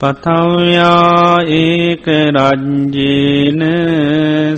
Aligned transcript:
පතව්‍යා 0.00 1.44
ඒක 1.54 2.06
රජ්ජේන 2.36 3.62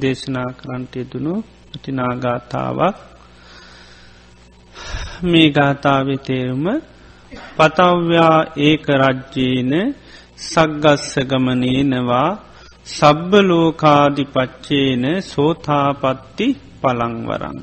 දේශනා 0.01 0.48
කරන්ටය 0.52 1.01
දුණු 1.10 1.34
පටිනාගාථාවක් 1.70 2.96
මේ 5.23 5.48
ගාථාවේ 5.51 6.21
තේරුම 6.21 6.66
පතව්‍යා 7.57 8.38
ඒක 8.60 8.87
රජ්ජේන 9.02 9.73
සක්ගස්ස 10.45 11.13
ගමනේනවා 11.30 12.30
සබ්බ 12.88 13.32
ලෝකාදිපච්චේන 13.43 15.04
සෝතාපත්ති 15.24 16.46
පළංවරං. 16.80 17.59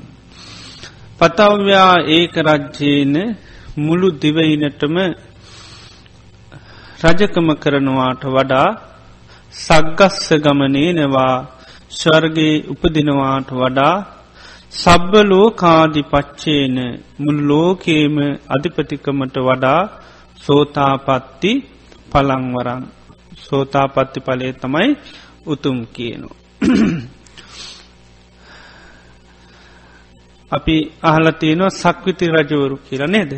පතව්‍යා 1.19 1.95
ඒක 2.09 2.33
රජ්ජේන 2.47 3.16
මුළු 3.78 4.07
දිවයිනටම 4.16 4.95
රජකම 7.03 7.47
කරනවාට 7.55 8.23
වඩා 8.30 8.69
සග්ගස්ස 9.56 10.28
ගමනේනවා 10.44 11.36
ස්වර්ගේ 11.92 12.56
උපදිනවාට 12.72 13.50
වඩා 13.53 13.95
සබ්බ 14.73 15.14
ලෝකාදි 15.25 16.02
පච්චේන 16.03 16.78
මුල් 17.20 17.38
ලෝකේම 17.50 18.16
අධිපතිකමට 18.56 19.36
වඩා 19.39 19.81
සෝතාපත්ති 20.38 21.52
පළංවරං 22.12 22.84
සෝතාපත්ති 23.39 24.20
පලේ 24.20 24.53
තමයි 24.56 24.89
උතුම් 25.45 25.78
කියනු. 25.88 26.30
අපි 30.52 30.75
අහලතියනවා 31.03 31.75
සක්විති 31.75 32.25
රජවරු 32.30 32.78
කියල 32.86 33.03
නේද. 33.08 33.31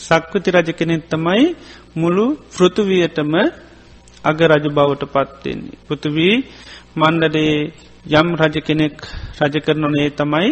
සක්විති 0.00 0.48
රජ 0.50 0.68
කෙනෙත් 0.72 1.02
තමයි 1.08 1.44
මුළු 1.96 2.26
පෘතුවියටම 2.54 3.32
අග 4.24 4.38
රජ 4.42 4.66
බවට 4.68 5.04
පත්වෙන්නේ. 5.06 5.78
පෘතුවී 5.86 6.36
මණ්ඩඩේ 6.96 7.54
යම් 8.12 8.28
රජ 8.34 8.56
කෙනෙක් 8.60 8.94
රජ 9.40 9.54
කරනනේ 9.60 10.08
තමයි 10.10 10.50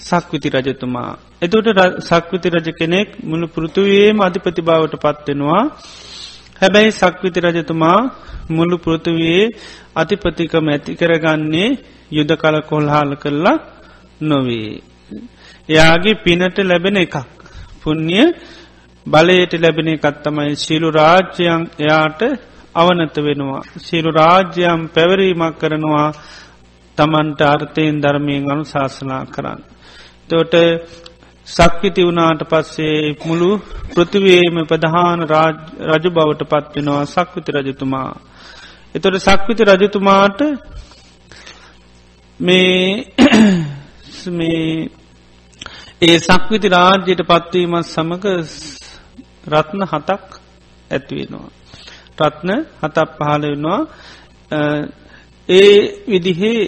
සක්විති 0.00 0.48
රජතුමා. 0.50 1.10
එතට 1.42 1.80
සක්විති 2.00 2.48
රජ 2.48 2.68
කෙනෙක් 2.72 3.08
මුළු 3.22 3.46
පෘතුවයේම 3.48 4.16
අධිපති 4.20 4.62
භාවට 4.62 4.94
පත්වෙනවා. 4.96 5.64
හැබැයි 6.60 6.92
සක්විති 6.92 7.40
රජතුමා 7.40 7.98
මුළු 8.50 8.76
පෘතුවයේ 8.78 9.44
අතිපතිකම 9.94 10.66
ඇති 10.68 10.92
කරගන්නේ 10.94 11.70
යුද 12.10 12.30
කල 12.34 12.56
කොල්හාල 12.62 13.10
කරලා 13.14 13.58
නොවේ. 14.20 14.72
එයාගේ 15.68 16.20
පිනට 16.24 16.56
ලැබෙන 16.60 16.96
එකක්. 16.96 17.16
පුුණ්්‍ය 17.82 18.20
බලයට 19.06 19.52
ලැබෙන 19.54 19.88
එකත්තමයි 19.88 20.54
ශීලු 20.56 20.88
රාජ්‍යයන් 20.90 21.62
එයාට 21.78 22.20
අවනත 22.74 23.16
වෙනවා. 23.18 23.62
සිරු 23.78 24.10
රාජ්‍යයම් 24.12 24.80
පැවරීමක් 24.88 25.54
කරනවා 25.58 26.08
තමන්ට 26.98 27.40
අර්ථයෙන් 27.44 27.96
ධර්මයෙන් 28.00 28.50
අනු 28.50 28.64
ශාසනා 28.64 29.24
කරන්න. 29.26 29.60
තොට 30.28 30.54
සක්විති 31.48 32.02
වුණාට 32.02 32.42
පස්සේ 32.44 33.16
මුළු 33.20 33.50
පෘතිවේම 33.90 34.56
ප්‍රධාන 34.64 35.20
රජ 35.88 36.04
බවට 36.08 36.42
පත්වෙනවා 36.46 37.04
සක්විති 37.06 37.50
රජතුමා. 37.52 38.10
එතොට 38.94 39.16
සක්විති 39.20 39.62
රජතුමාට 39.64 40.40
මේ 42.40 43.14
මේ 44.38 44.90
ඒ 46.02 46.18
සක්විති 46.20 46.68
රාජ්‍යයට 46.68 47.22
පත්වීමත් 47.22 47.86
සමඟ 47.86 48.26
රත්න 49.48 49.82
හතක් 49.84 50.28
ඇත්වෙනවා. 50.90 51.61
රත්න 52.22 52.50
හතක් 52.80 53.08
පහල 53.18 53.42
වෙනවා 53.44 53.80
ඒ 55.48 55.76
විදිහේ 56.08 56.60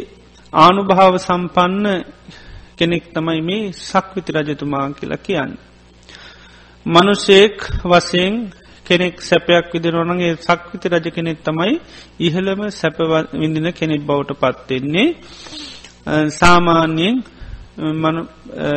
ආනුභාව 0.53 1.15
සම්පන්න 1.19 1.87
කෙනෙක් 2.77 3.05
තමයි 3.15 3.41
මේ 3.41 3.73
සක්විති 3.81 4.31
රජතුමා 4.35 4.87
කියලා 4.91 5.17
කියන්න. 5.19 5.53
මනුෂයෙක් 6.87 7.57
වසයෙන් 7.85 8.35
කෙනෙක් 8.87 9.15
සැපයක් 9.21 9.67
විදිරවනගේ 9.73 10.33
සක්විති 10.39 10.87
රජ 10.89 11.07
කෙනෙක් 11.11 11.39
තමයි 11.43 11.73
ඉහළම 12.21 12.61
සැප 12.71 12.99
විඳින 13.33 13.69
කෙනෙක් 13.73 14.03
බවට 14.03 14.31
පත්වෙන්නේ 14.43 15.09
සාමාන්‍යයෙන් 16.31 17.17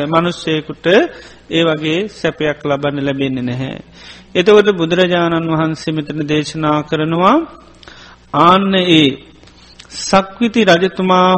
මනුෂ්‍යයකුට 0.08 0.86
ඒ 1.50 1.62
වගේ 1.64 2.00
සැපයක් 2.10 2.58
ලබන්න 2.64 3.04
ලැබෙන්නේ 3.04 3.42
නැහැ. 3.42 3.78
එතකොට 4.34 4.68
බුදුරජාණන් 4.72 5.50
වහන්සේ 5.50 5.92
මෙතන 5.92 6.20
දේශනා 6.22 6.78
කරනවා 6.82 7.36
ආන්න 8.40 8.74
ඒ 8.76 9.06
සක්විති 10.00 10.60
රජතුමා 10.64 11.32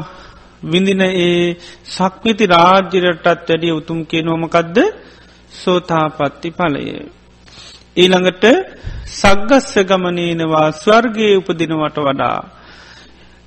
විඳින 0.62 1.02
ඒ 1.02 1.56
සක්විති 1.86 2.44
රාජ්‍යරටත් 2.46 3.26
වැඩිය 3.26 3.72
උතුම් 3.72 3.98
කිය 4.04 4.22
නොමකදද 4.22 4.76
සෝතාපත්ති 5.52 6.48
පලය. 6.50 6.84
ඊළඟට 7.96 8.44
සග්ගස්ස 9.12 9.72
ගමනීනවා 9.80 10.68
ස්වර්ගයේ 10.74 11.38
උපදිනවට 11.38 11.98
වඩා. 11.98 12.40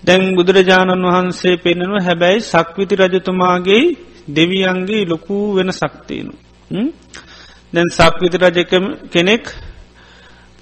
දැන් 0.04 0.24
බුදුරජාණන් 0.36 1.06
වහන්සේ 1.06 1.56
පෙන්නුව 1.58 1.94
හැබැයි 2.00 2.40
සක්විති 2.44 2.96
රජතුමාගේ 2.96 3.84
දෙවියන්ගේ 4.28 5.04
ලොකූ 5.06 5.46
වෙන 5.56 5.70
සක්තියනු. 5.74 6.34
දැන් 7.74 7.90
සක්විති 7.90 8.38
රජ 8.38 8.58
කෙනෙක් 9.12 9.44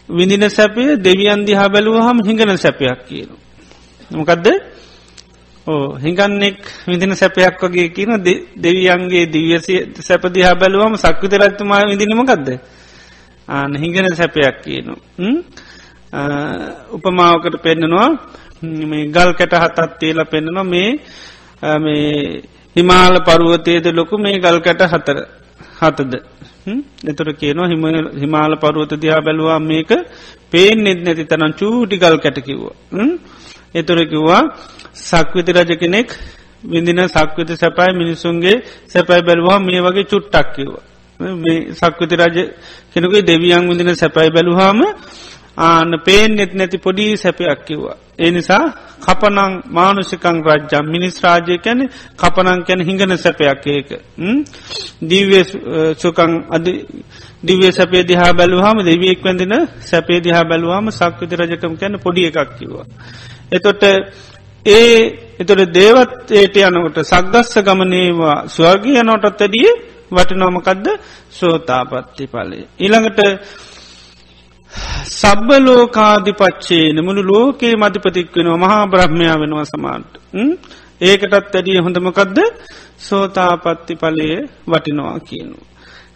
විඳින 0.10 0.50
සැපය 0.50 0.84
දෙවියන් 0.98 1.46
දිහා 1.46 1.70
බැලුවහම 1.70 2.18
හිඟන 2.28 2.58
සැපයක් 2.58 3.00
කියන. 3.08 3.30
මොකදද? 4.12 4.48
ඕ 5.68 5.96
හිඟන්නෙක් 5.96 6.58
විදින 6.88 7.14
සැපයක් 7.14 7.62
වගේ 7.62 7.90
කියන 7.90 8.12
දෙවියන්ගේ 8.56 9.26
දිවියසිය 9.28 9.80
සැපදිහා 10.00 10.56
බැලුවම 10.56 10.96
සක්විත 10.96 11.34
රත්තුමා 11.34 11.86
විදිනමකක්ද 11.86 12.48
ආන 13.48 13.72
හිඟන 13.76 14.08
සැපයක් 14.12 14.56
කියනු. 14.64 14.94
උපමාවකට 16.92 17.56
පෙන්න්නනවා 17.64 18.10
මේ 18.62 19.06
ගල් 19.08 19.32
කැට 19.34 19.54
හතත් 19.56 20.00
තියලා 20.00 20.26
පෙන්න්නනවා 20.26 20.64
මේ 20.66 20.90
මේ 21.78 22.42
හිමාල 22.76 23.16
පරුවතයද 23.22 23.86
ලොකු 23.94 24.18
මේ 24.18 24.40
ගල් 24.40 24.58
කැට 24.60 24.82
හතර 24.84 25.18
හතද. 25.80 26.14
එතුර 27.04 27.28
කියනවා 27.34 27.68
හිම 27.68 27.84
හිමාල 28.14 28.54
පරුවත 28.56 28.94
දිහා 28.96 29.22
බැලවා 29.22 29.60
මේක 29.62 29.90
පේෙන් 30.52 30.78
නෙත් 30.78 31.00
නැති 31.04 31.24
තරම් 31.26 31.52
චූටිකල් 31.54 32.18
කැටකිව්වා. 32.18 32.76
එතුරකිව්වා 33.76 34.42
සක්විති 35.02 35.52
රජ 35.52 35.72
කෙනෙක් 35.76 36.10
විඳින 36.64 37.02
සක්විති 37.08 37.54
සැපයි 37.56 37.92
මිනිසුන්ගේ 37.94 38.56
සැපයි 38.88 39.22
බැලවා 39.22 39.60
මේ 39.60 39.82
වගේ 39.82 40.04
චුට්ටක් 40.04 40.48
කිව්වා. 40.56 40.84
මේ 41.36 41.74
සක්විති 41.74 42.16
රජ 42.16 42.38
කෙනකුයි 42.94 43.22
දෙවියන් 43.22 43.64
විඳින 43.70 43.96
සැපයි 43.96 44.30
බැලුහාම 44.30 44.80
ආන 45.58 46.00
පේෙන් 46.00 46.32
නෙත් 46.32 46.54
නැති 46.54 46.78
පොඩි 46.78 47.18
සැපයක් 47.18 47.66
කිව්වා. 47.66 47.98
ඒ 48.18 48.32
නිසා 48.32 48.64
කපනං 49.00 49.54
මානුෂිකං 49.68 50.38
රජ්ජම් 50.44 50.86
මිනිස් 50.86 51.16
රාජය 51.24 51.58
කැන 51.58 51.90
කපනං 52.16 52.60
කැන 52.64 52.82
හිඟන 52.82 53.18
සැපයක් 53.18 53.66
ඒක. 53.68 53.90
දීවය 55.02 55.40
සුකං 55.96 56.32
අද 56.50 56.66
දිවේ 57.44 57.72
සැපේ 57.72 58.04
දිහා 58.04 58.32
බැලුහම 58.34 58.78
දෙවියෙක් 58.82 59.20
වැඳෙන 59.24 59.56
සැපේ 59.82 60.20
දිහා 60.20 60.44
බැලුවහම 60.44 60.88
සක්විති 60.92 61.36
රජකම 61.36 61.74
කැන 61.76 62.00
පොඩි 62.00 62.22
එකක් 62.26 62.50
කිව්වා. 62.58 62.86
එතොට 63.52 63.84
ඒ 64.66 64.96
එතුට 65.40 65.74
දේවත්යට 65.74 66.56
යනකොට 66.60 66.98
සක්දස්ස 67.04 67.54
ගමනේවා 67.60 68.38
ස්වර්ගී 68.48 69.00
යනොටත් 69.00 69.42
ඇඩිය 69.42 69.72
වටිනෝමකදද 70.12 70.88
සෝතාපත්ති 71.32 72.28
පලේ. 72.28 72.68
ඉළඟට 72.80 73.20
සබ්බ 75.12 75.50
ලෝකාධිපච්චේ 75.60 76.88
නමුළු 76.92 77.22
ලෝකයේ 77.24 77.76
මධිපතික් 77.76 78.30
වෙනවා 78.36 78.58
මහා 78.58 78.84
බ්‍රහ්මයා 78.86 79.36
වෙනවා 79.36 79.66
සමාන්ට. 79.66 80.12
ඒකටත් 81.02 81.56
ඇඩිය 81.56 81.80
හොඳමකදද 81.80 82.38
සෝතාපත්ති 83.00 83.94
පලය 83.96 84.30
වටිනවා 84.68 85.20
කියනු. 85.20 85.58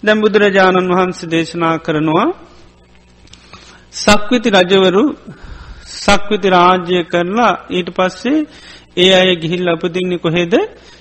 දැම් 0.04 0.20
බුදුරජාණන් 0.22 0.92
වහන්සේ 0.92 1.32
දේශනා 1.32 1.76
කරනවා 1.78 2.28
සක්විති 3.94 4.50
රජවරු 4.50 5.04
සක්විති 5.96 6.48
රාජ්‍ය 6.50 6.98
කරලා 7.04 7.54
ඊට 7.70 7.90
පස්සේ 7.90 8.40
ඒ 8.98 9.12
අය 9.14 9.30
ගිහිල් 9.36 9.68
අපදින්නේ 9.68 10.18
කොහෙද 10.18 10.54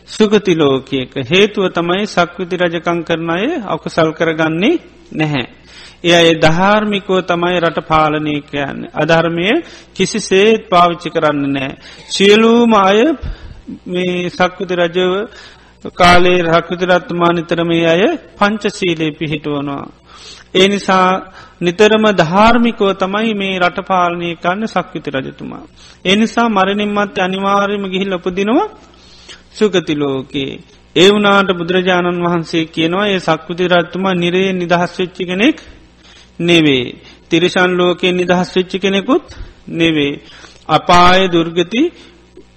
සුගති 0.07 0.55
ලෝකයක 0.55 1.13
හේතුව 1.25 1.65
තමයි 1.69 2.07
සක්විති 2.07 2.57
රජකං 2.57 2.99
කරන 3.03 3.31
අය 3.31 3.47
අකුසල් 3.67 4.11
කරගන්නේ 4.13 4.77
නැහැ. 5.13 5.47
එය 6.05 6.15
ඒ 6.21 6.35
ධාර්මිකෝ 6.37 7.21
තමයි 7.23 7.59
රට 7.61 7.81
පාලනය 7.89 8.35
කියන්න. 8.43 8.79
අධර්මය 8.95 9.49
කිසි 9.95 10.19
සේත් 10.21 10.63
පාවිච්චි 10.69 11.09
කරන්න 11.11 11.53
නෑ. 11.53 11.71
සියලූම 12.09 12.73
අය 12.81 13.01
මේ 13.87 14.31
සක්විති 14.31 14.75
රජව 14.75 15.13
කාලේ 15.95 16.39
රක්විතරත්තුමා 16.49 17.33
නිතරමේ 17.33 17.85
අය 17.87 18.03
පංචසීලේ 18.39 19.11
පිහිටුවනවා. 19.11 19.85
ඒ 20.55 20.69
නිසා 20.69 21.09
නිතරම 21.61 22.05
ධාර්මිකෝ 22.13 22.93
තමයි 22.95 23.35
මේ 23.35 23.59
රට 23.59 23.87
පාලනය 23.87 24.29
කන්න 24.37 24.67
සක්විති 24.67 25.11
රජතුමා. 25.11 25.65
ඒ 26.05 26.17
නිසා 26.17 26.49
මරණින්මත් 26.49 27.19
අනිවාර්යම 27.19 27.85
ගිහිල් 27.91 28.11
ලපදිනවා 28.11 28.69
සුගතිලෝකේ. 29.53 30.53
ඒ 30.97 31.09
වනාට 31.11 31.51
බුදුරජාණන් 31.53 32.25
වහන්සේ 32.25 32.65
කියනවා 32.67 33.07
ඒ 33.07 33.21
සක්විති 33.21 33.69
රත්තුමා 33.69 34.15
නිරේ 34.15 34.51
නිදහස් 34.53 34.93
වෙච්චි 34.99 35.25
කෙනෙක් 35.25 35.57
නෙවේ. 36.39 36.95
තිරිශන් 37.31 37.71
ලෝකයෙන් 37.73 38.17
නිදහස් 38.17 38.57
වෙච්චි 38.57 38.79
කෙනෙකුත් 38.79 39.27
නෙවේ. 39.71 40.21
අපාය 40.69 41.29
දුර්ගති 41.29 41.83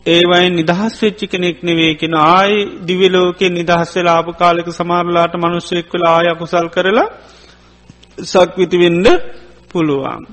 ඒවයි 0.06 0.50
නිදහස් 0.50 0.94
වෙච්චි 1.04 1.28
කෙනෙක් 1.28 1.58
නෙවේ 1.64 1.94
කෙන 1.96 2.14
ආයි 2.16 2.58
දිවිලෝකෙ 2.88 3.48
නිදහස් 3.50 3.90
වෙලා 3.98 4.18
ආප 4.18 4.30
කාලෙක 4.38 4.68
සමාරලාට 4.72 5.34
මනුස්සෙක් 5.36 5.88
වෙලා 5.94 6.14
ආය 6.18 6.36
කුසල් 6.36 6.68
කරලා 6.68 7.08
සක්විතිවෙන්ඩ 8.26 9.08
පුළුවන්. 9.72 10.24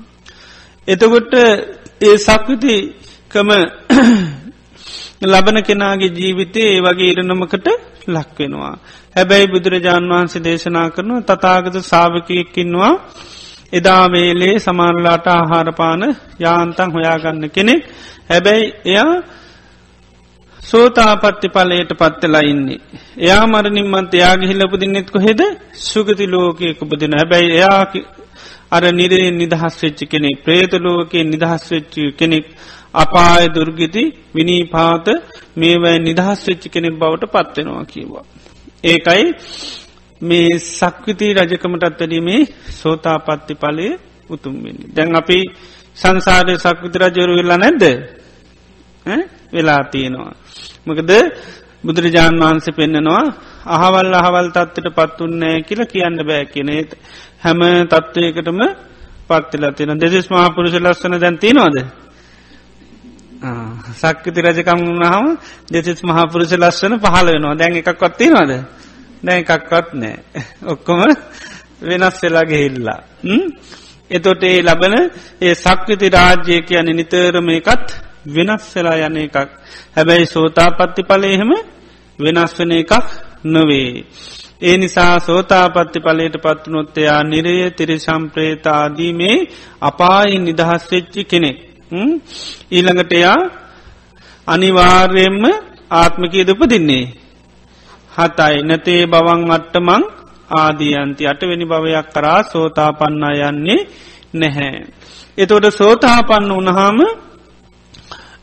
එතකොට 0.87 1.33
ඒ 2.01 2.17
සක්විතිකම 2.17 3.49
ලබන 5.31 5.57
කෙනාගේ 5.63 6.13
ජීවිතය 6.13 6.61
ඒ 6.65 6.79
වගේ 6.81 7.11
ඉරණමකට 7.11 7.67
ලක්වෙනවා. 8.07 8.75
හැබැයි 9.15 9.47
බුදුරජාණන් 9.47 10.11
වහන්සේ 10.11 10.43
දේශනා 10.43 10.87
කරනු 10.89 11.15
තතාගත 11.21 11.75
සාාවකයක්කින්නවා 13.75 14.05
එදාවේලේ 14.05 14.59
සමාරලාට 14.59 15.27
ආහාරපාන 15.27 16.15
යාන්තන් 16.39 16.91
හොයාගන්න 16.91 17.49
කෙනෙක් 17.49 17.85
හැබැයි 18.29 18.73
එයා 18.85 19.23
සෝතාපත්ති 20.59 21.49
පලයට 21.49 21.91
පත්වෙලා 21.93 22.41
ඉන්නේ. 22.41 22.79
එයා 23.17 23.47
මරණින්මන්ත 23.47 24.13
යාගේ 24.13 24.47
හිල්ලපදින්නෙත් 24.47 25.11
කොහෙද 25.11 25.39
සුගති 25.73 26.27
ලෝකයක 26.27 26.81
උපදින 26.81 27.13
හැබැයි 27.13 27.51
එයා 27.51 27.85
අර 28.71 28.83
නිරේ 28.93 29.31
නිදහස් 29.31 29.83
වෙච්චි 29.83 30.05
කෙනෙක් 30.05 30.43
ප්‍රේතලෝකයේ 30.43 31.23
නිදහස් 31.23 31.71
වෙච්චි 31.71 32.11
කෙනෙක් 32.11 32.45
අපාය 32.93 33.47
දුර්ගිති 33.47 34.03
විනීපාත 34.35 35.07
මේවැ 35.57 35.99
නිදහස් 35.99 36.47
වෙච්චි 36.47 36.69
කෙනෙක් 36.69 36.93
බවට 36.93 37.25
පත්වෙනවා 37.25 37.85
කියවා. 37.85 38.25
ඒකයි 38.83 39.33
මේ 40.21 40.59
සක්විති 40.59 41.33
රජකමටත් 41.33 41.83
වැඩීමේ 41.91 42.41
සෝතාපත්ති 42.71 43.53
පලය 43.55 43.87
උතුම්වෙනි. 44.29 44.83
දැන් 44.95 45.15
අපි 45.15 45.39
සංසාරය 45.97 46.53
සක්විති 46.57 46.97
රජවරු 46.99 47.33
වෙල්ලා 47.35 47.57
නැද්ද? 47.57 47.83
වෙලා 49.53 49.83
තියෙනවා. 49.85 50.33
මකද 50.85 51.11
බුදුරජාණන් 51.83 52.41
වහන්සේ 52.41 52.73
පෙන්න්නනවා 52.73 53.23
අහවල් 53.67 54.13
අහවල් 54.13 54.47
තත්වට 54.49 54.95
පත්තුන්නෑ 54.97 55.57
කියල 55.61 55.81
කියන්න 55.85 56.17
බෑ 56.21 56.45
කියනෙත් 56.45 56.89
හැම 57.39 57.61
තත්ත්වයකටම 57.85 58.61
පත්තිලා 59.27 59.71
තියෙන 59.71 59.97
දෙදෙස් 59.97 60.27
මහපුරුෂ 60.29 60.75
ලස්සන 60.75 61.15
දැන්තිනවාද 61.17 61.77
සක්කති 63.93 64.39
රජකම් 64.41 64.79
වුණහම 64.81 65.25
දෙසිස් 65.67 65.99
මහපුරුෂ 66.03 66.53
ලස්සන 66.53 66.93
පහල 66.97 67.27
වෙනවා. 67.27 67.55
දැන් 67.55 67.75
එකක් 67.75 68.01
වත්තිනවාද 68.01 68.51
දැන් 69.23 69.39
එකක්වත් 69.39 69.87
නෑ 69.93 70.17
ඔක්කොම 70.67 71.01
වෙනස් 71.81 72.17
වෙලා 72.23 72.45
ගෙහිල්ලා 72.45 72.99
එතොට 74.11 74.43
ඒ 74.43 74.57
ලබන 74.61 74.95
ඒ 75.41 75.53
සක්විති 75.55 76.09
රාජ්‍යය 76.09 76.61
කියන 76.61 76.89
නිතරම 76.95 77.49
එකත් 77.49 77.87
වෙනස් 78.27 78.65
වෙලා 78.75 78.97
යන 79.07 79.17
එකක් 79.17 79.35
හැබැයි 79.95 80.25
සෝතාපත්ති 80.25 81.03
පලයහෙම 81.03 81.51
වෙනස් 82.19 82.53
වෙන 82.59 82.71
එකක් 82.71 82.91
නොවේ. 83.45 84.05
ඒ 84.61 84.77
නිසා 84.77 85.19
සෝතාපත්ති 85.19 85.99
පලයට 85.99 86.35
පත්වනොත්තයා 86.43 87.21
නිරය 87.23 87.55
තිරි 87.71 87.97
සම්ප්‍රේතාදී 87.99 89.13
මේ 89.13 89.37
අපායි 89.81 90.37
නිදහස් 90.37 90.83
වෙච්චි 90.91 91.21
කෙනෙක්. 91.23 91.57
ඊළඟට 92.71 93.13
එයා 93.13 93.39
අනිවාර්යෙන්ම 94.47 95.43
ආත්මකී 95.91 96.47
දුපදින්නේ. 96.47 97.05
හතයි 98.17 98.55
නැතේ 98.61 99.03
බවන් 99.05 99.41
අට්ටමං 99.51 100.03
ආදියන්ති 100.53 101.27
අටවෙනි 101.27 101.65
භවයක් 101.65 102.07
කරා 102.09 102.39
සෝතාපන්නා 102.43 103.33
යන්නේ 103.43 103.79
නැහැ. 104.33 104.75
එතොට 105.37 105.65
සෝතාපන්න 105.71 106.51
උනහාම 106.51 106.99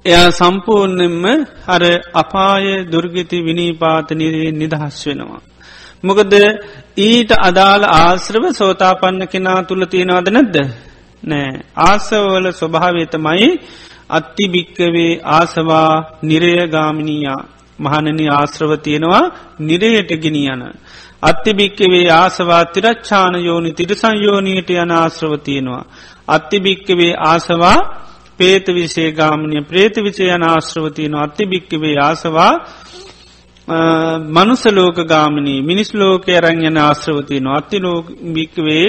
එයා 0.04 0.28
සම්පූර්ණයෙන්ම 0.32 1.24
අර 1.66 1.82
අපාය 2.14 2.66
දුර්ගති 2.86 3.36
විනීපාතනීරයේ 3.40 4.52
නිදහස් 4.52 4.98
වෙනවා. 5.06 5.42
මොකද 6.04 6.32
ඊට 6.98 7.30
අදාළ 7.40 7.84
ආශ්‍රව 7.92 8.44
සෝතාපන්න 8.52 9.22
කෙනා 9.28 9.60
තුළ 9.62 9.84
තියෙනවාද 9.84 10.28
නැද්ද. 10.28 10.56
නෑ 11.22 11.50
ආසවල 11.80 12.46
ස්වභාවතමයි 12.52 13.48
අත්තිභික්කවේ 14.10 15.12
ආසවා 15.30 15.92
නිරයගාමිනීයා 16.22 17.42
මහනනි 17.82 18.26
ආශ්‍රව 18.30 18.72
තියෙනවා 18.78 19.24
නිරයට 19.60 20.10
ගෙනියන. 20.18 20.62
අත්තිභික්කවේ 21.22 22.06
ආසවා 22.12 22.62
තිරච්ඡාන 22.66 23.34
යෝනි 23.40 23.70
තිරසංයෝනීට 23.72 24.70
යන 24.72 24.92
ආශ්‍රව 24.92 25.32
තියෙනවා. 25.40 25.84
අත්තිභික්කවේ 26.28 27.12
ආසවා 27.22 27.78
පේත 28.38 28.66
විසේ 28.68 29.10
ගාමනය 29.12 29.62
ප්‍රේත 29.62 29.96
විචය 29.98 30.24
යන 30.26 30.44
ආශ්‍රවතියන 30.44 31.14
අත්ති 31.16 31.44
භික්කවේ 31.46 31.96
ආසවා 32.00 32.52
මනුසලෝක 34.28 34.98
ගාමනී 35.04 35.60
මිනිස් 35.62 35.90
ලෝකය 35.94 36.34
රං 36.36 36.64
යන 36.64 36.78
ආශ්‍රවතියන 36.78 37.46
අත්ති 37.48 37.78
ලෝභික්වේ 37.78 38.86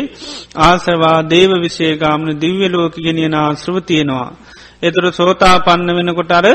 ආසවා 0.62 1.18
දේව 1.26 1.52
විසේ 1.62 1.94
ගාමන 1.96 2.30
දිව්‍ය 2.36 2.68
ලෝක 2.68 2.96
ගෙනියන 2.98 3.36
ආශ්‍රවතියනවා. 3.36 4.30
එතුර 4.82 5.06
සෝතා 5.12 5.56
පන්න 5.60 5.90
වෙනකොට 5.92 6.32
අර 6.32 6.46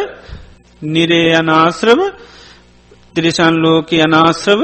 නිරේ 0.82 1.34
අනාශ්‍රව 1.34 2.00
තිරිසන් 3.14 3.54
ලෝක 3.56 3.90
අනාශ්‍රව 3.98 4.60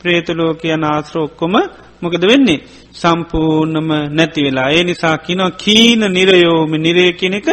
ප්‍රේතලෝක 0.00 0.62
අනාශ්‍ර 0.66 1.18
ඔක්කොම 1.18 1.54
මොකද 2.02 2.22
වෙන්නේ? 2.22 2.64
සම්පූර්ණම 2.92 3.88
නැති 4.10 4.40
වෙලා. 4.42 4.70
ඒ 4.70 4.84
නිසා 4.84 5.18
කිනො 5.18 5.50
කීන 5.54 6.00
නිරයෝම. 6.08 6.70
නිරේ 6.76 7.12
කෙනෙක 7.12 7.48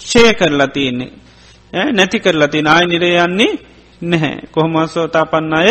ෂය 0.00 0.34
කරලා 0.34 0.66
තියන්නේ. 0.66 1.12
නැති 1.92 2.18
කරලා 2.18 2.48
තින 2.48 2.66
ආය 2.66 2.84
නිරයන්නේ 2.86 3.52
නැහැ. 4.02 4.48
කොහොමස්සෝතා 4.52 5.26
පන්න 5.26 5.54
අය 5.54 5.70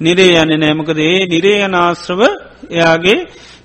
නිරේ 0.00 0.42
යන 0.42 0.52
නෑමකද 0.60 0.98
ඒ 1.00 1.26
නිරේ 1.26 1.64
යන 1.64 1.74
ආශ්‍රව 1.74 2.20
එයාගේ 2.70 3.18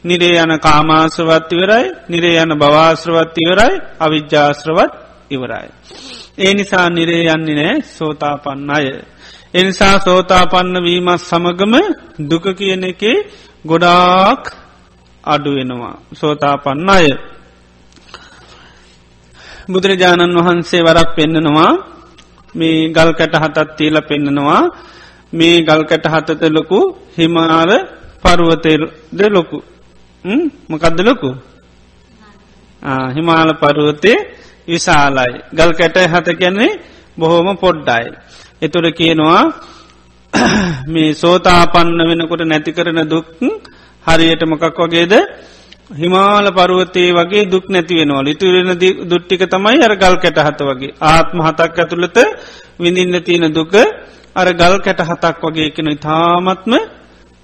නිරේ 0.03 0.35
යන 0.37 0.53
කාමාශ්‍රවත් 0.59 1.51
ඉවරයි 1.51 1.85
නිරේ 2.09 2.41
යන 2.41 2.53
භවාශ්‍රවත් 2.55 3.35
ඉවරයි 3.37 3.81
අවිද්‍යාශ්‍රවත් 3.99 4.93
ඉවරයි. 5.29 5.69
ඒ 6.37 6.53
නිසා 6.53 6.87
නිරේ 6.89 7.23
යන්නේ 7.27 7.55
නෑ 7.55 7.75
සෝතාපන්න 7.87 8.69
අය. 8.69 8.87
එනිසා 9.53 9.95
සෝතාපන්න 9.99 10.75
වීමත් 10.83 11.21
සමගම 11.21 11.73
දුක 12.29 12.45
කියන 12.57 12.83
එකේ 12.83 13.17
ගොඩාක් 13.65 14.43
අඩුවෙනවා 15.23 15.95
සෝතාපන්න 16.13 16.89
අය. 16.89 17.07
බුදුරජාණන් 19.71 20.37
වහන්සේ 20.37 20.81
වරක් 20.81 21.09
පෙන්නනවා 21.15 21.71
මේ 22.55 22.89
ගල්කට 22.89 23.33
හතත් 23.35 23.57
තිීල 23.77 23.97
පෙන්නනවා. 24.01 24.63
මේ 25.33 25.55
ගල්කට 25.61 26.05
හතත 26.05 26.41
ලොකු 26.49 26.79
හිමාර 27.17 27.69
පරුවතද 28.23 29.21
ලොකු. 29.29 29.57
මොකදද 30.69 30.99
ලොකු? 31.01 31.29
හිමාල 33.15 33.49
පරුවතේ 33.53 34.17
විශාලයි. 34.71 35.33
ගල්කට 35.51 35.97
හත 36.07 36.27
කියන්නේ 36.35 36.79
බොහෝම 37.17 37.49
පොඩ්ඩයි. 37.57 38.07
එතුර 38.61 38.85
කියනවා 38.91 39.41
මේ 40.87 41.13
සෝතාපන්න 41.13 41.99
වෙනකොට 42.09 42.43
නැති 42.45 42.71
කරන 42.71 43.01
දුක් 43.05 43.27
හරියට 44.05 44.43
මොකක් 44.45 44.77
වගේද? 44.79 45.13
හිමාල 45.91 46.45
පරුවතේ 46.51 47.09
වගේ 47.11 47.43
දුක් 47.45 47.65
නැති 47.67 47.93
වෙනවා 47.95 48.23
ලිතුරෙන 48.23 48.71
දුට්ටික 49.03 49.43
තමයි 49.45 49.79
අර 49.79 49.93
ගල් 49.95 50.15
කැට 50.17 50.39
හත 50.39 50.59
වගේ. 50.61 50.95
ආත්ම 51.03 51.37
හතක් 51.39 51.77
ඇතුළත 51.77 52.17
විඳින්න 52.79 53.17
තියෙන 53.21 53.47
දුක 53.51 53.73
අර 54.35 54.47
ගල් 54.53 54.75
කැට 54.79 55.01
හතක් 55.01 55.41
වගේ 55.43 55.67
එකෙන 55.67 55.87
ඉතාමත්ම 55.89 56.73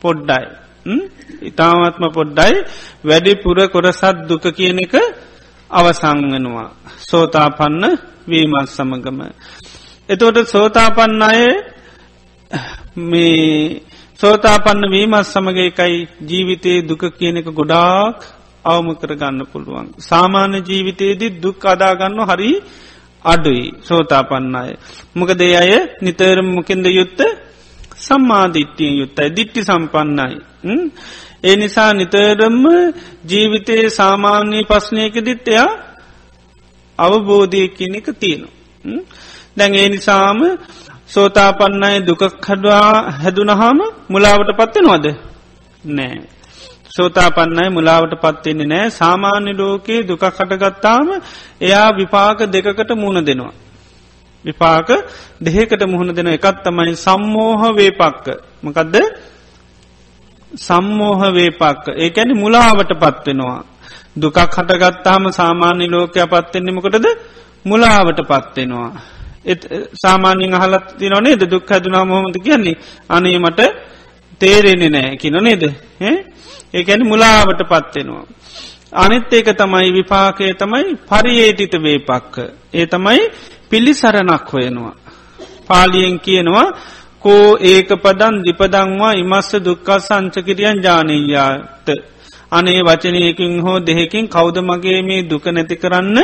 පොඩ්ඩයි. 0.01 0.45
ඉතාමත්ම 1.43 2.03
පොඩ්ඩයි. 2.09 2.53
වැඩි 3.03 3.33
පුර 3.37 3.57
කොරසත් 3.67 4.27
දුක 4.27 4.45
කියන 4.49 4.79
එක 4.79 4.95
අවසංගෙනවා 5.69 6.69
සෝතාපන්න 7.01 7.83
වීමත් 8.27 8.69
සමගම 8.69 9.19
එතෝට 10.09 10.37
සෝතාපන්න 10.45 11.21
අය 11.23 11.41
මේ 13.03 13.81
සෝතාපන්න 14.19 14.83
වීමත් 14.89 15.23
සමග 15.23 15.57
එකයි 15.61 15.95
ජීවිතයේ 16.21 16.81
දුක 16.81 17.03
කියන 17.13 17.37
එක 17.37 17.49
ගොඩාක් 17.51 18.17
අවම 18.65 18.87
කර 18.95 19.11
ගන්න 19.15 19.41
පුළුවන්. 19.45 19.87
සාමාන්‍ය 19.99 20.59
ජීවිතයේදී 20.61 21.37
දුක් 21.37 21.65
අදාගන්න 21.65 22.19
හරි 22.21 22.51
අඩුයි 23.25 23.65
සෝතාපන්න 23.83 24.55
අය. 24.55 24.71
මොකද 25.15 25.41
අය 25.41 25.71
නිතරම 26.01 26.47
මොකෙන්ද 26.49 26.87
යුත්ත 26.89 27.19
සම්මාධිට්ටිය 27.97 28.91
යුත්තයි 28.99 29.29
දිට්ටි 29.29 29.61
සම්පන්නයි. 29.63 30.35
ඒ 31.43 31.55
නිසා 31.55 31.91
නිතරම්ම 31.93 32.65
ජීවිතයේ 33.29 33.89
සාමාන්‍යී 33.89 34.63
පස්්නයකදිත් 34.63 35.47
එයා 35.47 35.71
අවබෝධය 36.99 37.67
කියන 37.69 37.95
එක 37.95 38.07
තියෙනවා. 38.19 39.01
දැන් 39.57 39.73
ඒ 39.73 39.89
නිසාම 39.89 40.39
සෝතාපන්නයි 41.09 41.99
දුකක් 42.07 42.23
හඩවා 42.45 42.93
හැදුනහම 43.19 43.79
මුලාවට 44.09 44.51
පත්වෙනවද 44.59 45.05
නෑ. 45.89 46.17
සෝතාපන්නයි 46.89 47.69
මුලාවට 47.69 48.13
පත්වෙන්නේ 48.15 48.67
නෑ 48.67 48.89
සාමාන්‍ය 48.91 49.51
ලෝකයේ 49.53 50.01
දුකක් 50.03 50.23
හටගත්තාම 50.29 51.07
එයා 51.61 51.87
විපාක 51.91 52.39
දෙකකට 52.47 52.91
මුණ 52.95 53.25
දෙනවා. 53.25 53.55
විපාක 54.45 54.89
දෙහකට 55.41 55.81
මුහුණ 55.83 56.15
දෙන 56.15 56.29
එකත් 56.29 56.57
තමයි 56.63 56.95
සම්මෝහ 56.97 57.61
වේපක්ක 57.75 58.25
මකදද 58.63 58.95
සම්මෝහ 60.57 61.21
වේපක්ක 61.33 61.85
ඒඇනි 61.95 62.33
මුලාවට 62.33 62.91
පත්වෙනවා. 62.95 63.59
දුකක් 64.15 64.37
හටගත්තාම 64.37 65.23
සාමාන්‍ය 65.31 65.85
ලෝකය 65.87 66.19
පත්වෙන්නෙමකොටද 66.25 67.07
මුලාවට 67.65 68.19
පත්වෙනවා. 68.23 68.89
සාමාන්‍යින් 69.95 70.53
අහලත් 70.53 70.87
තින 70.97 71.15
නේද 71.21 71.41
දුක් 71.51 71.69
හැදුනා 71.69 72.05
මොහොමද 72.05 72.37
කියන්නේ 72.43 72.77
අනේ 73.09 73.37
මට 73.39 73.61
තේරෙන්නේ 74.39 74.89
නෑ 74.89 75.17
කින 75.17 75.37
නේද 75.39 75.63
ඒැන 76.73 77.01
මුලාවට 77.03 77.61
පත්වෙනවා. 77.63 78.25
අනිත් 78.93 79.33
ඒක 79.33 79.49
තමයි 79.53 79.93
විපාකය 79.93 80.53
තමයි 80.53 80.97
පරියේටිත 81.09 81.73
වේපක්ක. 81.75 82.35
ඒ 82.73 82.85
තමයි 82.85 83.21
පිල්ලිසරණක් 83.69 84.53
හොයනවා. 84.53 84.95
පාලියෙන් 85.67 86.19
කියනවා 86.19 86.67
කෝ 87.21 87.57
ඒක 87.61 87.89
පදන් 87.95 88.35
දිපදංවා 88.45 89.13
ඉමස්ස 89.13 89.49
දුක්කා 89.57 89.99
සංචකිරියන් 89.99 90.77
ජානීයාත. 90.83 91.87
අනේ 92.51 92.81
වචනයකින් 92.81 93.53
හෝ 93.61 93.79
දෙහෙකින් 93.79 94.25
කෞද 94.27 94.57
මගේ 94.59 95.01
මේ 95.01 95.21
දුක 95.23 95.45
නැති 95.47 95.75
කරන්න 95.75 96.17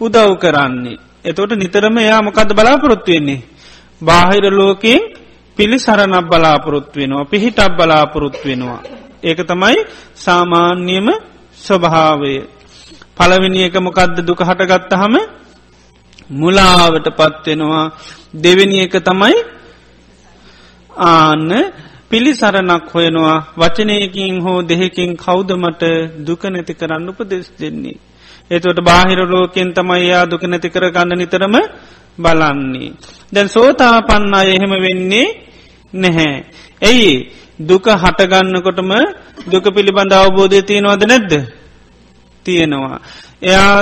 උදව් 0.00 0.30
කරන්නේ. 0.38 1.00
එතෝට 1.24 1.52
නිතරම 1.52 1.96
එයා 1.98 2.22
මොකද 2.22 2.50
බලාපොරොත්තු 2.50 3.10
වෙන්නේ. 3.12 3.44
බාහිර 4.02 4.44
ලෝකයෙන් 4.52 5.00
පිළිසරණක් 5.56 6.28
බලාපොරොත්තු 6.28 6.96
වෙනවා 7.00 7.24
පිහිටක් 7.24 7.76
බලාපොරොත්තු 7.76 8.44
වෙනවා. 8.44 8.82
ඒක 9.22 9.40
තමයි 9.42 9.78
සාමාන්‍යම 10.16 11.08
ස්වභාවය. 11.56 12.34
පළවෙනි 13.16 13.60
එක 13.62 13.76
මොකක්ද 13.78 14.16
දුක 14.20 14.40
හටගත්තහම 14.40 15.14
මුලාවට 16.32 17.06
පත්වෙනවා 17.10 17.92
දෙවෙනි 18.34 18.78
එක 18.80 18.94
තමයි 19.00 19.36
ආන්න 20.96 21.50
පිළිසරණක් 22.10 22.90
හොයනවා 22.94 23.38
වචනයකින් 23.56 24.42
හෝ 24.42 24.58
දෙහෙකින් 24.62 25.16
කෞදමට 25.16 25.82
දුක 26.26 26.42
නැති 26.44 26.74
කරන්න 26.74 27.08
උපදෙස් 27.08 27.46
දෙන්නේ. 27.60 27.98
ඒතුවට 28.50 28.80
බාහිර 28.80 29.20
ලෝකෙන් 29.24 29.70
තමයි 29.72 30.08
යා 30.08 30.24
දුක 30.26 30.42
නැති 30.42 30.68
කර 30.68 30.90
ගන්න 30.90 31.18
නිතරම 31.18 31.54
බලන්නේ. 32.18 32.92
දැන් 33.32 33.48
සෝතාපන්නා 33.48 34.44
එහෙම 34.44 34.72
වෙන්නේ 34.76 35.26
නැහැ. 35.92 36.44
ඇයි 36.82 37.12
දුක 37.60 37.86
හටගන්නකොටම 37.94 38.92
දුක 39.46 39.64
පිළිබඳ 39.66 40.12
අවබෝධය 40.12 40.62
තියෙනවද 40.62 41.02
නැද්ද. 41.04 41.32
තියෙනවා. 42.46 42.98
එයා 43.42 43.76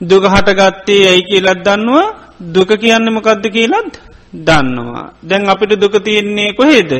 දුක 0.00 0.24
හටගත්තේ 0.24 1.02
ඇයි 1.08 1.22
කියලත් 1.22 1.60
දන්නවා 1.60 2.06
දුක 2.46 2.70
කියන්න 2.74 3.06
මොකක්ද 3.12 3.44
කියලත් 3.48 3.94
දන්නවා. 4.36 5.12
දැන් 5.22 5.48
අපිට 5.48 5.80
දුක 5.80 5.96
තියෙන්නේ 6.04 6.52
කොහේද. 6.52 6.92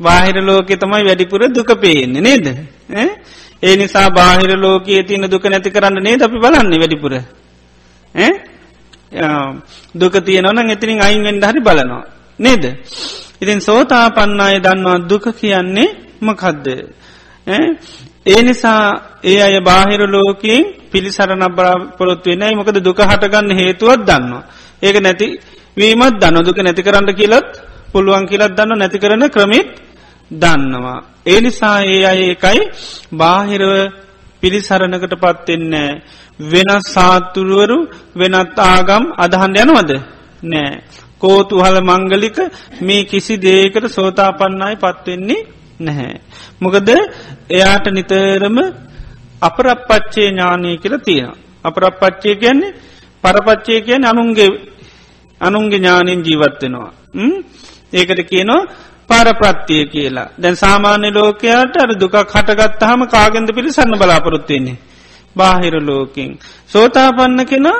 බාහිර 0.00 0.36
ලෝකෙ 0.40 0.76
තමයි 0.76 1.04
වැඩිපුර 1.04 1.42
දුක 1.48 1.70
පේන්නේ 1.80 2.20
නේද. 2.20 2.46
ඒ 3.62 3.76
නිසා 3.76 4.10
බාහිර 4.10 4.56
ලෝකයේ 4.56 5.02
තියන 5.02 5.26
දුක 5.26 5.44
නැති 5.44 5.70
කරන්න 5.70 6.02
නේ 6.02 6.16
අපි 6.16 6.38
බලන්නේ 6.38 6.78
වැඩිපුර. 6.78 7.12
දුක 9.94 10.14
තියනවන 10.18 10.70
එතිනින් 10.70 11.00
අයින්ෙන්ට 11.00 11.44
හරි 11.44 11.60
බලනවා. 11.60 12.04
නේද. 12.38 12.64
ඉතින් 13.40 13.60
සෝතාපන්න 13.60 14.40
අය 14.40 14.56
දන්නවා 14.58 14.98
දුක 15.00 15.24
කියන්නේ 15.30 15.88
මකද්ද. 16.22 16.66
ඒ 18.26 18.42
නිසා 18.42 18.82
ඒ 19.22 19.38
අය 19.38 19.56
බාහිර 19.60 20.00
ලෝකයෙන් 20.06 20.64
පිළිසරණ 20.90 21.44
බලාපොරොත්තු 21.50 22.30
වෙනයි 22.30 22.54
මොකද 22.54 22.78
දුක 22.80 23.00
හටගන්න 23.00 23.50
හේතුවත් 23.52 24.00
දන්නවා. 24.00 24.42
ඒක 24.82 24.96
නැති 24.98 25.26
වීමත් 25.76 26.16
දන්න 26.16 26.44
දුක 26.44 26.58
නැති 26.58 26.82
කරන්න 26.82 27.10
කියලත් 27.14 27.50
පුළුවන් 27.92 28.26
කියලත් 28.26 28.52
දන්න 28.52 28.78
නැති 28.78 28.98
කරන 28.98 29.24
ක්‍රමිත් 29.28 29.68
දන්නවා. 30.30 30.98
ඒ 31.26 31.40
නිසා 31.40 31.78
ඒ 31.84 32.04
අය 32.04 32.20
එකයි 32.30 32.60
බාහිරව 33.12 33.72
පිළිසරණකට 34.42 35.14
පත්වෙන්නේ 35.16 35.90
වෙනස් 36.44 36.84
සාත්තුරුවරු 36.88 37.78
වෙනත් 38.14 38.58
ආගම් 38.64 39.04
අදහන් 39.16 39.54
යනවද 39.56 39.90
නෑ. 40.44 40.72
කෝතු 41.18 41.56
හල 41.58 41.76
මංගලික 41.82 42.38
මේ 42.80 43.04
කිසි 43.04 43.34
දේකට 43.38 43.84
සෝතාපන්නයි 43.88 44.76
පත්වෙන්නේ 44.76 45.46
නැහැ. 45.80 46.20
මොකද 46.60 46.88
එයාට 47.50 47.86
නිතරම 47.88 48.58
අපරපච්චේ 49.42 50.28
ඥානය 50.28 50.76
කියල 50.76 50.94
තියෙන. 50.98 51.32
අපරපච්චය 51.64 52.36
කියන්නේ 52.36 52.76
පරපච්චය 53.24 53.80
කියන 53.82 54.04
අනුන්ගේ 54.04 54.50
අනුන්ගේ 55.40 55.78
ඥානින් 55.78 56.20
ජීවත්වෙනවා. 56.20 56.92
ඒකට 57.92 58.20
කියනවා 58.24 58.66
පරප්‍රත්තිය 59.08 59.86
කියලා 59.86 60.28
දැන් 60.36 60.56
සාමාන්‍ය 60.56 61.10
ලෝකයාට 61.10 61.76
අර 61.76 61.90
දුකක් 61.94 62.16
හටගත්තහම 62.26 63.00
කාගෙන්ද 63.06 63.48
පිළිසන්න 63.54 63.94
බලාපොරොත්තියන්නේ. 63.94 64.78
බාහිර 65.36 65.74
ලෝකින්. 65.80 66.38
සෝතාපන්න 66.66 67.40
කෙනා 67.46 67.78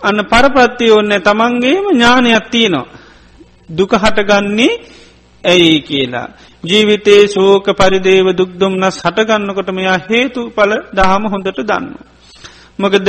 අන්න 0.00 0.18
පරප්‍රත්තිය 0.24 0.90
ඔන්න 0.90 1.12
තමන්ගේම 1.20 1.84
ඥානයක් 1.88 2.46
තියනවා. 2.50 2.86
දුක 3.68 3.92
හටගන්නේ 3.94 4.80
ඇයි 5.44 5.80
කියලා. 5.80 6.28
ජීවිතයේ 6.64 7.28
ශෝක 7.28 7.66
පරිදේව 7.72 8.26
දුක්දුම්නස් 8.32 8.96
හටගන්නකොට 9.02 9.70
මෙයා 9.70 9.98
හේතු 10.06 10.40
පල 10.50 10.72
දහම 10.92 11.24
හොඳට 11.26 11.60
දන්න. 11.62 11.86
මොකද 12.78 13.08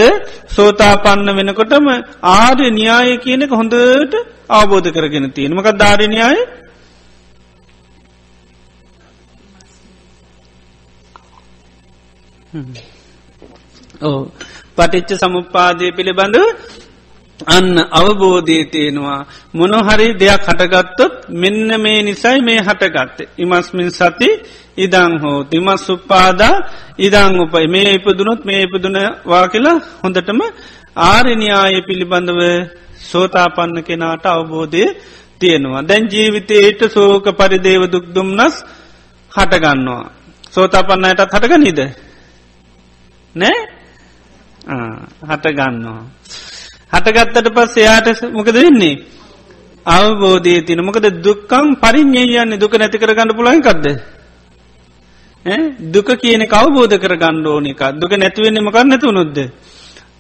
සෝතාපන්න 0.50 1.30
වෙනකොටම 1.32 1.88
ආර්ය 2.32 2.68
න්‍යාය 2.72 3.18
කියනෙක 3.18 3.52
හොඳට 3.52 4.14
අවබෝධ 4.50 4.90
කරගෙන 4.90 5.32
තියෙන 5.32 5.54
මක 5.54 5.68
ධාරණයාය 5.74 6.38
ඕ 14.02 14.20
පටිච්ච 14.76 15.12
සමුපාදය 15.18 15.88
පිළිබඳ 15.92 16.38
අන්න 17.48 17.78
අවබෝධය 17.92 18.58
තියෙනවා. 18.66 19.26
මොනොහරි 19.54 20.08
දෙයක් 20.14 20.44
හටගත්තොත් 20.44 21.14
මෙන්න 21.32 21.70
මේ 21.82 22.00
නිසයි 22.02 22.40
මේ 22.42 22.60
හටගත්ත. 22.60 23.18
ඉමස්මින් 23.38 23.90
සති 23.92 24.30
ඉදං 24.78 25.14
හෝ 25.20 25.44
තිමස් 25.44 25.82
සුප්පාදා 25.82 26.56
ඉදං 26.98 27.34
උපයි. 27.40 27.68
මේ 27.68 27.90
ඉපදුනොත් 27.94 28.42
මේ 28.46 28.62
ඉපදුනවා 28.62 29.46
කියලා 29.48 29.78
හොඳටම 30.04 30.40
ආරණයාය 31.04 31.82
පිළිබඳව 31.82 32.42
සෝතාපන්න 33.02 33.84
කෙනාට 33.84 34.26
අවබෝධය 34.26 34.84
තියෙනවා. 35.40 35.82
දැන් 35.82 36.04
ජීවිතයට 36.08 36.82
සෝක 36.90 37.26
පරිදේව 37.32 37.84
දුක්දුම්නස් 37.92 38.56
හටගන්නවා. 39.32 40.06
සෝතාපන්නයටත් 40.52 41.34
හටගනිද? 41.34 41.80
නෑ? 43.36 43.60
හට 45.24 45.46
ගන්නවා. 45.52 46.04
හටගත්තට 46.94 47.48
පස් 47.56 47.78
එයාට 47.78 48.08
මොකද 48.32 48.54
වෙන්නේ. 48.54 48.96
අවබෝධය 49.86 50.62
තින 50.68 50.80
මොකද 50.82 51.06
දුක්කම් 51.26 51.68
පරිින්්ඥය 51.82 52.38
යන්නේ 52.38 52.58
දුක 52.58 52.74
නැති 52.78 52.98
කර 52.98 53.14
ගන්න 53.14 53.36
පුලයිකක්ද. 53.36 53.86
දුක 55.92 56.10
කියන 56.22 56.46
කවබෝධ 56.48 56.96
කර 56.98 57.16
ගණ්ඩ 57.18 57.48
ඕනික 57.48 57.82
දුක 58.02 58.12
නැතිවෙන්නේ 58.18 58.62
මකර 58.62 58.86
නැතු 58.86 59.12
නොද්ද. 59.12 59.38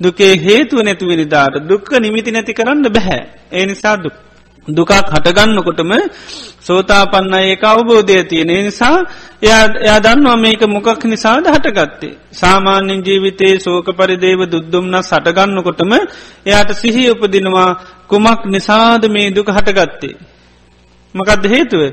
දුකේ 0.02 0.34
හේතුව 0.38 0.84
නැතිවෙනි 0.84 1.26
දාට 1.26 1.56
දුක්ක 1.70 1.90
නිමිති 2.00 2.32
නැති 2.32 2.54
කරන්න 2.54 2.88
බැහැ. 2.90 3.22
ඒ 3.52 3.66
නිසා 3.66 3.96
දුක්. 3.96 4.14
දුකක් 4.68 4.92
හටගන්නකොටම 5.12 5.92
සෝතාපන්න 6.60 7.34
ඒක 7.36 7.64
අවබෝධය 7.64 8.24
තියෙන 8.24 8.52
නිසා 8.64 8.98
එයා 9.42 10.00
දන්නවා 10.00 10.38
මේක 10.38 10.62
මොකක් 10.66 11.04
නිසාද 11.06 11.46
හටගත්තේ. 11.46 12.18
සාමාන්‍යෙන් 12.32 13.02
ජීවිතයේ 13.02 13.60
සෝක 13.60 13.88
පරිදේව 13.92 14.40
දුද්දුම්න 14.46 14.96
සටගන්නකොටම 15.02 15.92
එයාට 16.46 16.72
සිහි 16.74 17.12
උපදිනවා 17.12 17.70
කුමක් 18.08 18.42
නිසාද 18.46 19.04
මේ 19.08 19.32
දුක 19.32 19.48
හටගත්තේ. 19.50 20.16
මකදද 21.16 21.46
හේතුව. 21.48 21.84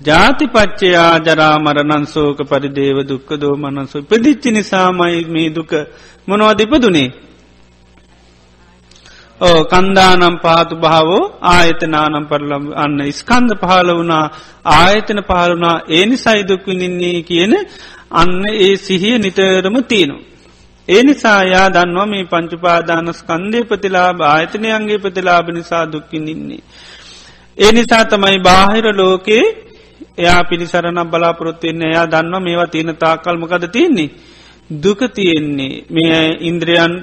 ජාතිපච්චයා 0.00 1.14
ජරාමරණන් 1.20 2.04
සෝක 2.06 2.38
පරිදේව 2.42 2.98
දුක්ක 3.04 3.28
දෝමනන්සු 3.36 4.02
ප්‍රදිච්චි 4.02 4.50
නිසාමයි 4.50 5.24
මේ 5.26 5.48
දුක 5.50 5.70
මොනවදිපදුනේ. 6.28 7.29
ඕ 9.40 9.60
කන්දානම් 9.64 10.36
පාතු 10.38 10.74
භාවෝ 10.76 11.22
ආයතනානම් 11.50 12.24
පරලම් 12.24 12.64
අන්න 12.76 12.98
ස්කන්ද 13.10 13.50
පහල 13.60 13.90
වුණා 13.90 14.24
ආයතන 14.72 15.20
පහලුනා 15.22 15.76
ඒ 15.88 16.04
නිසයි 16.06 16.42
දුක්විනින්නේ 16.42 17.18
කියන 17.22 17.54
අන්න 18.12 18.44
ඒ 18.56 18.74
සිහිය 18.76 19.16
නිතරම 19.18 19.76
තියනු. 19.84 20.16
ඒ 20.88 21.02
නිසා 21.02 21.40
යා 21.44 21.68
දන්නවා 21.68 22.06
මේ 22.06 22.24
පංචුපාදාන 22.24 23.08
ස්කන්දය 23.12 23.64
ප්‍රතිලාබ 23.64 24.20
ආයතනයන්ගේ 24.24 24.98
ප්‍රතිලාබ 24.98 25.46
නිසා 25.48 25.84
දුක්කිනින්නේ. 25.86 26.62
ඒ 27.58 27.72
නිසා 27.72 28.04
තමයි 28.04 28.38
බාහිර 28.40 28.86
ලෝකයේ 28.94 29.44
එයා 30.18 30.42
පිළිසරණ 30.44 31.00
බලාපොරොත්වවෙන්න 31.04 31.82
එයා 31.82 32.06
දන්නවා 32.06 32.40
මේවා 32.40 32.66
තියෙන 32.66 32.96
තාකල්මකද 32.96 33.64
තියන්නේ. 33.68 34.10
දුක 34.82 35.00
තියෙන්නේ 35.14 35.84
මේ 35.90 36.20
ඉන්ද්‍රයන් 36.40 36.94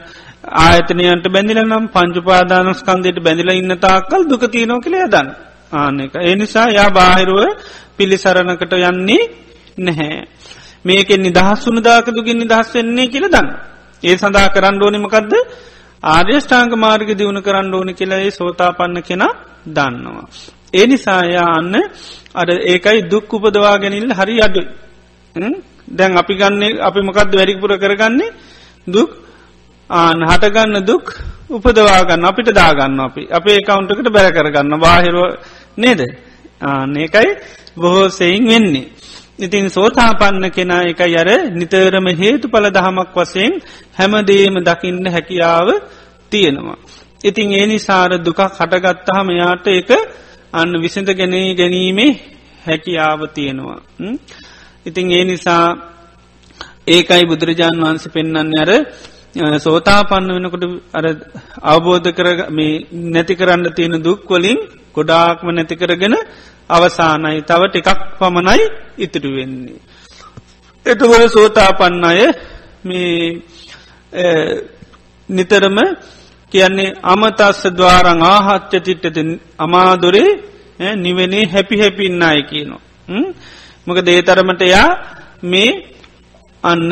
ආයතනයන්ට 0.44 1.27
බැඳිල 1.27 1.60
නම් 1.62 1.86
පංචුපාදානස්කන්දයට 1.88 3.20
බැඳිල 3.20 3.50
ඉන්න 3.51 3.74
තාක්කල් 3.77 4.24
දුක 4.25 4.44
තියනෝ 4.48 4.79
කළේ 4.79 5.08
දන්න 5.08 5.29
ආන 5.72 6.00
එක. 6.00 6.13
ඒ 6.17 6.36
නිසා 6.36 6.67
යා 6.70 6.89
බාහිරුව 6.89 7.44
පිළිසරණකට 7.98 8.74
යන්නේ 8.74 9.24
නැහැ. 9.77 10.27
මේකෙන් 10.86 11.22
නිදහස් 11.22 11.65
වුන 11.65 11.82
දාක 11.82 12.08
දුකින් 12.08 12.38
නිදහස් 12.38 12.67
වෙන්නේ 12.74 13.08
කියල 13.08 13.25
දන්න. 13.25 13.48
ඒ 14.03 14.15
සඳහා 14.15 14.50
කරන්න 14.50 14.82
ඕනිමකක්ද 14.82 15.34
ආර්යෂ්ඨාංග 16.03 16.74
මාර්ග 16.75 17.10
දියුණු 17.12 17.41
කරන්න 17.41 17.74
ඕනි 17.74 17.94
කියලයි 17.94 18.32
සෝතාපන්න 18.32 19.01
කෙන 19.01 19.24
දන්නවා. 19.67 20.27
ඒ 20.74 20.86
නිසායා 20.86 21.48
අන්න 21.53 21.75
අඩ 22.34 22.50
ඒකයි 22.63 23.00
දුක් 23.03 23.34
උපදවා 23.34 23.77
ගැනිල් 23.77 24.12
හරි 24.12 24.36
අඩු. 24.39 24.62
දැන් 25.89 26.12
අපි 26.15 26.34
ගන්නේ 26.36 26.79
අපි 26.79 27.00
මොකක්ද 27.01 27.32
වැඩිපුර 27.32 27.72
කරගන්නේ 27.75 28.36
දුක් 28.88 29.26
ආන 29.89 30.20
හටගන්න 30.22 30.84
දුක් 30.84 31.06
උපදවාගන්න 31.50 32.25
අපිට 32.25 32.50
දාගන්න 32.51 33.00
අපි 33.00 33.22
අපේ 33.29 33.60
කවුන්ටකට 33.62 34.10
බැර 34.10 34.32
කරගන්න 34.32 34.74
බාහිරුව 34.77 35.39
නේද 35.77 36.01
ආනකයි 36.62 37.29
බොහෝ 37.75 38.10
සෙයින් 38.12 38.44
වෙන්නේ. 38.46 38.91
ඉතින් 39.39 39.70
සෝතාපන්න 39.70 40.46
කෙනා 40.50 40.84
එක 40.84 41.00
යර 41.00 41.29
නිතරම 41.51 42.08
හේතු 42.13 42.48
පල 42.48 42.67
දහමක් 42.70 43.15
වසයෙන් 43.15 43.53
හැමදේම 43.94 44.56
දකින්න 44.60 45.06
හැකියාව 45.08 45.67
තියෙනවා. 46.32 46.79
ඉතින් 47.24 47.48
ඒ 47.51 47.65
නිසාර 47.65 48.12
දුකක් 48.20 48.39
හටගත්තහම 48.51 49.27
යාට 49.32 49.67
එක 49.70 49.89
අන්න 50.53 50.72
විසිඳ 50.75 51.10
ගැනේ 51.10 51.56
ගැනීමේ 51.56 52.12
හැකියාව 52.65 53.19
තියෙනවා. 53.30 53.80
ඉතින් 54.86 55.12
ඒ 55.12 55.23
නිසා 55.23 55.65
ඒකයි 56.88 57.23
බුදුරජාණන් 57.26 57.84
වහන්සේ 57.84 58.12
පෙන්න්න 58.12 58.54
අර 58.56 58.71
සෝතාපන්න 59.60 60.30
වෙනකොට 60.36 60.63
අර 60.93 61.06
අවබෝධ 61.63 62.10
කර 62.10 62.28
මේ 62.50 62.86
නැති 63.13 63.34
කරන්න 63.36 63.73
තියෙන 63.73 63.95
දුක්වලින් 64.00 64.60
ගොඩාක්ම 64.95 65.47
නැති 65.50 65.76
කරගෙන 65.76 66.15
අවසානයි 66.69 67.41
තව 67.41 67.62
ටිකක් 67.65 68.00
පමණයි 68.19 68.65
ඉතිරි 68.97 69.30
වෙන්නේ. 69.32 69.80
එතකොට 70.86 71.23
සෝතාපන්න 71.30 72.04
අය 72.04 72.21
මේ 72.84 73.41
නිතරම 75.30 75.78
කියන්නේ 76.52 76.95
අමතස්ස 77.04 77.62
දවාරං 77.69 78.21
ආහච්ච 78.26 78.73
තිට්ටති 78.80 79.21
අමාදුරේ 79.60 80.30
නිවනේ 80.95 81.45
හැපි 81.45 81.76
හැපින්න 81.78 82.23
අය 82.23 82.41
කියනවා. 82.43 82.82
මොක 83.88 83.97
දේතරමට 84.00 84.62
යා 84.65 84.89
මේ 85.43 85.71
අන්න 86.63 86.91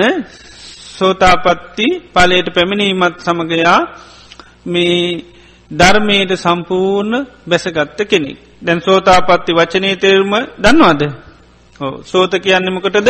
සෝතාපත්ති 0.97 1.87
පලයට 2.13 2.47
පැමිණීමත් 2.53 3.17
සමගයා 3.19 3.79
මේ 4.65 4.99
ධර්මයට 5.71 6.31
සම්පූර්ණ 6.35 7.27
බැසගත්ත 7.49 7.99
කෙනෙක්. 8.03 8.37
දැන් 8.61 8.81
සෝතාපත්ති 8.81 9.51
වචනය 9.53 9.95
තේරුම 9.95 10.33
දන්නවාද. 10.57 11.01
සෝත 12.03 12.33
කියන්නමකටද 12.35 13.09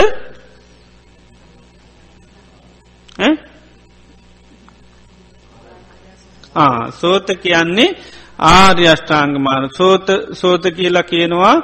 සෝත 6.91 7.28
කියන්නේ 7.38 7.95
ආර්යෂ්ඨාංග 8.39 9.36
මාන 9.39 9.69
සෝත 9.69 10.08
සෝත 10.34 10.63
කියලා 10.67 11.04
කියනවා 11.04 11.56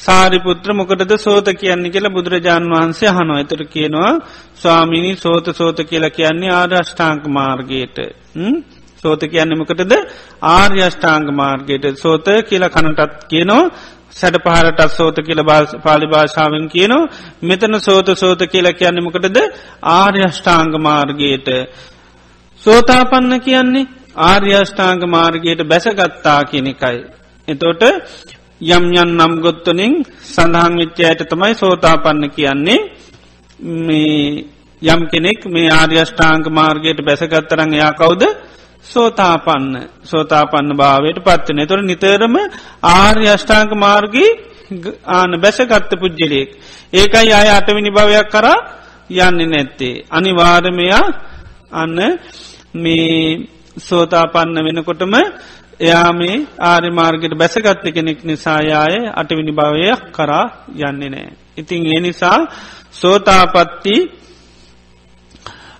සාරිපුත්‍ර 0.00 0.70
මොකටද 0.72 1.12
සෝත 1.18 1.48
කියන්නේ 1.54 1.90
කියලා 1.90 2.14
බුදුරජාණන් 2.16 2.72
වහන්සේ 2.72 3.10
හනො 3.10 3.34
ඇතර 3.34 3.62
කියනවා 3.66 4.12
ස්වාමිනී 4.56 5.16
සෝත 5.16 5.46
සෝත 5.52 5.78
කියලා 5.82 6.10
කියන්නේ 6.10 6.50
ආර්යෂ්ඨාංක 6.52 7.24
මාර්ගයට. 7.28 7.98
සෝත 9.02 9.22
කියන්නමකටද 9.26 9.92
ආර්යෂ්ඨාංග 10.50 11.28
මාර්ගයට. 11.32 11.84
සෝත 11.96 12.26
කියලා 12.48 12.70
කනටත් 12.70 13.28
කියනවා 13.28 13.70
සැඩ 14.12 14.36
පහරටත් 14.38 14.90
සෝත 14.92 15.16
කියල 15.18 15.44
පාලි 15.84 16.06
භාෂාවෙන් 16.06 16.66
කියනවා. 16.68 17.10
මෙතන 17.42 17.80
සෝත 17.80 18.08
සෝත 18.16 18.40
කියලා 18.46 18.72
කියන්නමකටද 18.74 19.38
ආර්යෂ්ඨාංග 19.92 20.74
මාර්ගයට. 20.80 21.48
සෝතාපන්න 22.62 23.40
කියන්නේ 23.40 23.88
ආර්යෂ්ඨාංග 24.24 25.02
මාර්ගයට 25.08 25.60
බැසගත්තා 25.66 26.40
කියනෙකයි. 26.46 26.98
එතෝට 27.48 27.82
යම් 28.60 28.84
යන් 28.92 29.10
නම් 29.10 29.40
ගොත්තනින් 29.40 29.94
සඳහන් 30.24 30.74
විච්චයට 30.76 31.24
තමයි 31.26 31.54
සෝතාපන්න 31.54 32.30
කියන්නේ. 32.30 32.78
මේ 33.60 34.44
යම් 34.82 35.00
කෙනෙක් 35.06 35.44
මේ 35.46 35.70
ආර්යෂ්ඨාංක 35.70 36.46
මාර්ගයට 36.50 37.00
බැසගත්තරං 37.00 37.74
එයා 37.74 37.92
කවුද? 37.94 38.22
සෝතාපන්න. 38.84 39.88
සෝතාපන්න 40.02 40.76
භාවයට 40.76 41.18
පත්වන 41.18 41.66
තොර 41.66 41.82
නිතරම 41.82 42.36
ආර්ය 42.82 43.26
අෂ්ඨාංක 43.28 43.72
මාර්ගී 43.76 44.30
ආන 45.08 45.32
බැසගත්ත 45.36 45.92
පුද්ජලයෙක් 45.94 46.50
ඒකයි 46.92 47.32
අය 47.32 47.48
අටවිනි 47.50 47.90
භවයක් 47.90 48.28
කරා 48.28 48.58
යන්නේ 49.10 49.46
නැත්තේ. 49.46 50.04
අනිවාර්මයා 50.10 51.04
අන්න 51.72 51.98
මේ 52.74 53.48
සෝතාපන්න 53.78 54.56
වෙනකොටම 54.58 55.14
එයා 55.80 56.12
මේ 56.12 56.36
ආර්ය 56.62 56.90
මාර්ගයට 56.90 57.34
බැසගත්ත 57.34 57.84
කෙනෙක් 57.88 58.18
නිසායාය 58.22 58.94
අටවිනි 59.12 59.52
භවයක් 59.52 60.02
කරා 60.12 60.46
යන්නේ 60.82 61.10
නෑ. 61.10 61.30
ඉතින් 61.56 61.86
ඒ 61.86 62.00
නිසා 62.00 62.38
සෝතාපත්ති 62.92 63.94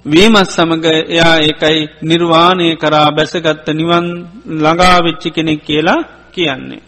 වීමත් 0.06 0.48
සමඟ 0.48 0.86
එයා 1.08 1.36
ඒකයි 1.40 1.80
නිර්වාණය 2.02 2.68
කරා 2.76 3.08
බැසගත්ත 3.10 3.66
නිවන් 3.70 4.06
ළඟාවිච්චි 4.54 5.28
කෙනෙක් 5.30 5.60
කියලා 5.62 6.00
කියන්නේ. 6.30 6.82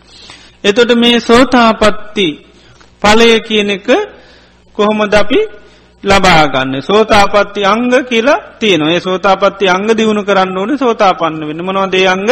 එතොට 0.65 0.93
මේ 0.95 1.21
සෝතාපත්ති 1.21 2.27
පලය 3.03 3.41
කියන 3.41 3.71
එක 3.71 3.89
කොහොමද 4.77 5.15
අපි 5.15 5.41
ලබාගන්න 6.05 6.83
සෝතාපත්ති 6.83 7.61
අංග 7.65 7.93
කියලා 8.03 8.59
තියන 8.59 8.83
ඒ 8.85 9.01
සෝතාපත්ති 9.01 9.69
අංග 9.69 9.87
දියුණු 9.91 10.23
කරන්න 10.23 10.59
ඕන 10.59 10.73
සෝතාපන්න 10.77 11.43
වෙන 11.43 11.61
මනවාදේ 11.61 12.07
අංග 12.07 12.27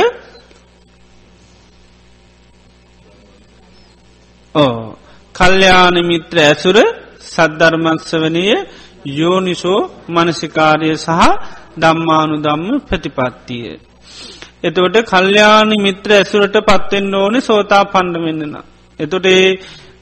ඕ 4.55 4.97
කල්්‍යාන 5.35 5.97
මිත්‍ර 6.03 6.37
ඇසුර 6.41 6.77
සද්ධර්මත්සවනය 7.25 8.45
යෝනිසෝ 9.13 9.81
මනසිකාරය 10.09 10.91
සහ 10.97 11.21
දම්මානු 11.77 12.37
දම්ම 12.37 12.81
ප්‍රතිපත්තිය. 12.81 13.79
එතවට 14.63 14.97
කල්්‍යානි 15.05 15.77
මිත්‍ර 15.79 16.11
ඇසුරට 16.13 16.57
පත්වෙන්න 16.63 17.15
ඕන 17.15 17.35
සෝතා 17.41 17.85
පණ්ඩ 17.85 18.25
වෙන්නන. 18.25 18.57
එතොට 18.99 19.27
ඒ 19.29 19.49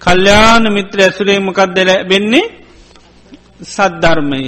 කල්්‍යාන 0.00 0.64
මිත්‍ර 0.70 0.98
ඇසුරේ 1.00 1.38
මොකක්ද 1.40 1.78
වෙන්නේ 2.04 2.46
සද්ධර්මය. 3.64 4.40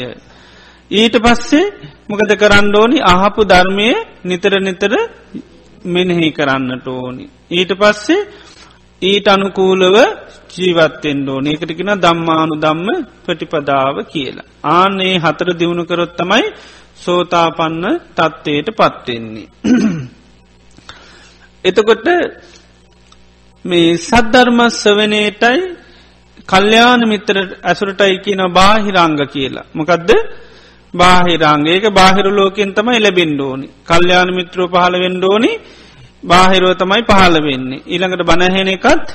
ඊට 0.91 1.17
පස්සේ 1.19 1.73
මොකද 2.09 2.31
කරන්න 2.35 2.75
ඕනි 2.75 2.99
අහපු 3.05 3.41
ධර්මය 3.45 3.89
නිතර 4.25 4.53
නිතර 4.61 4.93
මෙනෙහි 5.87 6.29
කරන්නට 6.31 6.87
ඕනි. 6.89 7.25
ඊට 7.51 7.73
පස්සේ 7.75 8.27
ඊට 9.03 9.27
අනුකූලව 9.27 9.97
ජීවත්තෙන් 10.53 11.29
ඕන 11.29 11.47
ඒකටකෙන 11.47 11.93
දම්මානු 11.99 12.55
දම්ම 12.57 12.89
ප්‍රටිපදාව 13.25 13.97
කියලා. 14.05 14.49
ආනේ 14.71 15.15
හතර 15.17 15.49
දියුණු 15.55 15.85
කරොත් 15.85 16.13
තමයි 16.17 16.47
සෝතාපන්න 16.97 17.85
තත්ත්වයට 18.11 18.69
පත්වෙන්නේ. 18.73 19.49
එතකොට 21.65 22.07
මේ 23.65 23.97
සද්ධර්මස් 23.99 24.75
සවනයටයි 24.77 25.59
කල්්‍යාන 26.49 27.03
මිත්‍ර 27.05 27.37
ඇසුරටයි 27.63 28.15
කියන 28.19 28.43
බාහිරංග 28.51 29.19
කියලා. 29.27 29.69
මොකදද 29.73 30.11
බාහිරංගේක 30.95 31.85
බාහිර 31.91 32.27
ලෝකෙන් 32.31 32.75
තමයි 32.75 32.99
ලැබෙන්ඩ 32.99 33.41
ඕනි 33.41 33.67
කල්්‍යාන 33.85 34.31
මිත්‍රෝ 34.35 34.67
පහල 34.67 34.95
වෙන්ඩෝනි 34.99 35.51
බාහිරෝ 36.23 36.75
තමයි 36.75 37.03
පහල 37.03 37.35
වෙන්නේ. 37.43 37.83
ඊළඟට 37.87 38.25
බණහෙන 38.25 38.69
එකත් 38.69 39.09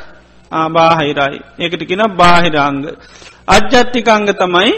ආබාහිරයි. 0.52 1.40
ඒකට 1.60 1.84
කියෙන 1.84 2.04
බාහිරංග. 2.14 2.84
අජ්ජත්තිකංග 3.48 4.30
තමයි 4.34 4.72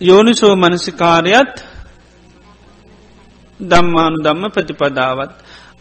යෝනිසෝ 0.00 0.54
මනසිකාරයත් 0.56 1.54
දම්මානු 3.60 4.16
දම්ම 4.18 4.50
ප්‍රතිපදාවත්. 4.50 5.32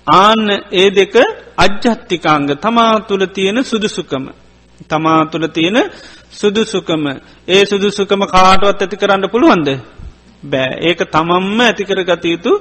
ආන්න 0.08 0.50
ඒ 0.72 0.90
දෙක 0.92 1.16
අජ්ජත්තිකාංග 1.58 2.50
තමා 2.58 3.00
තුළ 3.02 3.26
තියෙන 3.28 3.64
සුදුසුකම. 3.64 4.26
තමා 4.90 5.26
තුළ 5.26 5.48
තියෙන 5.48 5.78
සුදුසුකම 6.32 7.04
ඒ 7.48 7.64
සුදුසුකම 7.66 8.22
කාටුවත් 8.28 8.82
ඇති 8.82 8.98
කරන්න 8.98 9.30
පුළුවන්ද. 9.30 9.70
බෑ 10.44 10.72
ඒක 10.82 11.00
තමම්ම 11.06 11.60
ඇතිකර 11.62 12.00
ගතයුතු 12.04 12.52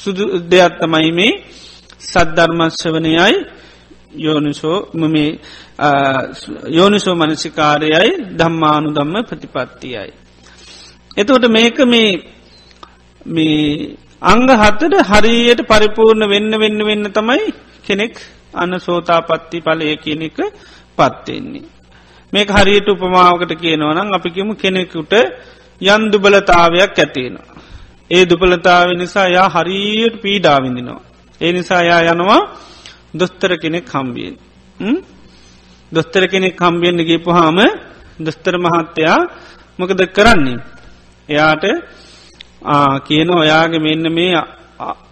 සුදු 0.00 0.24
දෙයක් 0.46 0.72
තමයි 0.80 1.10
මේ 1.12 1.32
සද්ධර්මශ්‍යවනයයි 2.02 3.36
යෝනිසෝ 4.16 4.78
මමේ 4.94 5.30
යෝනිසෝ 6.68 7.14
මනසිකාරයයි 7.14 8.10
ධම්මානු 8.38 8.88
දම්ම 8.90 9.16
ප්‍රතිපත්තියයි. 9.22 10.12
එතකොට 11.16 11.46
මේක 11.48 11.78
මේ 11.84 12.10
මේ 13.26 13.96
අංග 14.22 14.46
හතට 14.54 14.94
හරියට 15.10 15.62
පරිපූර්ණ 15.62 16.24
වෙන්න 16.28 16.52
වෙන්න 16.54 16.80
වෙන්න 16.84 17.04
තමයි 17.12 17.52
කෙනෙක් 17.84 18.14
අන්න 18.54 18.72
සෝතාපත්ති 18.78 19.58
පලය 19.60 19.96
කියන 19.96 20.22
එක 20.22 20.38
පත්වෙන්නේ. 20.98 21.68
මේක 22.32 22.48
හරියට 22.50 22.88
උපමාවකට 22.88 23.52
කියනවනම් 23.56 24.10
අපිකිමු 24.12 24.54
කෙනෙකුට 24.54 25.12
යන් 25.80 26.02
දුබලතාවයක් 26.12 26.94
ඇතියෙනවා. 26.96 27.57
ඒ 28.10 28.24
දුපලතාව 28.24 28.88
නිසා 28.94 29.28
යා 29.28 29.48
හරියට 29.48 30.14
පීඩාවිඳිනවා. 30.22 31.00
ඒ 31.40 31.52
නිසා 31.52 31.82
යා 31.82 32.00
යනවා 32.04 32.40
දොස්තර 33.14 33.52
කෙනෙක් 33.56 33.84
කම්බියෙන්. 33.84 34.36
දොස්තර 35.92 36.22
කෙනෙක් 36.26 36.54
කම්බියෙන්න්න 36.56 37.06
ගේපුහාම 37.06 37.58
දොස්තර 38.18 38.54
මහත්තයා 38.58 39.20
මොකද 39.78 40.00
කරන්නේ. 40.08 40.58
එයාට 41.28 41.64
කියන 43.06 43.30
ඔයාගේ 43.32 43.78
මෙන්න 43.78 44.04
මේ 44.12 44.32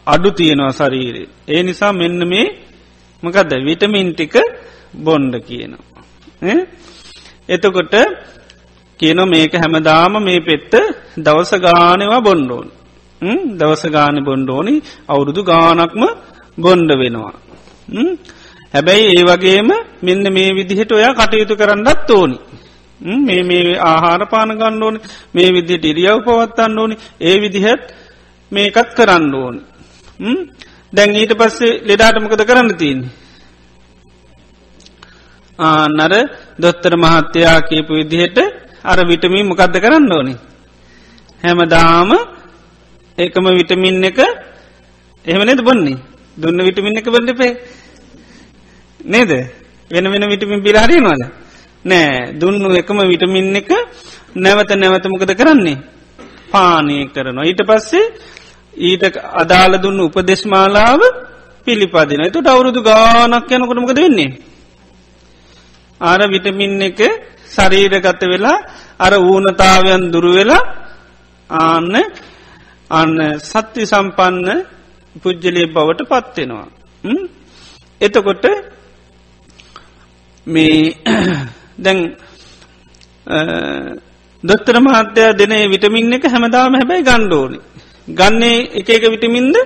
අඩු 0.07 0.31
තියෙනවා 0.31 0.73
ශරීරේ. 0.73 1.29
ඒ 1.49 1.63
නිසා 1.63 1.93
මෙන්න 1.93 2.21
මේ 2.29 2.47
මකදද 3.23 3.53
විටමින් 3.65 4.09
ටික 4.15 4.35
බොන්්ඩ 4.97 5.35
කියනවා. 5.41 5.85
එතකොට 7.49 7.95
කියන 9.01 9.21
මේක 9.25 9.53
හැමදාම 9.55 10.15
මේ 10.23 10.41
පෙත්ත 10.41 10.73
දවස 11.19 11.53
ගානවා 11.57 12.21
බොන්්ඩෝන්. 12.21 12.69
දවස 13.21 13.83
ගාන 13.89 14.25
බොන්්ඩෝනි 14.25 14.75
අවුරුදු 15.09 15.43
ගානක්ම 15.43 16.03
බොන්්ඩ 16.59 16.91
වෙනවා. 16.93 17.35
හැබැයි 18.75 19.13
ඒ 19.13 19.25
වගේම 19.25 19.69
මෙන්න 20.03 20.25
මේ 20.33 20.51
විදිහට 20.53 20.93
ඔයා 20.93 21.15
කටයුතු 21.15 21.57
කරන්නත් 21.57 22.11
ඕනි. 22.11 22.39
මේ 23.01 23.43
මේ 23.43 23.79
ආහාර 23.81 24.23
පාන 24.27 24.51
ගන්න 24.51 24.83
ඕන 24.83 24.97
මේ 25.35 25.49
විදිහට 25.53 25.85
ඉරියව් 25.85 26.19
පවත්තන්න 26.25 26.79
ඕනි 26.79 26.97
ඒ 27.21 27.37
විදිහත් 27.41 27.83
මේකත් 28.53 28.91
කරන්න 28.95 29.35
ඕන. 29.35 29.57
දැන් 30.93 31.17
ඊට 31.17 31.33
පස්සේ 31.35 31.81
ලෙඩාටමකද 31.83 32.43
කරන්න 32.45 32.77
තියන්නේ. 32.77 33.11
ආනර 35.59 36.13
දොත්තර 36.59 36.95
මහත්තයා 36.97 37.59
කියපු 37.63 37.93
විදිහට 37.95 38.39
අර 38.85 38.99
විටමී 39.03 39.45
මොකක්ද 39.45 39.77
කරන්න 39.77 40.13
ඕනි. 40.13 40.35
හැමදාම 41.45 42.36
ඒකම 43.19 43.47
විටමින් 43.59 44.05
එක. 44.05 44.19
එහෙමනද 45.25 45.61
බොන්නේ? 45.63 45.99
දුන්න 46.37 46.59
විටමින් 46.59 46.99
එක 46.99 47.07
බොඩපේ 47.07 47.53
නේද? 49.05 49.31
වෙන 49.91 50.07
වෙන 50.13 50.25
විටමින් 50.29 50.63
පිලාහරිනවාද 50.63 51.23
නෑ. 51.85 52.33
දුන්නු 52.35 52.69
එකම 52.77 52.99
විටමින් 53.05 53.57
එක 53.57 53.71
නැවත 54.35 54.71
නැවතමකද 54.73 55.33
කරන්නේ? 55.33 55.79
පානය 56.53 57.09
කරනවා. 57.09 57.45
ඊට 57.45 57.63
පස්සේ 57.63 58.13
ඊට 58.79 59.05
අදාළ 59.33 59.81
දුන්න 59.81 60.01
උපදෙස්මාලාව 60.01 61.01
පිළිපදින 61.67 62.27
එතුට 62.29 62.47
අවුරුදු 62.47 62.81
ගානක් 62.83 63.49
යනකොටමකද 63.49 63.99
වෙන්නේ? 63.99 64.37
ආර 66.01 66.21
විටමින් 66.29 66.83
එක 66.83 67.01
ශරීරගත 67.49 68.23
වෙලා 68.23 68.59
අර 68.99 69.13
ඌනතාවයන් 69.19 70.13
දුරුවෙලා 70.13 70.63
ආන්න 71.51 71.95
අන්න 72.91 73.39
සත්‍ය 73.41 73.83
සම්පන්න 73.85 74.49
පුද්ජලය 75.23 75.63
බවට 75.67 76.03
පත්වෙනවා. 76.05 76.69
එතකොට 78.01 78.45
මේ 80.47 80.95
දැන් 81.85 81.99
දොත්තර 84.45 84.77
මහත්‍යයා 84.79 85.33
දෙන 85.35 85.53
විටමින් 85.67 86.13
එක 86.13 86.25
හැමදාම 86.25 86.75
හැබැයි 86.75 87.03
ගණ්ඩෝනි. 87.03 87.59
ගන්නේ 88.09 88.59
එක 88.73 88.89
එක 88.89 89.05
විටමින්ද? 89.05 89.57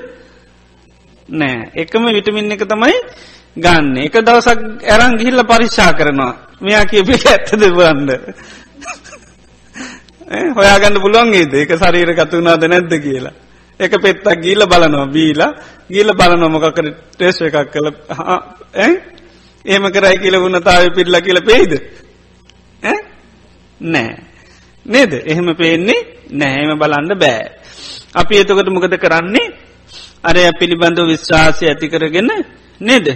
නෑ. 1.29 1.71
එකම 1.75 2.05
විටමින් 2.09 2.53
එක 2.53 2.65
තමයි 2.65 2.97
ගන්න. 3.57 3.97
එක 3.99 4.15
දවසක් 4.19 4.61
ඇරං 4.85 5.19
ගිහිල්ල 5.19 5.45
පරික්ෂා 5.45 5.93
කරනවා. 5.93 6.35
මෙයා 6.61 6.85
කියපි 6.85 7.15
ඇත්තද 7.25 7.63
බන්ඩ 7.69 8.11
හොයාගන්න 10.31 10.97
පුළුවන්ගේද 10.97 11.55
එක 11.55 11.73
ශරීර 11.75 12.15
කතුනාද 12.15 12.63
නැද්ද 12.65 12.93
කියලා. 12.99 13.35
එක 13.81 13.93
පෙත්තක් 13.99 14.29
ගීල 14.39 14.63
බලනවා 14.65 15.07
බීලා. 15.09 15.55
ගීල 15.89 16.13
බලන 16.13 16.43
මොකකර 16.49 16.87
ටේස් 17.13 17.41
එකක් 17.41 17.73
කළ 17.73 17.89
ඒම 19.65 19.85
කරයි 19.89 20.17
කියල 20.19 20.37
වුණතාව 20.37 20.95
පිල්ල 20.95 21.21
කියල 21.21 21.41
පේද 21.43 21.73
නෑ. 23.81 24.17
නේද? 24.87 25.13
එහෙම 25.25 25.49
පේන්නේ 25.57 26.07
නැහෙම 26.33 26.79
බලන්න 26.79 27.13
බෑ. 27.17 27.51
අපි 28.15 28.35
එතකට 28.37 28.69
මොකද 28.69 28.95
කරන්නේ? 28.97 29.49
අරය 30.23 30.43
පිළිබඳව 30.53 31.09
විශ්වාසය 31.09 31.67
ඇති 31.67 31.89
කරගෙන 31.89 32.31
නේද? 32.81 33.07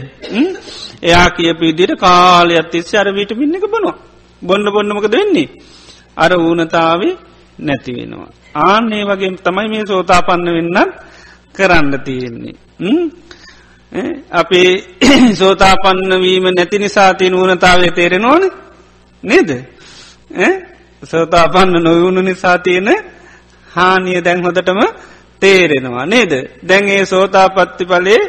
එයා 1.03 1.29
කිය 1.31 1.55
පිදිට 1.55 1.95
කාලය 1.97 2.57
අත්තිස්ස 2.57 2.95
අර 2.95 3.13
විටමින්න 3.13 3.55
එක 3.55 3.67
බොනවා. 3.67 3.99
බොන්න 4.43 4.67
බොන්නමකද 4.67 5.13
වෙන්නේ? 5.13 5.49
අර 6.17 6.33
ඌනතාවේ 6.39 7.15
නැතිවෙනවා 7.59 8.33
ආන්නේ 8.63 9.05
වගේ 9.05 9.37
තමයි 9.39 9.69
මේ 9.69 9.85
සෝතාපන්න 9.87 10.49
වෙන්නත් 10.49 10.95
කරන්න 11.55 12.01
තියෙන්නේ. 12.01 12.55
අපේ 14.33 14.71
සෝතාපන්නවීම 15.41 16.47
නැති 16.49 16.79
නිසාති 16.79 17.31
නූනතාවේ 17.31 17.91
තේරෙන 17.91 18.25
ඕන 18.25 18.45
නේද? 19.23 19.51
සෝතාපන්න 21.03 21.75
නොවුණු 21.81 22.23
නිසාතියන 22.23 22.89
හානිය 23.67 24.25
දැන් 24.25 24.43
හොදටම 24.43 24.81
තේරෙනවා. 25.43 26.07
නේද? 26.07 26.33
දැන් 26.69 26.89
ඒ 26.89 27.05
සෝතාපත්ති 27.05 27.85
පලේ 27.85 28.23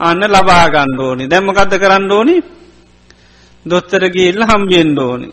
අන්න 0.00 0.22
ලබාගන්න 0.28 1.00
ඕනි. 1.00 1.30
දැම්මකක්ද 1.30 1.74
කරන්න 1.78 2.12
ඕනි? 2.12 2.36
දොස්තර 3.66 4.04
ගිල්ල 4.10 4.42
හම්බියෙන් 4.42 4.98
ඕනි. 4.98 5.28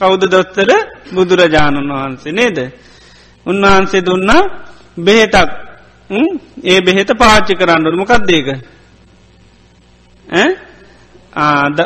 කෞුද 0.00 0.22
දොස්තර? 0.26 0.70
බුදුරජාණන් 1.14 1.90
වහන්සේ 1.90 2.32
නේද? 2.32 2.58
උන්වහන්සේ 3.46 4.02
දුන්නා 4.02 4.42
බෙහෙතක්. 4.96 5.50
ඒ 6.64 6.80
බෙහෙත 6.80 7.10
පාච්චි 7.14 7.54
කරන්නට 7.54 7.94
මොකක්දේක 7.94 8.48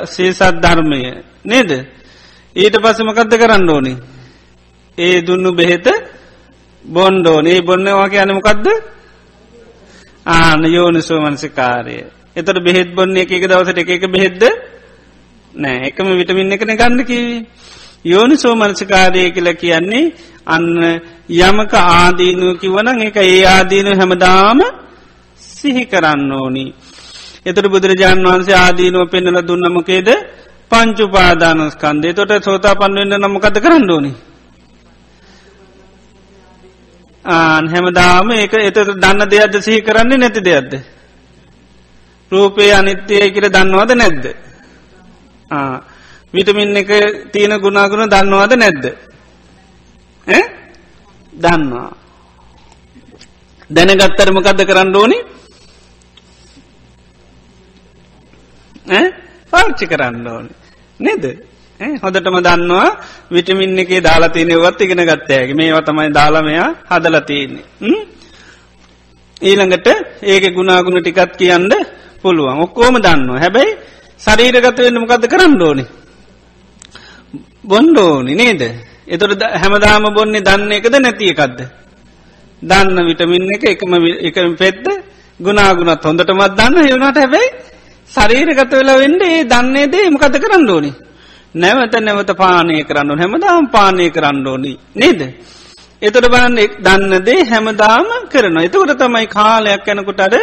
සේසත් 0.07 0.43
ධර්මය. 0.57 1.01
නේද? 1.43 1.71
ඊට 2.57 2.77
පස්ස 2.77 3.01
මකක්ද 3.01 3.33
කරන්න 3.35 3.71
ඕනි? 3.71 3.95
ඒ 4.99 5.23
දුන්නු 5.23 5.51
බෙහෙත 5.53 5.87
බොන්්ඩෝන 6.85 7.47
ඒ 7.47 7.61
බොන්නවා 7.63 8.09
කියන 8.09 8.31
මොකක්ද 8.31 8.67
ආන 10.27 10.65
යෝනිසෝ 10.67 11.21
මනසිකාරය. 11.21 11.97
එතට 12.37 12.59
බෙහෙත් 12.61 12.95
බොන්න 12.95 13.17
එක 13.17 13.31
එක 13.31 13.45
දවසට 13.45 13.79
එක 13.79 13.91
එක 13.91 14.05
බෙහෙද්ද 14.09 14.43
නෑ. 15.55 15.89
එකම 15.89 16.07
විටමින් 16.13 16.53
එකන 16.53 16.73
ගන්න 16.73 17.05
කිවී. 17.05 17.47
යෝනි 18.05 18.37
සෝමනසිකාරය 18.37 19.31
කියල 19.31 19.49
කියන්නේ 19.55 20.13
අන්න 20.47 20.67
යමක 21.29 21.73
ආදීනුව 21.75 22.59
කිවන 22.61 22.89
එක 23.01 23.17
ඒ 23.19 23.45
ආදීනු 23.47 23.97
හැමදාම 23.97 24.61
සිහි 25.39 25.85
කරන්න 25.87 26.33
ඕනි. 26.33 26.67
එතට 27.47 27.67
බුදුරජාණන් 27.67 28.27
වහන්සේ 28.27 28.57
ආදීනුව 28.57 29.11
පෙන්නල 29.11 29.41
දුන්නමකේද 29.41 30.09
පංචුපාදානස්කන්දේ 30.71 32.13
තොට 32.13 32.33
සෝතා 32.41 32.75
පන්ුවෙන්න්න 32.75 33.21
නමකද 33.23 33.57
කරන්න 33.61 33.91
ඕනි. 33.91 34.13
ආන් 37.25 37.65
හැමදාම 37.69 38.31
ඒක 38.33 38.55
එත 38.61 38.79
දන්න 38.95 39.31
දෙයක්ද 39.31 39.55
සිහි 39.61 39.81
කරන්නේ 39.81 40.19
නැති 40.19 40.41
දෙයක්ද. 40.43 40.73
රූපය 42.33 42.69
අනිත්‍යය 42.71 43.33
කියර 43.33 43.49
දන්නවද 43.49 43.91
නැද්ද. 43.95 44.25
විටමින් 46.35 46.77
එක 46.77 46.91
තියෙන 47.33 47.61
ගුණාගුණ 47.61 48.11
දන්නවාද 48.11 48.53
නැද්ද. 48.55 48.85
දන්නවා. 51.33 51.91
දැනගත්තරමකක්ද 53.71 54.61
කරන්න 54.65 54.97
ඕනි 54.97 55.19
පාච්චි 59.53 59.87
කරන්න 59.87 60.27
ඕනි. 60.27 60.53
නේද. 61.01 61.25
හොදටම 62.03 62.37
දන්නවා 62.41 62.89
විටමින් 63.31 63.79
එකේ 63.79 64.01
දාලාතියනෙවත් 64.01 64.81
ඉගෙන 64.81 65.03
ගත්තෑගේ 65.03 65.55
මේවා 65.55 65.83
තමයි 65.83 66.11
දාළමයා 66.11 66.69
හදලතියන්නේ. 66.91 67.65
ඊළඟට 69.43 69.89
ඒක 70.25 70.45
ගුණාගුණ 70.55 71.03
ටිකත් 71.03 71.37
කියන්න 71.37 71.73
පුළුවන් 72.23 72.63
ඔක්කෝම 72.63 72.97
දන්නවා 72.99 73.41
හැබැයි 73.41 73.79
ශරීරගත 74.21 74.79
වෙන්න 74.79 75.01
මොකද 75.01 75.27
කරන්න 75.27 75.63
ඕනි. 75.63 75.85
බොන්්ඩෝනි 77.65 78.35
නේද. 78.35 78.63
එතුට 79.07 79.43
හැමදාම 79.55 80.07
බොන්නේ 80.13 80.43
දන්න 80.43 80.73
එකද 80.73 80.97
නැති 80.97 81.31
එකක්ද. 81.31 81.59
දන්න 82.63 82.99
විටමින් 83.03 83.49
එක 83.51 83.65
එකම 83.67 83.95
එක 84.21 84.37
පෙත්ද 84.59 84.87
ගුණාගුණත් 85.41 86.05
හොඳටමත් 86.05 86.57
දන්න 86.57 86.77
හෙවුණට 86.81 87.19
හැබැයි 87.19 87.49
ශරීරගත 88.11 88.73
වෙලා 88.73 88.99
වෙන්ඩ 88.99 89.23
ඒ 89.23 89.43
දන්නේ 89.45 89.87
දේ 89.89 90.11
මකත 90.11 90.37
කරන්න 90.39 90.71
ඕනි. 90.71 90.93
නැවත 91.55 91.95
නැවත 92.01 92.31
පානය 92.35 92.85
කරන්න 92.85 93.19
හැමදාම් 93.19 93.67
පානය 93.69 94.07
කරන්න 94.11 94.47
ඕනි 94.47 94.73
නේද. 94.95 95.21
එතොට 96.03 96.27
බලන්න 96.29 96.59
දන්නදේ 96.81 97.45
හැමදාම 97.45 98.09
කරන 98.29 98.57
එතකොට 98.61 98.97
තමයි 98.97 99.27
කාලයක් 99.29 99.87
යැනකුට 99.87 100.21
අර 100.21 100.35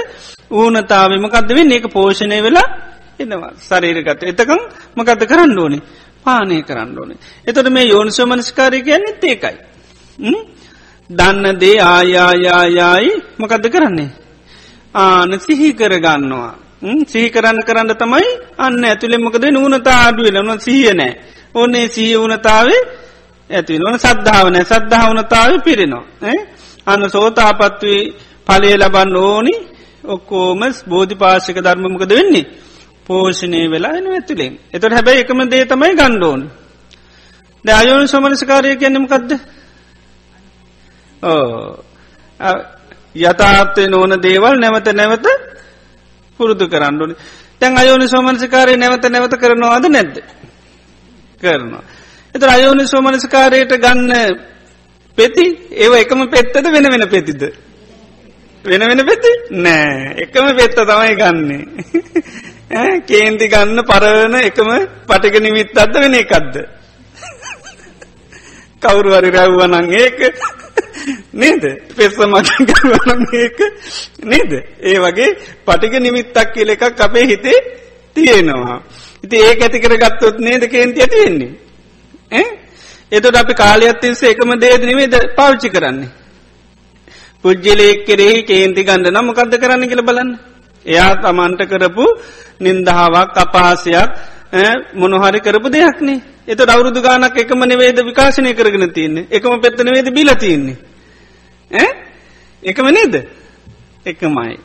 ඌනතාවමකක්ද 0.51 1.49
වෙන්න 1.51 1.71
ඒක 1.71 1.85
පෝෂණය 1.89 2.39
වෙලා 2.41 2.67
එනවා 3.19 3.51
සරීරගත 3.59 4.23
එතකම් 4.23 4.61
මකත 4.95 5.27
කරන්න 5.27 5.59
ඕනි 5.59 5.79
පානය 6.25 6.63
කරන්න 6.63 6.97
ඕනේ. 6.97 7.17
එතොට 7.47 7.69
මේ 7.69 7.85
යෝනිසෝමනස්කාරය 7.85 8.81
කියන්නෙත් 8.81 9.23
ඒකයි. 9.23 9.57
දන්න 11.09 11.59
දේ 11.59 11.77
ආයායායායි 11.81 13.11
මොකදද 13.37 13.65
කරන්නේ. 13.69 14.09
ආන 14.95 15.39
සිහි 15.39 15.73
කරගන්නවා. 15.73 16.53
සිහි 17.07 17.29
කරන්න 17.29 17.59
කරන්න 17.61 17.95
තමයි 17.95 18.29
අන්න 18.57 18.83
ඇතුළෙමකද 18.83 19.45
නූනතා 19.47 19.99
අඩුවෙන 20.07 20.45
නො 20.45 20.57
සිහියනෑ. 20.59 21.13
ඕන්නේ 21.55 21.87
සිහිය 21.87 22.17
වනතාවේ 22.19 22.81
ඇති 23.49 23.79
නොන 23.79 23.99
සද්ධාවන 23.99 24.57
සද්ධාවනතාව 24.63 25.61
පිරෙනවා. 25.61 26.05
අන්න 26.87 27.09
සෝතාපත්වී 27.09 28.01
පලය 28.47 28.73
ලබන්න 28.75 29.15
ඕනි 29.17 29.53
ඔක්කෝම 30.05 30.61
බෝධි 30.89 31.15
පාශක 31.15 31.57
ධර්මමකද 31.57 32.11
වෙන්නේ. 32.11 32.45
පෝෂණය 33.11 33.61
වෙලා 33.69 33.93
එන 33.93 34.09
ඇතුළෙන් 34.09 34.57
එතට 34.71 34.91
හැබැයි 34.91 35.23
එකම 35.23 35.45
දේ 35.49 35.63
තමයි 35.65 35.93
ගණ්ඩෝන් 35.95 36.41
ද 37.65 37.67
අයෝන 37.73 38.07
සමනසකාරය 38.07 38.75
කියන්නමකක්ද 38.77 39.31
ඕ 41.23 41.83
යථාර්ථය 43.17 43.87
නොවන 43.87 44.19
දේවල් 44.19 44.55
නැවත 44.57 44.91
නැවත 44.93 45.25
පුරුදු 46.39 46.65
කරන්නඩුවනි 46.67 47.15
තැන් 47.61 47.77
අයෝනි 47.77 48.07
සෝමනසිකාරය 48.07 48.77
නැවත 48.77 49.05
නැවත 49.05 49.33
කරනවාද 49.35 49.85
නැද්ද? 49.87 50.15
කරනවා. 51.41 51.83
එත 52.35 52.43
අයෝනි 52.45 52.87
සෝමනසිකාරයට 52.87 53.73
ගන්න 53.77 54.11
පෙති 55.17 55.45
ඒව 55.77 55.93
එකම 55.95 56.23
පෙත්තද 56.27 56.55
වෙන 56.67 56.87
වෙන 56.89 57.05
පෙතිද? 57.09 57.41
වෙන 58.65 58.81
වෙන 58.83 59.05
පෙති? 59.05 59.31
නෑ. 59.51 60.15
එකම 60.17 60.47
පෙත්ත 60.55 60.79
තමයි 60.81 61.13
ගන්නේ. 61.15 61.61
කේන්ති 62.71 63.47
ගන්න 63.47 63.83
පරවන 63.83 64.35
එකම 64.39 64.69
පටික 65.07 65.35
නිමිත් 65.39 65.77
අද 65.77 65.93
වෙන 65.93 66.13
එකක්ද. 66.13 66.55
කවුරු 68.81 69.11
හරි 69.11 69.31
රැව්වනං 69.31 69.91
ඒක 69.93 70.19
නේද 71.33 71.63
පෙස්ස 71.95 72.17
මගවනං 72.17 73.21
ඒක 73.33 73.59
නේද 74.23 74.51
ඒ 74.81 74.97
වගේ 74.99 75.29
පටික 75.65 75.93
නිමිත්තක් 75.99 76.53
කියල 76.53 76.69
එකක් 76.69 76.99
අපේ 76.99 77.25
හිතේ 77.25 77.59
තියෙනවා. 78.15 78.79
ඉති 79.23 79.35
ඒක 79.39 79.61
ඇති 79.61 79.79
කර 79.79 79.97
ගත්තොත් 79.97 80.39
නේද 80.39 80.63
කේන්ති 80.67 81.01
ඇති 81.01 81.17
වෙන්නේ. 81.17 81.51
එතට 83.11 83.35
අපි 83.35 83.53
කාලයක්ත්තින්ස 83.53 84.23
එකම 84.23 84.55
දේද 84.57 84.83
නිවේද 84.83 85.15
පාවිච්චි 85.35 85.69
කරන්නේ. 85.69 86.09
පුද්ජලයෙක් 87.43 88.05
කෙරෙහි 88.05 88.43
කේන්ති 88.43 88.83
ගණඩ 88.83 89.11
නම් 89.11 89.25
මොකක්ද 89.25 89.59
කරන්න 89.59 89.89
කියල 89.89 90.03
බලන්න. 90.03 90.50
එයා 90.85 91.15
තමන්ට 91.17 91.61
කරපු 91.65 92.05
නින්දහාවක් 92.61 93.37
අපාසයක් 93.37 94.09
මොනහරි 94.95 95.39
කරපු 95.39 95.69
දෙයක්නේ. 95.69 96.21
එත 96.47 96.59
අවුරුදු 96.61 97.01
ගානක් 97.01 97.37
එකම 97.37 97.63
නෙවේද 97.63 97.99
විකාශනය 98.01 98.53
කරගෙන 98.53 98.89
තියන්නේ 98.89 99.27
එකම 99.31 99.53
පෙත්තන 99.59 99.87
වේද 99.87 100.09
බිල 100.11 100.29
තියන්නේ 100.35 100.77
එකම 102.63 102.87
නේද? 102.89 103.13
එකමයි. 104.03 104.57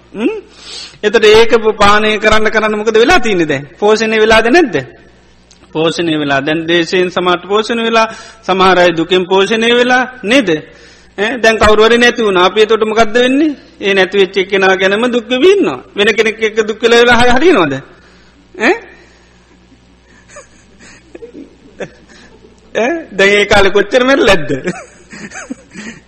එතට 1.02 1.24
ඒක 1.26 1.52
පානය 1.74 2.18
කරන්න 2.18 2.50
කරන්න 2.50 2.74
මොකද 2.74 2.96
වෙලා 2.96 3.20
තියනෙද 3.20 3.52
පෝෂණය 3.78 4.16
වෙලාද 4.16 4.48
නැද්ද? 4.48 4.76
පෝෂණය 5.72 6.14
වෙලා. 6.14 6.40
දැන් 6.40 6.66
දේශයෙන් 6.66 7.10
සමට 7.10 7.44
පෝෂණ 7.44 7.82
වෙලා 7.82 8.08
සමහරයි 8.42 8.96
දුකින් 8.96 9.24
පෝෂණය 9.24 9.70
වෙලා 9.72 10.02
නේද? 10.24 10.48
දැන් 11.18 11.56
කවරුවර 11.58 11.92
නැතිවුණ 11.96 12.38
අපේ 12.38 12.66
තොටම 12.66 12.92
ගද 12.92 13.14
වෙන්නේ? 13.16 13.56
ඒ 13.80 13.94
නැති 13.94 14.18
වෙච්ච 14.18 14.36
කෙනා 14.50 14.76
ගැනම 14.76 15.04
දුක්ක 15.08 15.30
වන්න 15.36 15.68
වෙන 15.94 16.08
කෙනෙක් 16.14 16.42
එක 16.42 16.58
දුක්කල 16.62 16.92
වෙලා 16.92 17.20
හය 17.20 17.28
හරි 17.30 17.52
නොද 17.52 17.72
දැඒ 23.12 23.44
කාල 23.46 23.66
කොච්චරමට 23.70 24.22
ලැද්ද 24.22 24.50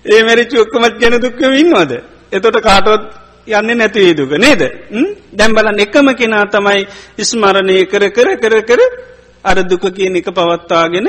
ඒ 0.06 0.20
මැරිචි 0.22 0.56
ඔක්කමත් 0.58 1.00
ගැන 1.00 1.16
දුක්ක 1.18 1.40
වින්නවාද 1.48 1.92
එතොට 2.32 2.60
කාටොත් 2.60 3.04
යන්න 3.48 3.78
නැතිවේ 3.78 4.14
දුක 4.14 4.32
නේද? 4.36 4.62
දැම්බලන් 5.32 5.80
එකම 5.80 6.08
කෙනා 6.14 6.44
තමයි 6.46 6.84
ඉස්මරණය 7.18 7.76
කර 7.86 8.04
කර 8.10 8.28
කර 8.36 8.56
කර 8.62 8.80
අර 9.44 9.56
දුක 9.64 9.84
කියන 9.90 10.16
එක 10.16 10.28
පවත්වාගෙන 10.30 11.08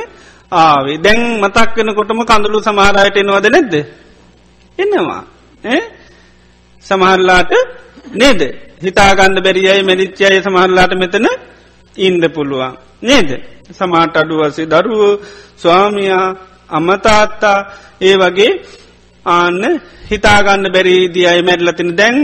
ආවේ. 0.51 0.97
දැන් 0.97 1.19
මතක් 1.39 1.75
වෙන 1.77 1.95
කොටම 1.95 2.21
කඳුළු 2.23 2.59
සමහරයට 2.59 3.17
එනවද 3.17 3.45
නැද්ද? 3.47 3.73
එන්නවා 4.77 5.21
සමහරලාට 6.85 7.51
නේද? 8.13 8.41
හිතාගන්න 8.81 9.37
බැරියයි 9.37 9.81
මැලිච්චාය 9.83 10.41
සමහරලාට 10.41 10.93
මෙතන 10.95 11.27
ඉන්ද 11.95 12.23
පුළුවන්. 12.29 12.73
නේද? 13.01 13.29
සමාට 13.69 14.17
අඩුවසේ 14.17 14.65
දරුව 14.65 15.01
ස්වාමයා 15.57 16.25
අමතාත්තා 16.69 17.59
ඒ 18.01 18.15
වගේ 18.15 18.51
ආන්න 19.25 19.63
හිතාගන්න 20.11 20.65
බැරිදී 20.67 21.27
අය 21.27 21.41
මැඩලතින 21.41 21.91
දැන් 21.97 22.17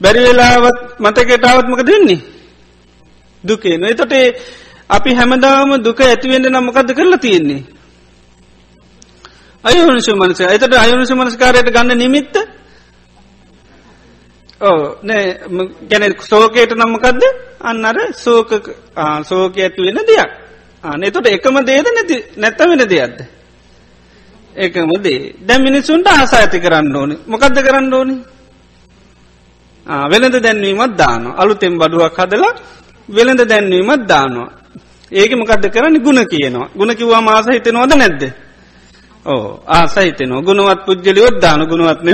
බැරිවෙලාවත් 0.00 0.78
මතකෙටාවත්මක 0.98 1.82
දෙන්නේ 1.82 2.20
දුකේන 3.44 3.84
එතොටේ 3.84 4.26
අපි 4.90 5.10
හැමදාම 5.12 5.70
දුක 5.78 6.00
ඇතිවෙන්ට 6.00 6.46
නම්මකද 6.46 6.88
කරලා 6.92 7.18
තියෙන්නේ. 7.18 7.62
අයුනිසු 9.64 10.12
මනස. 10.14 10.40
එතට 10.42 10.74
අයුනිසු 10.74 11.14
මනස්කාරයට 11.14 11.68
ගන්න 11.68 11.98
නිමිත්ත? 11.98 12.34
ඕ 14.60 14.98
නෑ 15.02 15.24
ගැන 15.84 16.14
සෝකයට 16.20 16.72
නම්මකක්ද 16.74 17.22
අන්න 17.60 17.84
අර 17.84 17.96
සෝක 18.14 18.50
සෝක 19.22 19.56
ඇතිවෙන 19.56 20.00
දෙයක්. 20.02 20.30
අන 20.84 21.02
එතොට 21.02 21.26
එකම 21.28 21.56
දේද 21.62 21.86
නැති 21.88 22.16
නැත්ත 22.36 22.58
වෙන 22.60 22.82
දෙයක්ද. 22.84 23.18
ඒකම 24.54 24.90
දේ. 24.98 25.34
දැ 25.40 25.58
මිනිසුන්ට 25.58 26.06
ආසා 26.08 26.40
ඇති 26.40 26.60
කරන්න 26.60 26.96
ඕනි. 26.96 27.16
මොකක්ද 27.26 27.56
කරන්න 27.58 27.94
ඕනි? 27.94 28.16
වෙළඳ 29.86 30.36
දැන්වීමත් 30.38 30.96
දාන 30.96 31.22
අලුතෙම් 31.34 31.78
බඩුවක් 31.78 32.16
හදලා 32.16 32.52
වෙළඳ 33.08 33.42
දැන්වීමත් 33.44 34.04
දානවා. 34.06 34.50
ඒක 35.12 35.32
මොකක්ද 35.32 35.64
කරන්න? 35.66 35.98
ගුණ 35.98 36.20
කියනවා. 36.24 36.68
ගුණ 36.74 36.92
කිව්වා 36.92 37.22
මාස 37.22 37.46
හිතනවද 37.46 37.92
නැද්ද? 37.94 38.22
ඕ 39.26 39.62
ආසහිතනවා 39.68 40.42
ගුණවත් 40.42 40.80
පුද්ජලියොත් 40.86 41.36
දාන 41.40 41.66
ගුණවත්න 41.66 42.08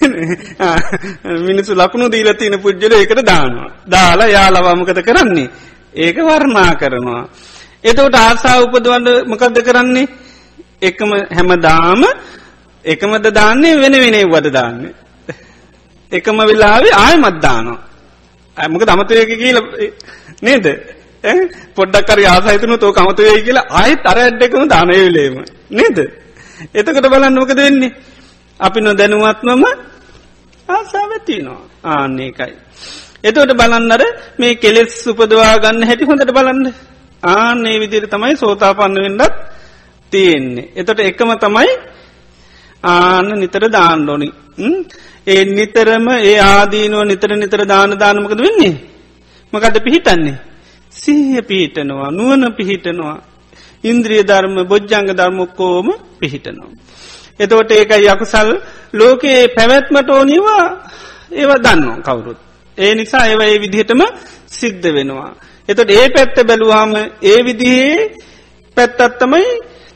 මිනිසු 1.46 1.74
ලකුණු 1.74 2.08
දීල 2.08 2.34
තියෙන 2.34 2.60
පුද්ජල 2.60 2.92
එකට 2.94 3.20
දානවා. 3.22 3.70
දාලා 3.86 4.28
යාලවාමකත 4.28 5.00
කරන්නේ? 5.00 5.48
ඒක 5.94 6.16
වර්ණා 6.18 6.74
කරනවා. 6.74 7.22
එතවට 7.84 8.14
ආසා 8.16 8.56
උපදවන්න 8.60 9.08
මකක්ද 9.26 9.56
කරන්නේ? 9.60 10.08
එකම 10.82 11.10
හැමදාම 11.28 12.02
එකමද 12.84 13.26
දාන්නේ 13.30 13.76
වෙන 13.76 13.92
වෙනේ 13.94 14.24
වද 14.26 14.46
දාන්න. 14.48 14.94
එකම 16.12 16.38
වෙලාවේ 16.40 16.94
ආය 16.94 17.16
මත්දානවා. 17.16 17.78
ඇමක 18.56 18.82
දමතයක 18.82 19.30
කියල 19.34 19.58
නේද? 20.42 20.66
පොඩ්ඩක් 21.74 22.06
කර 22.06 22.20
ආසහිතනු 22.26 22.76
තෝ 22.76 22.92
කමතුයයි 22.92 23.42
කියලා 23.42 23.68
ආයත් 23.72 24.04
අර 24.04 24.18
ඇඩ්ඩකම 24.18 24.64
දානයවිලේම 24.66 25.34
නේද. 25.70 25.98
එතකට 26.74 27.06
බලන්නමකද 27.06 27.58
වෙන්නේ. 27.58 27.92
අපි 28.60 28.78
නොදැනුවත්මම 28.80 29.64
ආසාාවතිනවා 30.68 31.62
ආන්නේකයි. 31.86 32.54
එතවට 33.24 33.52
බලන්නර 33.52 34.02
මේ 34.38 34.54
කෙලෙස් 34.54 34.94
උපදවා 35.06 35.54
ගන්න 35.58 35.86
හැටි 35.86 36.04
හොඳට 36.04 36.32
බලන්න 36.32 36.66
ආන්නේ 37.22 37.76
විදිර 37.78 38.04
තමයි 38.06 38.36
සෝතාපන්න 38.36 38.96
වෙන්නත් 38.96 39.34
තියෙන්නේ. 40.12 40.70
එතට 40.74 41.00
එකම 41.00 41.32
තමයි 41.36 41.70
ආන්න 42.84 43.28
නිතර 43.36 43.64
දාන්නඩෝනි. 43.68 44.28
ඒ 45.26 45.44
නිතරම 45.46 46.06
ඒ 46.20 46.38
ආදීනුව 46.42 47.04
නිතර 47.04 47.30
නිතර 47.36 47.62
දාන 47.66 47.92
දානමකද 47.94 48.40
වෙන්නේ. 48.40 48.74
මකද 49.52 49.76
පිහිටන්නේ. 49.80 50.49
සිහිය 50.92 51.42
පිහිටනවා 51.42 52.10
නුවන 52.10 52.42
පිහිටනවා. 52.52 53.16
ඉන්ද්‍රිය 53.84 54.22
ධර්ම 54.22 54.56
බොජ්ජංග 54.64 55.08
ධර්මොක්කෝම 55.10 55.86
පිහිටනවා. 56.20 56.70
එතවට 57.40 57.70
ඒකයි 57.72 58.08
යකුසල් 58.08 58.48
ලෝකයේ 58.92 59.48
පැවැත්මට 59.48 60.08
ඕනිවා 60.08 60.66
ඒව 61.32 61.50
දන්නවා 61.56 62.00
කවුරුත්. 62.00 62.38
ඒ 62.78 62.94
නිසා 62.94 63.24
ඒව 63.26 63.40
ඒ 63.42 63.58
විදිහටම 63.58 64.00
සිද්ධ 64.48 64.88
වෙනවා. 64.88 65.30
එතට 65.68 65.90
ඒ 65.90 66.06
පැත්ත 66.08 66.36
බැලුවාම 66.42 66.92
ඒ 67.22 67.40
විදිහේ 67.44 67.96
පැත්තත්තමයි 68.76 69.46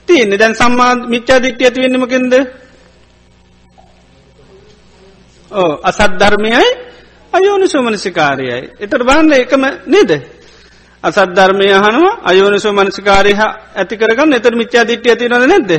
තියන්නේ 0.08 0.38
දැන් 0.38 0.54
සම්මා 0.54 0.92
මිච්චා 1.06 1.42
දිට්්‍ය 1.42 1.64
ඇති 1.64 1.80
වෙන්නමකෙන්ද 1.82 2.34
ඕ 5.50 5.72
අසත් 5.82 6.12
ධර්මයයි 6.20 6.64
අයෝනි 7.32 7.68
සෝමනසිකාරයයි. 7.68 8.58
එතට 8.80 9.02
බාන්න 9.02 9.32
එකම 9.34 9.64
නේද. 9.86 10.10
අසත් 11.04 11.30
ධර්මය 11.30 11.66
හනුව 11.76 12.06
අයෝනිසෝ 12.24 12.72
මනසිකාරය 12.72 13.32
ඇති 13.40 13.94
කරගන්න 13.96 14.32
එතර 14.32 14.54
මිච්චා 14.54 14.84
දිට්්‍ය 14.84 15.08
ඇතිනද 15.10 15.34
නැද්ද. 15.42 15.72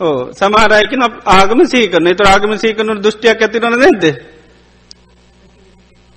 ඕ 0.00 0.18
සමහරයකන 0.32 1.02
ආගම 1.30 1.60
සීකරන 1.66 2.06
එතු 2.06 2.24
ආගම 2.24 2.52
සීකනු 2.56 2.92
දෘෂ්ටියක් 2.96 3.42
ඇතිනන 3.42 3.76
නැද්ද. 3.76 4.04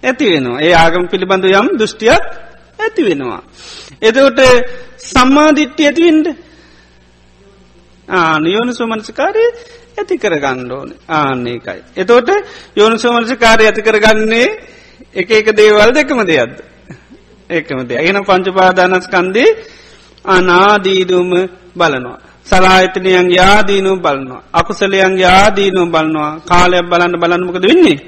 ඇති 0.03 0.25
වෙනවා 0.25 0.61
ඒ 0.61 0.73
ආගම 0.75 1.03
පිළිබඳ 1.07 1.45
යම් 1.51 1.67
දෘෂ්ටියක් 1.75 2.23
ඇති 2.79 3.01
වෙනවා. 3.03 3.41
එතකොට 4.01 4.39
සම්මාධිට්්‍ය 5.05 5.83
ඇතිවෙන්ඩ 5.85 6.27
ආනියෝනු 8.07 8.73
සුමනසිකාරය 8.73 9.45
ඇති 9.97 10.15
කරගණ්ඩෝන 10.17 10.89
ආන්නේකයි. 11.09 11.79
එතෝට 11.97 12.29
යෝනු 12.75 12.95
සුමනසිකාරය 12.97 13.63
ඇති 13.65 13.81
කරගන්නේ 13.81 14.47
එක 15.13 15.29
එක 15.33 15.47
දේවල් 15.53 15.91
දෙකම 15.91 16.23
දෙයක්ද. 16.25 16.68
ඒකමද 17.49 17.91
එන 17.99 18.17
පංචපාදානස්කන්දේ 18.21 19.49
අනාදීදුම 20.25 21.31
බලනවා. 21.75 22.19
සලාහිතනයන් 22.45 23.27
යාදීනු 23.31 23.91
බලනවා. 23.97 24.43
අකුසලයන් 24.53 25.15
යාදීනු 25.17 25.81
බලනවා 25.85 26.31
කාලයක් 26.41 26.85
බලන්න 26.85 27.15
බලන්නමකද 27.17 27.63
වෙන්නේ. 27.63 27.99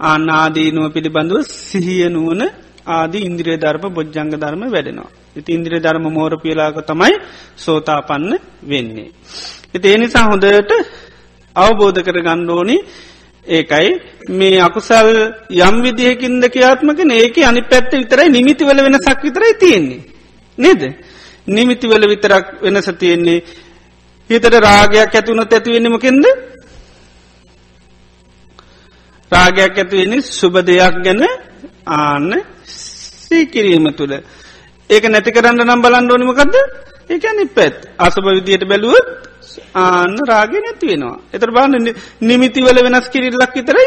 අනාදීනුව 0.00 0.92
පිළිබඳුව 0.94 1.42
සිහියනුවන 1.62 2.42
ආදී 2.88 3.26
ඉන්ද්‍රිය 3.28 3.56
ධර්ම 3.56 3.84
බොජ්ජංග 3.90 4.30
ධර්ම 4.34 4.62
වැඩෙනවා. 4.66 5.10
ඉති 5.36 5.50
ඉන්ද්‍රිය 5.52 5.80
ධර්ම 5.80 6.04
මෝර 6.08 6.32
පියලාක 6.36 6.78
තමයි 6.82 7.14
සෝතාපන්න 7.56 8.32
වෙන්නේ. 8.62 9.10
එති 9.74 9.86
එනිසා 9.88 10.24
හොඳට 10.24 10.72
අවබෝධ 11.56 12.00
කර 12.02 12.18
ගණ්ඩෝනි 12.20 12.76
ඒකයි 13.48 13.90
මේ 14.30 14.60
අකුසල් 14.60 15.08
යම් 15.50 15.76
විදිහකින්ද 15.82 16.44
කියාත්මකන 16.46 17.10
ඒක 17.12 17.36
අනි 17.40 17.62
පැත්ත 17.62 17.92
විතරයි 17.92 18.28
නිමිතිවල 18.28 18.78
වෙන 18.78 18.96
සක් 18.96 19.18
විතරයි 19.22 19.54
තියෙන්නේ. 19.54 20.00
නේද. 20.58 20.82
නිමිතිවල 21.46 22.02
විතරක් 22.06 22.46
වෙනස 22.62 22.88
තියෙන්නේ. 22.94 23.42
හිතට 24.30 24.54
රාගයක් 24.60 25.14
ඇතුුණොත් 25.14 25.52
ඇතිවෙන්නමකින්ද 25.52 26.26
රාගයක් 29.32 29.74
ඇතිවෙන්නේ 29.74 30.26
සුබ 30.30 30.54
දෙයක් 30.60 30.96
ගැන 31.04 31.22
ආන්න 31.88 32.30
සීකිරීම 33.24 33.86
තුළ. 33.92 34.14
ඒක 34.90 35.04
නැති 35.04 35.30
කරන්න 35.30 35.64
නම් 35.64 35.80
බලන්න 35.82 36.10
ඕනිමකක්ද 36.10 36.54
ඒක 37.10 37.24
අනි 37.24 37.44
පැත් 37.48 37.76
අසුභ 37.98 38.28
විදියට 38.28 38.64
බැලුවත් 38.64 39.27
ආන්න 39.74 40.16
රාගය 40.24 40.56
නැති 40.56 40.86
වෙනවා. 40.86 41.18
එතර 41.32 41.50
බාන්න 41.50 41.74
නිමිතිවල 42.22 42.78
වෙනස් 42.78 43.06
කිරිල්ලක් 43.08 43.52
විතරයි 43.52 43.86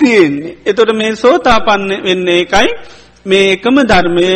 තියෙන්නේ. 0.00 0.56
එතොට 0.66 0.92
මේ 0.92 1.16
සෝතාපන්න 1.16 1.90
වෙන්න 2.02 2.28
එකයි 2.34 2.68
මේ 3.26 3.52
එකම 3.52 3.76
ධර්මය 3.84 4.28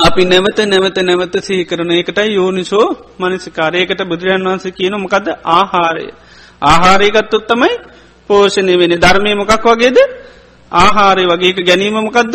අපි 0.00 0.22
නැවත 0.24 0.58
නැවත 0.64 0.98
නැවත 1.00 1.34
සිහි 1.40 1.64
කරන 1.64 1.90
එකටයි 1.92 2.34
යෝනිසෝ 2.34 2.86
මනසිකාරයකට 3.18 4.00
බුදුරජන් 4.04 4.44
වන්ස 4.44 4.66
කියන 4.70 4.94
මොකද 4.96 5.26
ආහාරය. 5.50 6.06
ආහාරයගත්තොත් 6.62 7.46
තමයි 7.46 7.74
පෝෂණය 8.30 8.74
වෙන 8.74 8.94
ධර්මය 8.96 9.34
මොකක් 9.34 9.64
වගේද? 9.66 9.98
ආහාරය 10.72 11.24
වගේක 11.26 11.58
ගැනීම 11.60 11.96
මොකක්ද 11.98 12.34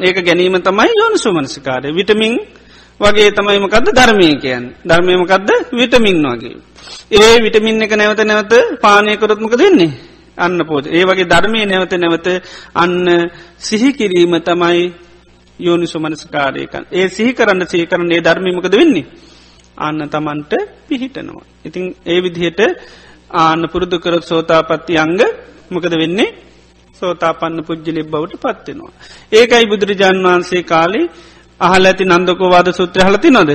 ඒක 0.00 0.16
ගැනීම 0.20 0.56
තමයි 0.60 0.92
යෝනිසෝ 0.92 1.32
මනසිකාරය. 1.32 1.88
විටමින් 1.90 2.34
වගේ 3.00 3.30
තමයිමකක්ද 3.30 3.88
ධර්මය 3.90 4.28
කියන් 4.36 4.64
ධර්මයමකක්ද 4.84 5.50
විටමින් 5.72 6.18
වගේ. 6.24 6.56
ඒ 7.12 7.34
විටමින් 7.38 7.82
එක 7.82 7.92
නැවත 7.92 8.20
නැවත 8.22 8.52
පානයකොරොත්මක 8.80 9.54
දෙන්නේ. 9.54 9.92
අන්න 10.38 10.58
පෝජ 10.60 10.84
ඒ 10.88 11.04
වගේ 11.04 11.26
ධර්මය 11.26 11.60
නැවත 11.64 11.92
නැවත 11.94 12.28
අන්න 12.74 12.94
සිහි 13.58 13.90
කිරීම 13.92 14.34
තමයි 14.40 14.80
යෝනිසු 15.58 15.98
මනස්කාරයකන් 15.98 16.84
ඒ 16.90 17.06
සිහි 17.08 17.32
කරන්න 17.32 17.62
සහි 17.64 17.86
කරන්නේ 17.86 18.20
ධර්මීමකද 18.20 18.74
වෙන්නේ. 18.74 19.06
අන්න 19.78 20.00
තමන්ට 20.06 20.52
පිහිටනවා. 20.88 21.44
ඉතින් 21.64 21.84
ඒ 22.04 22.18
විදිහට 22.18 22.60
ආන්න 23.32 23.62
පුරුදු 23.68 23.96
කරත් 23.98 24.24
සෝතාපත්ති 24.24 24.94
අංග 24.96 25.20
මොකද 25.70 25.94
වෙන්නේ 25.94 26.34
සෝතාපන්න 27.02 27.62
පුද්ජලිබ් 27.62 28.06
බවට 28.06 28.42
පත්වෙනවා. 28.44 28.92
ඒකයි 29.32 29.66
බුදුරජාන් 29.66 30.18
වහන්සේ 30.24 30.62
කාලේ 30.62 31.10
අහල 31.60 31.84
ඇති 31.84 32.04
නන්දකෝවාද 32.06 32.68
සූත්‍ර 32.70 33.00
හලති 33.00 33.30
නොද. 33.30 33.50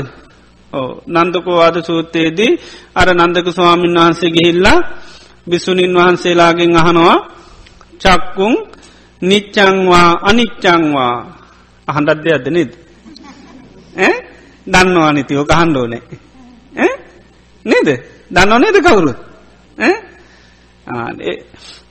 ඕ 0.74 0.90
නන්දකෝවාද 1.08 1.78
සූත්‍රයේදී 1.82 2.52
අර 2.96 3.08
නන්දක 3.12 3.48
ස්වාමීන් 3.50 3.96
වහන්සේ 3.96 4.32
ගිහිල්ලා 4.32 4.80
බිසුනින් 5.48 5.94
වහන්සේලාගෙන් 5.94 6.76
අහනවා 6.76 7.18
චක්කුන් 8.02 8.56
නිච්චංවා 9.22 10.10
අනිච්චංවා 10.22 11.16
අහන්ඩත් 11.88 12.20
දෙයක්ද 12.24 12.48
නේද. 12.50 12.72
දන්නවා 14.68 15.12
නිතියෝ 15.12 15.46
කහන්ඩෝනේ. 15.46 16.04
නේද 17.66 17.90
දන්නව 18.32 18.60
නේද 18.60 18.78
කවුරු. 18.82 19.14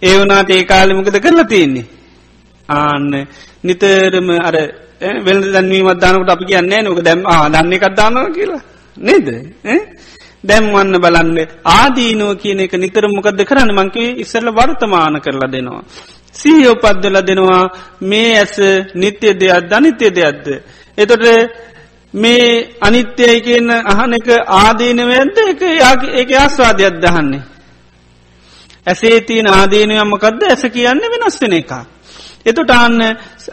ඒ 0.03 0.17
වනාට 0.19 0.51
ඒ 0.51 0.65
කාලිමකද 0.65 1.17
කරලා 1.21 1.45
තියෙන්නේ. 1.45 1.87
ආන්න 2.69 3.13
නිතරම 3.65 4.29
අර 4.41 4.57
වෙළඳ 5.25 5.53
දැන්වීමත් 5.53 6.01
දානකට 6.01 6.31
අපි 6.31 6.45
කියන්නේ 6.45 6.83
නොක 6.83 7.01
දැම් 7.01 7.21
දන්න 7.53 7.73
එකත් 7.73 7.97
දානව 7.97 8.33
කියලා 8.33 8.63
නේද 8.97 9.27
දැම්වන්න 10.45 10.95
බලන්න 10.99 11.39
ආදීනුව 11.73 12.31
කියන 12.37 12.61
එක 12.61 12.75
නිතර 12.75 13.05
මොකද 13.09 13.39
කරන්න 13.41 13.71
මංකවේ 13.73 14.17
ඉස්සල්ල 14.17 14.49
වර්තමාන 14.51 15.21
කරලා 15.21 15.53
දෙනවා. 15.53 15.83
සීහෝ 16.33 16.75
පද්දල 16.75 17.19
දෙනවා 17.23 17.63
මේ 18.03 18.33
ඇස 18.39 18.57
නිත්‍ය 18.95 19.29
දෙයක් 19.33 19.69
ධනිත්‍ය 19.71 20.07
දෙයක්ද. 20.11 20.47
එතොට 20.99 21.25
මේ 22.15 22.77
අනිත්‍යයි 22.81 23.41
කියන 23.41 23.71
අහන 23.71 24.13
එක 24.13 24.29
ආදීනවයද 24.57 25.39
එක 25.45 25.63
ඒක 26.13 26.31
ආස්වාදයක් 26.35 26.95
දහන්නේ. 26.97 27.43
ඇසේ 28.87 29.21
තියන 29.21 29.47
ආදීනයම්මකක්ද 29.49 30.43
ඇස 30.45 30.63
කියන්න 30.67 31.03
වෙනස්වෙන 31.13 31.53
එක. 31.53 31.73
එතුට 32.47 32.71
අන්න 32.73 33.01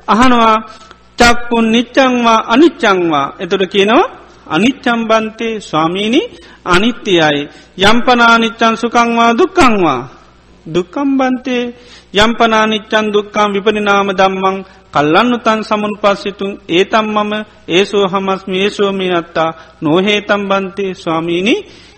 අහනවා 0.08 0.56
චක්කුන් 1.20 1.66
නිච්චංවා 1.72 2.40
අනිච්චංවා 2.48 3.28
එතුට 3.40 3.64
කියනවා 3.68 4.12
අනිච්චම්බන්තේ 4.48 5.54
ස්වාමීණි 5.62 6.22
අනිත්‍යයයි 6.66 7.42
යම්පනානිච්චන් 7.84 8.76
සුකංවා 8.76 9.32
දුක්කංවා 9.34 10.02
දුක්කම්බන්තේ 10.66 11.64
යම්පනානිච්චන් 12.16 13.06
දුක්කම් 13.10 13.50
විපනිනාම 13.54 14.10
දම්මං 14.12 14.58
කල්ලන්නු 14.94 15.38
තන් 15.40 15.60
සමුන් 15.64 15.94
පස්සිතුන් 15.98 16.52
ඒතම් 16.70 17.08
මම 17.08 17.34
ඒසෝ 17.70 18.06
හමස් 18.08 18.42
මේසෝමී 18.48 19.12
අත්තා 19.12 19.52
නොහේතම් 19.82 20.42
බන්තේ 20.44 20.92
ස්වාමීණි 20.96 21.56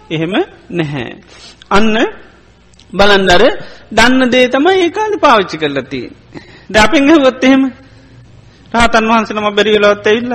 එහෙම 0.09 0.33
නැහැ. 0.69 1.11
අන්න 1.69 1.95
බලන්දර 2.93 3.43
දන්න 3.91 4.31
දේ 4.31 4.47
තමයි 4.47 4.81
ඒකාද 4.81 5.13
පාවිච්චි 5.19 5.57
කරලති. 5.57 6.01
ද 6.69 6.75
අපෙන් 6.75 7.09
හොත් 7.15 7.43
එහෙම 7.43 7.63
රහතන් 8.73 9.05
වහන්සනම 9.05 9.47
බැරිවෙලොත් 9.51 10.07
ඇවිල්ල. 10.07 10.33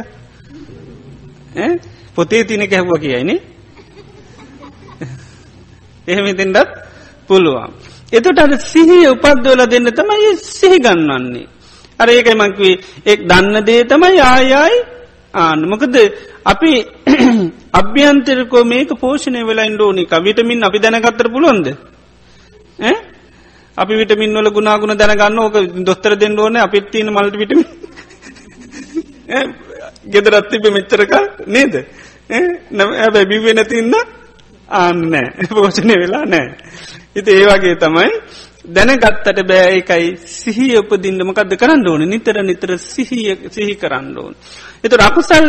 පොතේ 2.15 2.45
තින 2.45 2.63
කැහුව 2.65 2.93
කියයිනේ 3.01 3.41
එහෙම 6.09 6.27
ඉතින්ටත් 6.27 6.71
පුළුවන්. 7.29 7.71
එතුට 8.13 8.39
අද 8.39 8.53
සිහිය 8.63 9.07
උපද්දවල 9.09 9.63
දෙන්න 9.67 9.89
තමයි 9.91 10.31
සිහි 10.51 10.79
ගන්නවන්නේ. 10.79 11.47
අර 12.01 12.09
ඒකයි 12.09 12.35
මංකවේ 12.35 12.75
එක් 13.05 13.21
දන්න 13.23 13.57
දේ 13.65 13.83
තමයි 13.85 14.21
ආයයි 14.23 14.77
ආන 15.35 15.61
මොකද 15.65 15.97
අපි 16.45 16.73
අභ්‍යන්තරකෝ 17.81 18.65
මේක 18.65 18.91
පෝෂණය 18.97 19.41
වෙලා 19.43 19.67
ඉන්ඩෝනික 19.67 20.13
විටමින් 20.19 20.65
අපි 20.65 20.79
දැනගත්තර 20.79 21.29
පුළුවන්ද? 21.29 21.67
අපි 23.79 23.95
විටමින් 23.95 24.37
වල 24.37 24.51
ගුණාගුණ 24.51 24.95
දැනගන්න 24.95 25.39
ඕක 25.39 25.57
දොස්තර 25.83 26.13
දෙන්න 26.15 26.39
ඕන. 26.39 26.57
අපිත් 26.59 26.87
තියෙන 26.91 27.11
මල්ට 27.11 27.37
විටම 27.37 27.86
ගෙදරත් 30.05 30.51
තිබ 30.51 30.67
මෙච්චරක 30.69 31.15
නේද? 31.47 31.75
ඇබැ 32.99 33.25
බිවෙන 33.25 33.65
තින්න 33.65 33.95
ආන්න 34.69 35.01
නෑ. 35.05 35.47
පෝෂණය 35.51 35.97
වෙලා 35.97 36.25
නෑ. 36.27 36.47
ඉති 37.15 37.31
ඒවාගේ 37.33 37.77
තමයි 37.77 38.11
දැනගත්තට 38.69 39.43
බෑ 39.45 39.79
එකයි 39.79 40.17
සිහිය 40.17 40.79
උපදින්න 40.79 41.23
මොකක්ද 41.23 41.53
කරන්න 41.55 41.87
ඕන? 41.87 42.03
නිතර 42.05 42.43
නිතර 42.43 42.79
සිහිය 42.81 43.51
සිහි 43.51 43.75
කරන්න 43.77 44.17
ඕන. 44.17 44.35
එතු 44.85 44.97
රකුසල් 44.97 45.47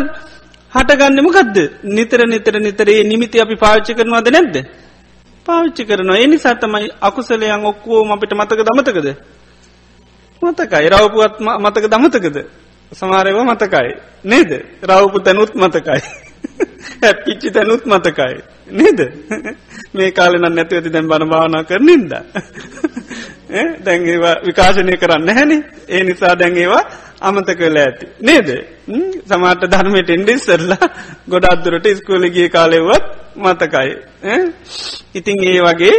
හටගන්න 0.73 1.23
මොකක්ද 1.23 1.57
නිතර 1.83 2.25
නිතර 2.25 2.59
නිතරේ 2.59 3.03
නිමිති 3.03 3.41
අපි 3.41 3.55
පාච්චි 3.55 3.93
කරනවාද 3.93 4.29
නැද්ද. 4.29 4.55
පාවිච්චි 5.45 5.85
කරනවා. 5.85 6.17
එනි 6.17 6.37
සතමයි 6.37 6.87
අකුසලයන් 7.01 7.65
ඔක්කෝම 7.65 8.11
අපිට 8.11 8.33
මතක 8.33 8.59
දමතකද. 8.61 9.07
මතකයි. 10.41 10.87
රවපුුවත් 10.89 11.35
මතක 11.39 11.85
දමතකද. 11.85 12.37
සමාරයව 12.91 13.37
මතකයි. 13.43 13.91
නේද 14.23 14.51
රවපු 14.83 15.19
තැනුත් 15.19 15.55
මතකයි. 15.55 16.01
හැපිච්චි 17.03 17.51
තැනුත් 17.51 17.85
මතකයි. 17.85 18.37
නේද 18.71 18.99
මේ 19.93 20.11
කාලෙන 20.11 20.41
නැති 20.49 20.75
ඇති 20.75 20.93
දැන් 20.93 21.07
බණ 21.07 21.29
භාවනා 21.29 21.63
කරනින්ද. 21.63 22.11
දැන් 23.85 24.07
ඒවා 24.07 24.35
විකාශනය 24.45 24.97
කරන්න 24.97 25.29
හැනේ 25.29 25.61
ඒ 25.89 26.03
නිසා 26.03 26.33
දැන් 26.35 26.57
ඒවා 26.57 26.83
අමත 27.21 27.49
කළ 27.55 27.77
ඇති. 27.77 28.05
නේද 28.21 28.49
සමාට 29.27 29.63
ධර්මයට 29.63 30.09
එන්ඩිස්සරලා 30.09 30.87
ගොඩ 31.29 31.45
අත්දුරට 31.45 31.87
ස්කෝලගිය 31.97 32.49
කාලෙවත් 32.49 33.05
මතකයි. 33.35 33.91
ඉතිං 35.15 35.43
ඒ 35.43 35.61
වගේ 35.61 35.95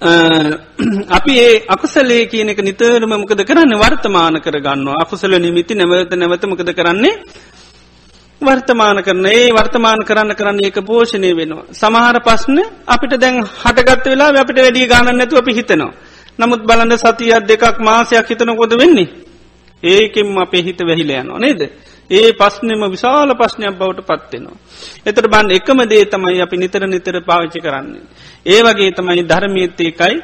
අපි 0.00 1.32
ඒ 1.36 1.64
අකුසලේ 1.66 2.26
කියනක 2.26 2.58
නිතරම 2.60 3.10
මොකද 3.12 3.40
කරන්න 3.42 3.74
වර්තමාන 3.74 4.38
කරගන්න 4.38 4.88
අකුසල 4.96 5.32
නිමිති 5.36 5.74
නැවත 5.74 6.12
නැවත 6.12 6.44
මොකද 6.44 6.70
කරන්නේ 6.72 7.14
වර්තමාන 8.40 9.02
කරන 9.02 9.26
ඒ 9.28 9.50
වර්තමාන 9.50 9.98
කරන්න 10.00 10.36
කරන්න 10.36 10.60
ඒක 10.60 10.78
පෝෂණය 10.82 11.34
වෙනවා. 11.34 11.66
සමහර 11.72 12.16
පස්න 12.20 12.58
අපිට 12.86 13.14
දැන් 13.16 13.42
හටගත් 13.42 14.04
වෙලා 14.06 14.30
අපිට 14.36 14.58
වැඩිය 14.58 14.86
ගානන්න 14.86 15.18
නැතු 15.18 15.36
අපි 15.36 15.52
හිතනවා. 15.52 15.92
නමුත් 16.38 16.62
බලන්න 16.62 16.94
සතියක් 16.96 17.42
දෙකක් 17.42 17.78
මාසයක් 17.80 18.28
හිතනකොද 18.28 18.72
වෙන්නේ. 18.72 19.08
ඒකෙන් 19.82 20.38
අපේ 20.38 20.62
හිත 20.62 20.78
වැහිල 20.80 21.10
යනවා 21.12 21.38
නේද. 21.38 21.60
ඒ 22.10 22.32
පස්නෙම 22.32 22.82
විශාල 22.86 23.30
ප්‍රශ්නයක් 23.34 23.78
බවට 23.78 24.00
පත්වෙනවා. 24.02 24.56
එතට 25.06 25.26
බන් 25.26 25.50
එකම 25.50 25.80
දේ 25.84 26.04
තමයි 26.04 26.40
අපි 26.40 26.56
නිතර 26.56 26.82
නිතර 26.86 27.16
පාවිච්චි 27.20 27.60
කරන්නේ. 27.60 28.04
ඒ 28.46 28.60
වගේ 28.62 28.90
තමයි 28.92 29.22
ධර්මීත්තයකයි 29.22 30.16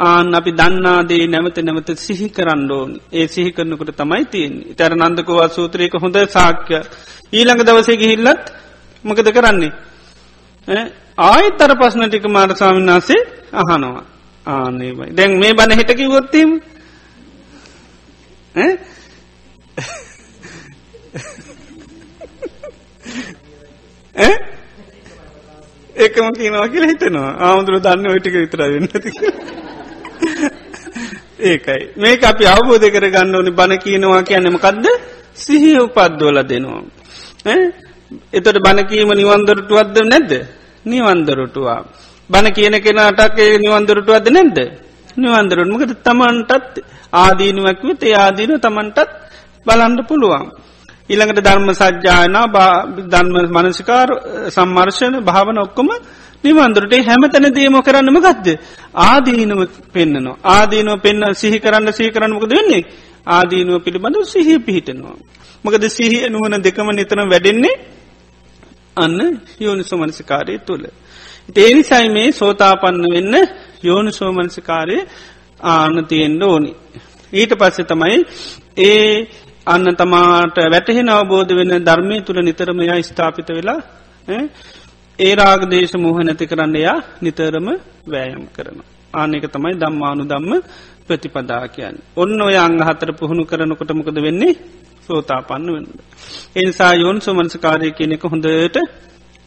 ආන 0.00 0.34
අපි 0.34 0.50
දන්නාදේ 0.52 1.26
නැවත 1.26 1.58
නැවත 1.58 1.88
සිහි 1.96 2.28
කරන්න 2.28 2.70
ඕන්. 2.70 2.90
ඒ 3.12 3.26
සිහි 3.26 3.50
කරනකට 3.52 3.96
තමයි 3.96 4.24
තියෙන් 4.26 4.54
තැර 4.74 4.92
නන්දකවා 4.94 5.48
සූත්‍රයක 5.48 5.94
හොඳ 5.96 6.16
සාක්‍ය 6.28 6.74
ඊළඟ 7.32 7.62
දවසේ 7.62 7.96
ගිහිල්ලත් 7.96 8.44
මකද 9.04 9.28
කරන්නේ? 9.32 9.72
ආයත් 11.18 11.60
අර 11.60 11.72
පස්න 11.74 12.08
ටික 12.08 12.26
මාර 12.28 12.50
ස්වාමීන් 12.52 12.92
වසේ 12.96 13.22
අහනවා. 13.52 14.04
ආනේමයි 14.46 15.16
දැන් 15.16 15.38
මේ 15.38 15.52
බණ 15.52 15.78
හිටකි 15.78 16.06
ගොත්තීම 16.06 16.50
ඒකම 25.96 26.32
කියනවා 26.32 26.68
කියලා 26.68 26.88
හිතනවා. 26.88 27.36
ආමුදුර 27.38 27.78
දන්න 27.78 28.06
ඔයිටික 28.06 28.34
විතර 28.34 28.64
වෙන්නති 28.64 29.08
ඒකයි. 31.42 31.88
මේක 31.96 32.22
අපි 32.22 32.46
අවබෝධ 32.46 32.88
කර 32.88 33.08
ගන්න 33.08 33.34
ඕනි 33.34 33.50
බණ 33.50 33.78
කියනවා 33.78 34.22
කියන්නමකක්ද 34.22 34.86
සිහිය 35.36 35.78
උපද්දෝල 35.78 36.42
දෙනවා. 36.42 36.82
එතට 38.32 38.58
බණකීම 38.58 39.12
නිවන්දරටුවත්ද 39.12 39.98
නැද්ද? 40.04 40.46
නිවන්දරටුවා. 40.86 41.84
බණ 42.30 42.52
කියන 42.52 42.78
කෙනටක් 42.78 43.38
ඒ 43.38 43.58
නිවන්දරටුවද 43.58 44.30
නැද්ද. 44.30 44.72
නිවන්දරුන් 45.16 45.70
මකද 45.70 46.00
තමන්ටත් 46.00 46.78
ආදීනුවක්විත 47.14 48.02
ආදීන 48.16 48.58
තමන්ටත් 48.58 49.10
බලන්ඩ 49.66 50.08
පුළුවන්. 50.08 50.50
ඉළඟට 51.08 51.40
ධර්ම 51.40 51.70
සජ්‍යායනා 51.72 52.46
ධර්ම 53.06 53.34
මනසිකාර 53.56 54.08
සම්මර්ශණ 54.48 55.14
භාවන 55.20 55.58
ඔක්කොම 55.58 55.88
නිවන්දුරට 56.44 56.94
හැමතැන 57.00 57.46
දේම 57.50 57.76
කරන්නම 57.80 58.18
ගත්ද. 58.18 58.48
ආදීනුව 59.02 59.60
පෙන්න්නනවා. 59.92 60.40
ආදීනුව 60.46 60.96
පෙන්න්න 61.00 61.34
සිහි 61.34 61.58
කරන්න 61.58 61.92
සහි 61.92 62.10
කරන්නමකද 62.10 62.50
වෙන්නේ. 62.50 62.82
ආදීනුව 63.28 63.76
පිළිබඳ 63.80 64.16
සිහිය 64.24 64.58
පිහිටනවා. 64.58 65.16
මොකද 65.64 65.84
සිහිය 65.88 66.28
නුවන 66.28 66.54
දෙකම 66.58 66.88
නිතන 66.90 67.20
වැඩෙන්නේ 67.24 67.76
අන්න 68.96 69.20
යෝනි 69.58 69.84
සෝමනසිකාරය 69.84 70.58
තුළ. 70.60 70.84
තේනිසයි 71.48 72.08
මේ 72.08 72.32
සෝතාපන්න 72.32 73.04
වෙන්න 73.06 73.34
යෝනි 73.82 74.12
සෝමනසිකාරය 74.12 74.96
ආන 75.60 76.06
තියෙන්ඩ 76.06 76.42
ඕනි. 76.42 76.72
ඊට 77.32 77.52
පස්සෙ 77.52 77.82
තමයි 77.84 78.18
ඒ 78.78 79.26
අන්න 79.66 79.86
තමාට 79.94 80.56
වැටහෙන 80.66 81.10
අවබෝධ 81.10 81.52
වෙන 81.52 81.72
ධර්මය 81.80 82.16
තුළ 82.20 82.40
නිතරමයා 82.40 83.02
ස්ථාපිත 83.02 83.48
වෙලා 83.50 83.80
ඒ 85.18 85.34
රාගදේශ 85.34 85.94
මෝහ 85.96 86.18
නැති 86.20 86.44
කරන්න 86.44 86.76
එයා 86.76 86.98
නිතරම 87.22 87.68
වෑයම් 88.06 88.44
කරන. 88.48 88.78
ආනෙක 89.14 89.44
තමයි 89.46 89.74
දම්මානු 89.76 90.24
දම්ම 90.24 90.52
ප්‍රතිපදා 91.06 91.64
කියන්න. 91.68 91.96
ඔන්න 92.16 92.40
ඔය 92.40 92.56
අංග 92.56 92.78
හතර 92.80 93.10
පුහුණු 93.12 93.44
කරනකොට 93.44 93.90
මොකද 93.92 94.18
වෙන්නේ 94.18 94.54
සෝතාපන්න 95.08 95.66
වන්න. 95.68 95.86
එනිසා 96.56 96.92
යෝන් 96.94 97.18
සුමන්සකාරය 97.20 97.88
කියනෙක 97.90 98.24
හොඳට 98.24 98.76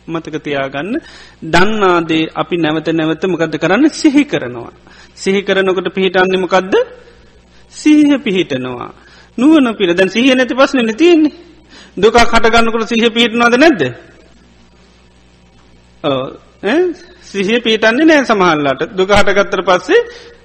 මතකතියාගන්න 0.08 0.94
දන්නාදේ 1.46 2.24
අපි 2.34 2.56
නැවත 2.58 2.88
නැවත 2.92 3.24
මොකද 3.26 3.54
කරන්න 3.56 3.86
සිහි 3.92 4.24
කරනවා. 4.26 4.72
සිහි 5.16 5.42
කරනකොට 5.42 5.88
පිහිටන්නමකක්ද 5.94 6.74
සීහ 7.72 8.12
පිහිටනවා. 8.20 8.92
නුවන 9.38 9.76
පිළ. 9.76 9.94
දැන් 9.94 10.10
සිහ 10.10 10.36
නැති 10.36 10.56
පස්සන 10.56 10.94
තියන්නේ. 10.96 11.34
දුක 11.98 12.14
කටගන්නකට 12.14 12.88
සිහ 12.88 13.10
පිහිටනවාද 13.10 13.56
නැද්ද. 13.56 13.82
සිහ 17.24 17.50
පීටන්නේ 17.60 18.06
නෑ 18.06 18.26
සමහල්ලාට 18.26 18.82
දුක 18.98 19.10
හටගත්තර 19.12 19.62
පස්සේ 19.64 20.02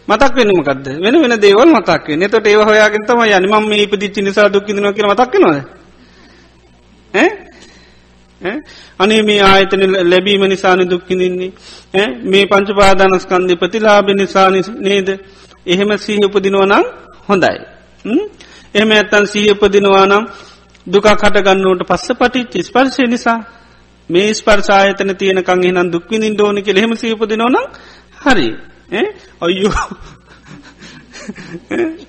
මතක් 0.09 0.35
වෙනමකක්ද 0.37 0.87
වෙන 0.99 1.15
වෙන 1.23 1.35
දේවල් 1.41 1.71
මතක් 1.71 2.07
නතට 2.17 2.47
ඒව 2.47 2.61
හොයාගෙන 2.63 3.07
තම 3.07 3.23
යනිම 3.29 3.55
මේ 3.69 3.83
ඉපදිච්චි 3.83 4.21
නිසා 4.23 4.49
දුක්කිදන 4.49 4.93
කියල 4.93 5.07
මතක් 5.07 5.35
නොද 5.39 5.57
අනේ 8.99 9.23
මේ 9.23 9.41
ආයතන 9.43 9.83
ලැබීම 10.11 10.45
නිසාන 10.45 10.83
දුක්කිදින්නේ 10.91 12.07
මේ 12.25 12.45
පංචපාදානස්කන්දය 12.47 13.57
ප්‍රතිලාබ 13.57 14.09
නිසා 14.13 14.49
නේද? 14.81 15.09
එහෙම 15.67 15.91
සීහ 15.99 16.19
උපදිනවනම් 16.27 16.85
හොඳයි. 17.29 17.59
එහෙම 18.75 18.91
ඇත්තන් 18.91 19.27
සීහ 19.27 19.53
උපදිනවා 19.53 20.07
නම් 20.07 20.25
දුකක් 20.87 21.07
හටගන්නවට 21.15 21.89
පස්ස 21.89 22.09
පටිච්චි 22.15 22.63
ස්පර්ශය 22.63 23.07
නිසා 23.07 23.41
මේ 24.11 24.35
ස්පර්සායතන 24.35 25.15
තියෙනකං 25.17 25.65
එහනම් 25.65 25.93
දුක්විනින් 25.93 26.39
දෝනික 26.39 26.67
ලෙහෙම 26.69 26.97
සීපදිනවනම් 26.97 27.57
හරි. 28.21 28.49
ඔයෝ 29.41 29.83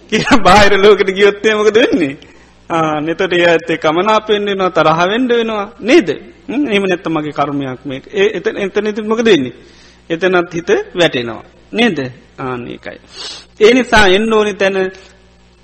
කිය 0.10 0.26
බාහිර 0.44 0.74
ලෝකට 0.78 1.10
ගියොත්තයමක 1.10 1.70
දෙන්නේ 1.72 2.18
නෙතට 3.02 3.22
ඒ 3.30 3.46
ඇත්තේ 3.46 3.78
කමනාපෙන්න්නවා 3.78 4.72
තරහවෙන්ඩ 4.72 5.32
වෙනවා 5.32 5.66
නේද? 5.82 6.10
එම 6.48 6.84
නැත්ත 6.84 7.08
මගේ 7.08 7.32
කර්මයක් 7.32 7.82
මේ 7.86 8.02
එත 8.30 8.48
එත 8.48 8.76
නතිමක 8.78 9.22
දෙන්නේ 9.22 9.54
එතනත් 10.10 10.54
හිත 10.54 10.70
වැටෙනවා. 10.94 11.44
නේද? 11.72 12.00
ආන්නේකයි. 12.40 13.00
ඒ 13.60 13.74
නිසා 13.74 14.08
එන්න 14.08 14.34
ඕනි 14.34 14.54
තැන 14.54 14.78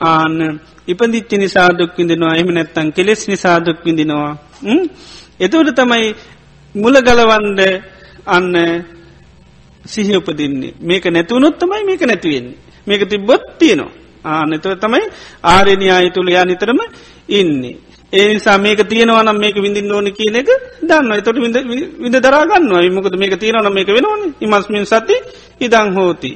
ආන්න 0.02 0.60
ඉපදිච්චි 0.90 1.38
නිසාදුක් 1.38 1.92
විඳෙනවා. 1.98 2.36
එම 2.36 2.50
නැත්තන් 2.50 2.88
කෙලෙස් 2.92 3.22
නිසාදුක් 3.28 3.78
විඳිනවා. 3.86 4.32
එතවට 5.40 5.76
තමයි 5.76 6.08
මුලගලවන්ඩ 6.76 7.60
අන්න 8.28 8.56
සිහි 9.86 10.14
උපදින්නේ. 10.16 10.74
මේක 10.80 11.06
නැතිවනොත් 11.08 11.56
තමයි 11.56 11.84
මේක 11.86 12.02
නැතිවෙන්නේ 12.02 12.58
මේක 12.88 13.02
තිබ්බොත් 13.06 13.44
තියනවා. 13.60 13.92
ආනතව 14.26 14.74
තමයි 14.76 15.04
ආරණයාය 15.44 16.10
තුළ 16.12 16.30
යා 16.30 16.46
නිතරම 16.46 16.80
ඉන්නේ. 17.30 17.78
ඒ 18.14 18.34
නිසා 18.34 18.58
මේක 18.58 18.80
තියෙනවනම් 18.84 19.38
මේක 19.38 19.56
විඳින් 19.58 19.92
ඕන 19.92 20.08
කියන 20.12 20.36
එක 20.36 20.50
දන්න 20.82 21.12
එතොට 21.14 21.38
විඳ 22.00 22.16
දරාගන්න 22.18 22.70
මොකද 22.90 23.16
මේක 23.16 23.34
තියෙනවන 23.36 23.74
මේක 23.74 23.90
වෙනවන. 23.90 24.22
ඉමස්මින් 24.42 24.86
සති 24.86 25.16
ඉදං 25.60 25.90
හෝති. 25.94 26.32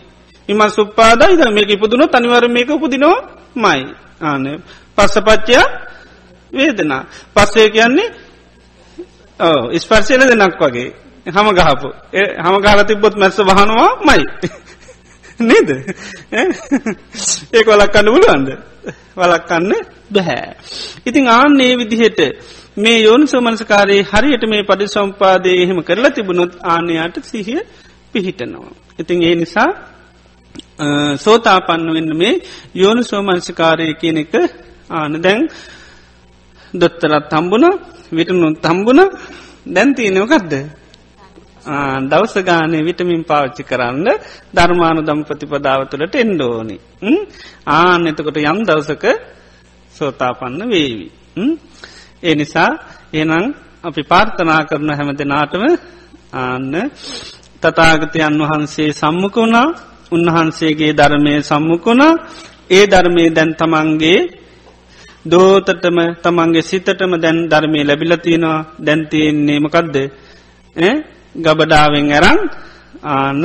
ඉමස් 0.49 0.77
උපාදා 0.77 1.29
ඉද 1.29 1.43
මේක 1.49 1.69
ඉපදුන 1.69 2.07
තනිවර 2.07 2.45
මේක 2.49 2.69
උපදිනවා 2.69 3.17
මයි 3.55 3.81
ආන 4.24 4.45
පස්සපච්චයා 4.97 5.65
වේදනා. 6.53 7.03
පස්සේ 7.34 7.69
කියන්නේ 7.69 8.09
ඕ 9.39 9.61
ස්පර්ශයල 9.76 10.21
දෙනක් 10.32 10.59
වගේ. 10.61 10.89
හම 11.28 11.47
ගහපු. 11.51 11.89
හම 12.38 12.55
ගාල 12.59 12.80
තිබොත් 12.84 13.15
මැස්ස 13.15 13.38
වහනවා 13.39 13.91
මයි 14.01 14.24
නේද 15.41 15.69
ඒක 17.55 17.67
වලක්කන්න 17.67 18.07
පුළුවන්ද? 18.07 18.49
වලක්කන්න 19.15 19.71
බැහැ. 20.11 20.51
ඉතිං 21.05 21.28
ආන්නේ 21.30 21.78
විදිහට 21.78 22.19
මේ 22.78 22.99
යෝනි 22.99 23.28
සෝමනසකාරයේ 23.28 24.03
හරියට 24.03 24.43
මේ 24.47 24.63
පඩි 24.63 24.88
සම්පාදය 24.88 25.51
එහෙම 25.55 25.80
කරලා 25.84 26.11
තිබුණොත් 26.11 26.53
ආනයාට 26.65 27.17
සිහිය 27.24 27.61
පිහිටනවා. 28.13 28.71
ඉතිං 28.99 29.24
ඒ 29.24 29.36
නිසා 29.36 29.69
සෝතාපන්න 31.17 31.87
වෙන්න 31.89 32.11
මේ 32.13 32.33
යෝනු 32.73 33.01
සෝමංශකාරය 33.03 33.93
කියන 33.93 34.17
එක 34.17 34.33
ආන. 34.89 35.13
දැන් 35.17 35.41
දොත්තරත් 36.73 37.25
තම්බුණ 37.29 37.65
විටනුන් 38.11 38.55
තම්බුණ 38.57 39.01
දැන්තියනවකක්ද 39.65 40.53
දවස 42.03 42.35
ගානය 42.41 42.77
විටමින් 42.81 43.23
පාච්චි 43.23 43.63
කරන්න 43.63 44.07
ධර්මානු 44.53 45.01
දම් 45.01 45.21
ප්‍රතිපදාව 45.23 45.81
තුළට 45.85 46.15
එන්ඩෝනි. 46.15 46.77
ආන 47.67 48.07
එතකොට 48.07 48.37
යම් 48.39 48.59
දවසක 48.61 49.05
සෝතාපන්න 49.95 50.61
වේවි. 50.65 51.07
ඒ 52.23 52.35
නිසා 52.35 52.71
එනම් 53.13 53.45
අපි 53.83 54.01
පාර්ථනා 54.03 54.61
කරන 54.63 54.89
හැම 54.89 55.09
දෙනාටම 55.11 55.63
ආන්න 56.33 56.73
තතාගතයන් 57.61 58.35
වහන්සේ 58.41 58.89
සම්මක 58.91 59.35
වුණා. 59.35 59.67
උන්වහන්සේගේ 60.11 60.93
ධර්මය 60.93 61.33
සම්මුකුණා 61.41 62.13
ඒ 62.69 62.85
ධර්මය 62.87 63.23
දැන් 63.29 63.51
තමන්ගේ 63.53 64.19
දෝතටම 65.25 65.97
තමන්ගේ 66.23 66.61
සිතටම 66.61 67.11
දැන් 67.21 67.37
ධර්මය 67.49 67.79
ලැබිලතිනවා 67.83 68.65
දැන්තියෙන්නේ 68.85 69.59
මකක්ද 69.59 69.95
ගබඩාවෙන් 71.35 72.07
ඇරං 72.11 72.39
ආන්න 73.05 73.43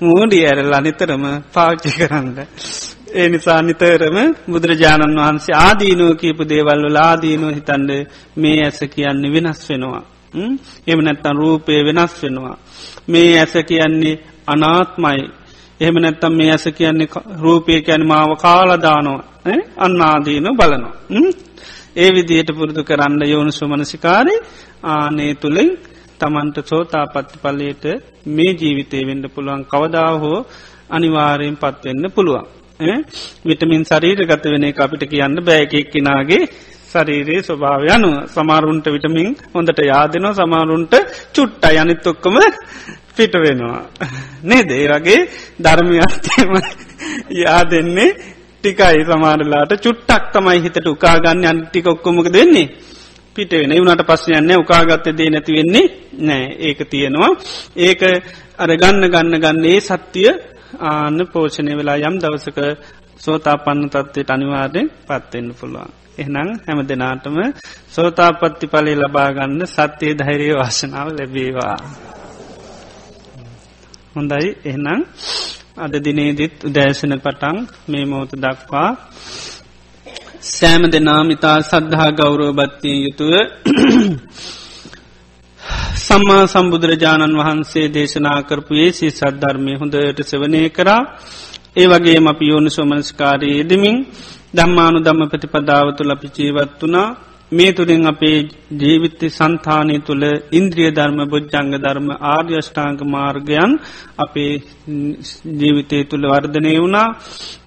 මූඩි 0.00 0.38
ඇරල් 0.46 0.72
අනිතරම 0.72 1.24
පාච්චි 1.52 1.90
කරන්න. 1.90 2.28
ඒ 3.12 3.28
නිසා 3.28 3.60
නිතරම 3.62 4.16
බුදුරජාණන් 4.52 5.18
වහන්සේ 5.18 5.56
ආදීනුව 5.58 6.10
කියපු 6.16 6.42
දේවල් 6.44 6.82
වල 6.84 6.98
ආදීනුව 7.00 7.54
හිතන්ඩ 7.54 7.90
මේ 8.36 8.58
ඇස 8.64 8.80
කියන්නේ 8.86 9.32
වෙනස් 9.32 9.60
වෙනවා. 9.68 10.02
එම 10.86 10.98
නැත්තන් 10.98 11.36
රූපය 11.36 11.72
වෙනස් 11.84 12.14
වෙනවා. 12.22 12.56
මේ 13.08 13.38
ඇස 13.38 13.54
කියන්නේ 13.66 14.20
අනාත්මයි 14.46 15.20
එහෙම 15.80 15.96
නැත්තම් 15.96 16.32
මේ 16.32 16.50
ඇස 16.50 16.66
කියන්නේ 16.70 17.08
රූපය 17.40 17.80
කියන 17.80 18.02
මාව 18.06 18.30
කාලදානවා 18.36 19.56
අන්නාදීන 19.78 20.48
බලනවා. 20.52 20.94
ඒ 21.96 22.10
විදියට 22.10 22.50
පුරුදු 22.52 22.82
කරන්න 22.84 23.22
යෝනු 23.24 23.52
සුමනසිකාරය 23.52 24.34
ආනේ 24.86 25.32
තුළින් 25.34 25.70
තමන්ට 26.20 26.58
සෝතා 26.64 27.04
පත්ති 27.06 27.38
පල්ලයට 27.38 27.84
මේ 28.28 28.52
ජීවිතය 28.52 28.98
වෙන්ඩ 29.06 29.26
පුළුවන් 29.28 29.62
කවදා 29.64 30.12
හෝ 30.18 30.38
අනිවාරයෙන් 30.90 31.56
පත්වෙන්න 31.56 32.04
පුළුවන්. 32.10 32.46
විටමින් 33.44 33.82
ශරීර 33.84 34.20
ගත 34.24 34.44
වෙන 34.46 34.66
අපිට 34.78 35.04
කියන්න 35.04 35.36
බෑකෙක්කිනාගේ 35.40 36.42
ශරීරයේ 36.92 37.42
ස්වභාව 37.42 37.82
යනු 37.88 38.10
සමාරුන්ට 38.28 38.86
විටමින් 38.86 39.28
හොඳට 39.54 39.80
යාදනවා 39.84 40.32
සමාරුන්ට 40.34 40.94
චුට්ට 41.34 41.64
යනිත් 41.74 42.06
ඔක්කම 42.06 42.36
පිට 43.20 43.34
වෙනවා. 43.36 43.80
නේද 44.44 44.70
ඒ 44.72 44.86
වගේ 44.90 45.20
ධර්මයන්තම 45.60 46.52
යා 47.36 47.62
දෙන්නේ 47.66 48.10
ටිකයි 48.56 49.02
සමාරලාට 49.06 49.72
චුට්ටක් 49.78 50.24
තමයි 50.32 50.58
හිතට 50.58 50.86
උකාගන්න 50.86 51.44
අන්ටික 51.46 51.86
ඔක්කොමක 51.86 52.28
දෙන්නේ. 52.30 52.68
පිට 53.36 53.52
වෙන 53.52 53.72
වුණට 53.78 54.04
පස්සයන්න 54.04 54.50
උකාගත්ත 54.54 55.06
දේ 55.12 55.30
නැති 55.30 55.52
වෙන්නේ 55.52 55.86
නෑ 56.20 56.44
ඒක 56.60 56.80
තියෙනවා. 56.84 57.30
ඒක 57.78 58.02
අර 58.58 58.70
ගන්න 58.76 59.04
ගන්න 59.06 59.36
ගන්නේ 59.38 59.80
සත්‍යය 59.82 60.30
ආන්න 60.80 61.18
පෝෂණය 61.32 61.72
වෙලා 61.74 61.98
යම් 62.02 62.16
දවසක 62.18 62.58
සෝතා 63.16 63.56
පන්න 63.58 63.88
තත්වයට 63.88 64.30
අනිවාර්යෙන් 64.30 64.88
පත්වෙන්න 65.06 65.50
පුළුවන්. 65.54 65.90
එහනම් 66.18 66.48
හැම 66.60 66.80
දෙනාටම 66.84 67.36
සෝතාපත්ති 67.88 68.66
පලේ 68.66 68.96
ලබාගන්න 68.96 69.60
සත්‍යය 69.68 70.12
ධෛරය 70.14 70.48
වාසනාව 70.54 71.08
ලැබේවා. 71.10 71.76
හොඳයි. 74.14 74.56
එහනම් 74.64 75.04
අද 75.76 75.98
දිනේදිත් 75.98 76.64
උදෑසන 76.64 77.16
පටන් 77.16 77.68
මේ 77.88 78.04
මෝත 78.04 78.30
දක්වා 78.36 79.10
සෑම 80.50 80.92
දෙනා 80.92 81.24
මිතා 81.24 81.62
සද්ධහා 81.62 82.12
ගෞරෝභත්තිය 82.12 83.04
යුතුව 83.04 83.40
සම්මා 86.00 86.46
සම්බුදුරජාණන් 86.46 87.36
වහන්සේ 87.36 87.88
දේශනා 87.88 88.42
කරපුයේ 88.42 88.92
සි 88.92 89.10
සද්ධර්මය 89.10 89.74
හොඳට 89.74 90.22
සවනය 90.22 90.68
කරා. 90.68 91.18
ඒ 91.76 91.86
වගේ 91.86 92.28
අපි 92.28 92.46
යෝනු 92.46 92.70
සෝමනස්කාරයේ 92.70 93.56
යෙදමින් 93.56 94.06
දම්මානු 94.54 94.98
දම්ම 94.98 95.28
ප්‍රතිපදාව 95.28 95.96
තුළ 95.96 96.10
අපි 96.10 96.28
ජීවත් 96.28 96.82
වනා 96.82 97.29
මේ 97.52 97.70
තුළින් 97.72 98.06
අපේ 98.06 98.36
ජීවිත්‍ය 98.78 99.28
සන්තානය 99.28 99.96
තුළ 100.00 100.24
ඉන්ද්‍රිය 100.52 100.90
ධර්ම 100.90 101.20
බොජ්ජංග 101.26 101.70
ධර්ම 101.76 102.08
ආර්යෂ්ඨාංග 102.28 103.00
මාර්ගයන් 103.06 103.72
අපේ 104.18 104.52
ජීවිතය 105.60 105.98
තුළ 106.04 106.24
වර්ධනය 106.24 106.74
වුණා. 106.76 107.08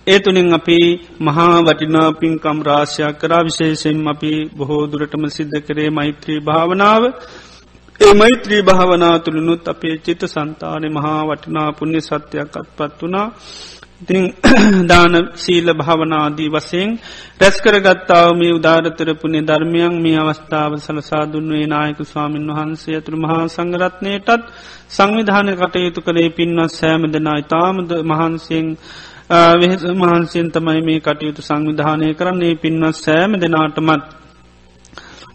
ඒ 0.08 0.20
තුළින් 0.20 0.50
අපි 0.54 0.80
මහා 1.22 1.58
වටිනා 1.62 2.10
පින්කම් 2.14 2.60
රාශයක් 2.62 3.20
කරා. 3.20 3.44
විශේෂෙන් 3.44 4.00
අපි 4.08 4.32
බොහෝ 4.58 4.84
දුරටම 4.88 5.26
සිද්ධ 5.30 5.60
කරේ 5.62 5.90
මෛත්‍රී 5.90 6.40
භාවනාව. 6.42 7.04
ඒ 8.00 8.14
මෛත්‍රී 8.14 8.62
භාවනා 8.62 9.16
තුළනුත් 9.20 9.68
අපේ 9.68 9.96
චිත 9.98 10.22
සන්තානය 10.28 10.88
මහා 10.90 11.22
වටිනා 11.28 11.70
පුුණ්‍ය 11.72 12.00
සත්‍යයක් 12.02 12.56
අත්පත් 12.56 13.00
වනා 13.02 13.28
ඉතිං 14.04 14.24
දාන 14.90 15.16
සීල 15.36 15.68
භාවනාදී 15.74 16.50
වසයෙන් 16.50 16.90
රැස්කර 17.40 17.76
ගත්තාව 17.80 18.30
මේ 18.34 18.52
උදාරතර 18.52 19.10
පුුණේ 19.16 19.44
ධර්මයන් 19.44 19.96
මේ 20.02 20.18
අවස්ථාව 20.18 20.72
සලසාදුන්වේ 20.80 21.66
නායක 21.68 22.00
ස්වාමීන් 22.04 22.52
වහන්සේ 22.52 22.96
ඇතුළ 22.96 23.18
මහා 23.18 23.42
සංගරත්නයටත් 23.50 24.52
සංවිධාන 24.90 25.50
කටයුතු 25.56 26.00
කළේ 26.02 26.30
පින්වත් 26.32 26.72
සෑම 26.72 27.04
දෙනා 27.10 27.38
ඉතාමද 27.38 27.92
මහන්සියෙන් 28.04 28.68
වෙහෙස 29.30 29.84
මහන්සියෙන් 29.84 30.52
තමයි 30.52 30.82
මේ 30.82 31.00
කටයුතු 31.00 31.42
සංවිධානය 31.42 32.14
කරන්නේ. 32.14 32.56
පින්වත් 32.56 32.96
සෑම 32.96 33.32
දෙනාටමත් 33.36 34.23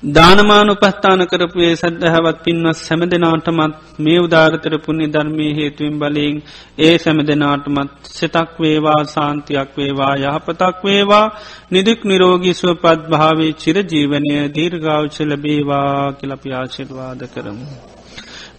දානමාන 0.03 0.71
උපස්ථාන 0.71 1.23
කරපුේ 1.27 1.71
සැදහැවත් 1.75 2.37
පින්වත් 2.45 2.79
සැම 2.79 3.01
දෙනාටමත් 3.05 3.99
මේ 3.99 4.19
උදාරතර 4.19 4.75
පුුණි 4.79 5.07
ධර්මය 5.07 5.47
හේතුවෙන් 5.53 5.97
බලයෙන් 5.99 6.37
ඒ 6.79 6.93
සැම 6.99 7.19
දෙනාටමත් 7.27 7.91
සෙතක් 8.09 8.53
වේවා 8.57 9.01
සාන්තියක් 9.07 9.71
වේවා 9.77 10.15
යහපතක් 10.17 10.85
වේවා 10.85 11.27
නිදුක් 11.71 12.05
නිරෝගී 12.05 12.55
සුවපත් 12.55 13.01
භාවේ 13.11 13.53
චිරජීවනය 13.55 14.35
දීර්ගාවචල 14.55 15.33
බේවා 15.37 16.13
කියලපි 16.13 16.53
ආශිර්වාද 16.53 17.21
කරමු. 17.27 17.67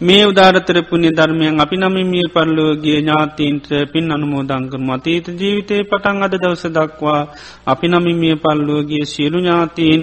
මේ 0.02 0.26
උදාරතර 0.26 0.78
පුුණි 0.84 1.10
ධර්මයන් 1.12 1.62
අපි 1.62 1.78
නමිමිය 1.78 2.28
පරලෝගේ 2.30 2.98
ඥාතීන්ට 2.98 3.70
පින් 3.94 4.12
අනුමෝදංකර 4.12 4.82
මතීත 4.82 5.26
ජීවිතය 5.34 5.78
පටන් 5.84 6.20
අද 6.22 6.36
දවස 6.36 6.66
දක්වා 6.72 7.22
අපි 7.66 7.88
නමිමිය 7.88 8.36
පල්ලෝගේ 8.38 9.06
සියලු 9.06 9.40
ඥාතීන් 9.40 10.02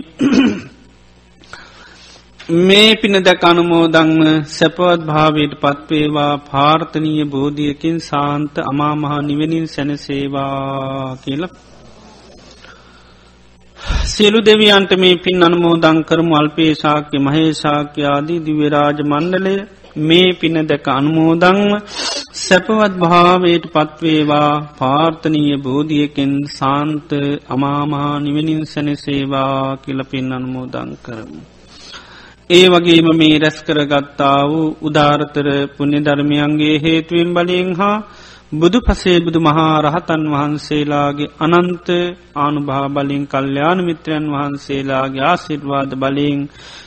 මේ 2.49 2.95
පින 2.95 3.13
දැක 3.19 3.43
අනුමෝදංම 3.43 4.19
සැපවත් 4.49 5.01
භාවයට 5.05 5.55
පත්වේවා 5.57 6.35
පාර්ථනීය 6.45 7.25
බෝධියකින් 7.27 7.97
සාන්ත 8.01 8.59
අමාමහා 8.63 9.23
නිවෙනින් 9.23 9.67
සැනසේවා 9.67 11.17
කියල 11.17 11.43
සියලු 14.07 14.41
දෙවියන්ට 14.41 14.93
මේ 14.97 15.17
පින් 15.17 15.43
අනුමෝදං 15.43 15.99
කරමු 16.05 16.37
අල්පේශාක්‍ය 16.37 17.19
මහේශාක්‍යයාදී 17.21 18.39
දිවරාජ 18.41 18.99
මණ්ඩලය 19.05 19.57
මේ 20.03 20.31
පින 20.33 20.57
දැක 20.65 20.87
අනුමෝදංව 20.91 21.73
සැපවත් 22.37 22.95
භාවයට 23.01 23.69
පත්වේවා 23.75 24.53
පාර්ථනීය 24.79 25.59
බෝධියකෙන් 25.59 26.39
සාන්ත 26.53 27.11
අමාමහා 27.49 28.15
නිවෙනින් 28.21 28.65
සැනසේවා 28.67 29.77
කියල 29.79 30.01
පින් 30.05 30.33
අනුමෝදං 30.33 30.97
කරමු. 31.03 31.43
ඒ 32.51 32.67
වගේම 32.69 33.09
මේ 33.13 33.39
රැස් 33.39 33.57
කරගත්තා 33.61 34.41
වූ 34.47 34.67
උදාරතර 34.81 35.47
පුුණ්‍ය 35.77 35.99
ධර්මයන්ගේ 36.01 36.77
හේතුවෙන් 36.79 37.31
බලියෙන් 37.35 37.71
හා 37.75 37.97
බුදු 38.53 38.79
පසේ 38.81 39.19
බුදු 39.21 39.39
මහා 39.41 39.83
රහතන් 39.83 40.23
වහන්සේලාගේ 40.33 41.33
අනන්ත 41.41 41.89
ආනුභා 42.37 42.87
බලින් 42.89 43.25
කල්්‍යයානු 43.27 43.83
මිත්‍රයන් 43.83 44.27
වහන්සේලාගේ 44.31 45.25
ආසිර්වාද 45.25 45.91
බලින් 45.95 46.41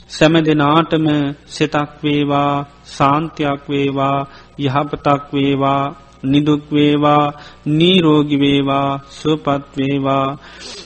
සැම 0.10 0.36
දෙනාටම 0.40 1.08
සෙතක් 1.48 1.92
වේවා 2.04 2.54
සාන්තියක් 2.88 3.62
වේවා 3.70 4.18
යහපතක් 4.60 5.24
වේවා. 5.34 5.84
නිදුක්වේවා 6.24 7.26
නීරෝගිවේවා 7.70 8.90
සුවපත්වේවා 9.12 10.28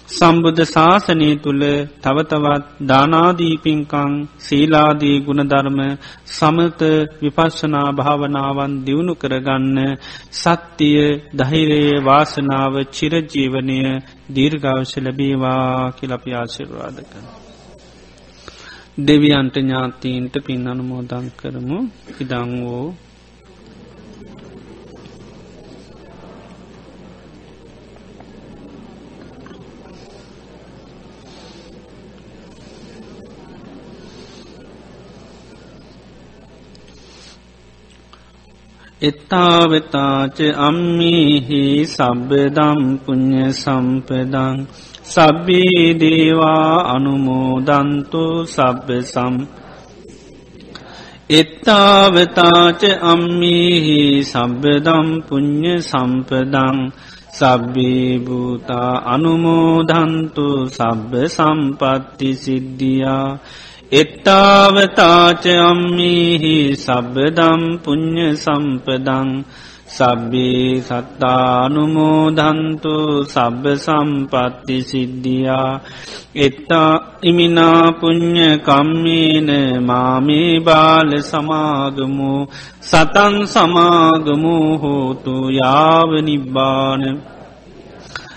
සම්බුද්ධ 0.09 0.63
ශාසනය 0.65 1.29
තුළ 1.35 1.63
තවතවත් 2.01 2.65
දානාදීපින්කං 2.89 4.11
සීලාදී 4.39 5.17
ගුණධර්ම 5.19 5.79
සමත 6.29 6.81
විපශ්ශනා 7.21 7.87
භාවනාවන් 7.91 8.73
දියුණු 8.85 9.13
කරගන්න 9.15 9.77
සත්තිය 10.33 10.99
දහිරයේ 11.33 11.95
වාසනාව 12.01 12.75
චිරජීවනය 12.95 13.79
දීර්ගවශ 14.35 14.93
ලැබේවා 14.97 15.91
කිලපි 15.91 16.31
ආශිර්වාද 16.33 16.97
කන. 17.03 17.25
දෙවියන්ට 18.99 19.55
ඥාතීන්ට 19.57 20.35
පින් 20.45 20.67
අනුමෝදං 20.67 21.25
කරමු 21.33 21.79
ඉදං 22.19 22.51
වූ 22.59 22.85
එත්තාවතාච 39.01 40.37
අම්මිහි 40.59 41.61
සබ්බදම් 41.87 42.79
පුුණ්්‍ය 43.03 43.43
සම්පදං 43.53 44.57
සබ්බී 45.05 45.85
දේවා 45.95 46.75
අනුමෝදන්තු 46.93 48.23
සබ්බ 48.47 48.87
සම් 49.03 49.35
එත්තාවතාච 51.31 52.81
අම්මිහි 53.03 53.99
සබ්බදම් 54.23 55.07
පුුණ්්‍ය 55.27 55.73
සම්පදං 55.81 56.77
සබ්බී 57.33 58.09
භූතා 58.19 58.93
අනුමෝදන්තු 59.05 60.47
සබ්බ 60.69 61.11
සම්පත්ති 61.27 62.29
සිද්ධියා 62.35 63.29
එත්තාවතාච 63.91 65.43
අම්මිහි 65.61 66.55
සබ්බදම් 66.75 67.61
පුං්ඥ 67.83 68.27
සම්පදං 68.35 69.29
සබ්බේ 69.87 70.81
සත්තානුමෝදන්තු 70.81 72.45
සබ්බ 73.25 73.63
සම්පත්ති 73.77 74.77
සිද්ධියා. 74.81 75.71
එත්තා 76.37 76.93
ඉමිනාපුං්ඥ 77.21 78.47
කම්මේන 78.59 79.49
මාමේ 79.83 80.53
බාල 80.59 81.11
සමාගමු 81.21 82.33
සතන් 82.81 83.35
සමාගමු 83.45 84.55
හෝතු 84.77 85.35
යාව 85.51 86.09
නිබ්බාන 86.21 87.03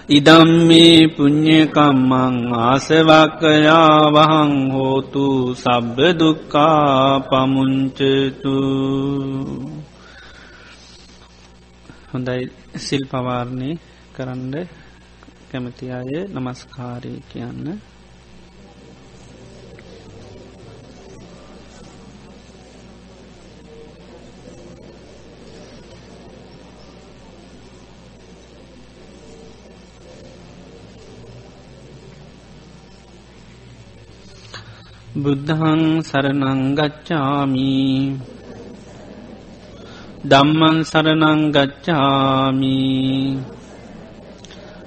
ඉදම් 0.08 0.50
මේ 0.68 1.10
පුං්ඥකම්මං 1.10 2.34
ආසවක්කයා 2.54 4.06
වහං 4.08 4.52
හෝතු 4.70 5.26
සබ්බ 5.54 5.98
දුක්කා 6.14 7.26
පමුංචතු. 7.26 8.56
හොඳයි 12.10 12.42
සිල් 12.76 13.02
පවාරණය 13.04 13.70
කරන්න 14.14 14.54
කැමති 15.50 15.86
අය 15.90 16.12
නමස්කාරය 16.30 17.12
කියන්න. 17.26 17.66
බුද්ධහං 35.16 35.82
සරනංගච්ඡාමි 36.04 37.72
දම්මන් 40.22 40.76
සරනංගච්ඡාමි 40.84 42.80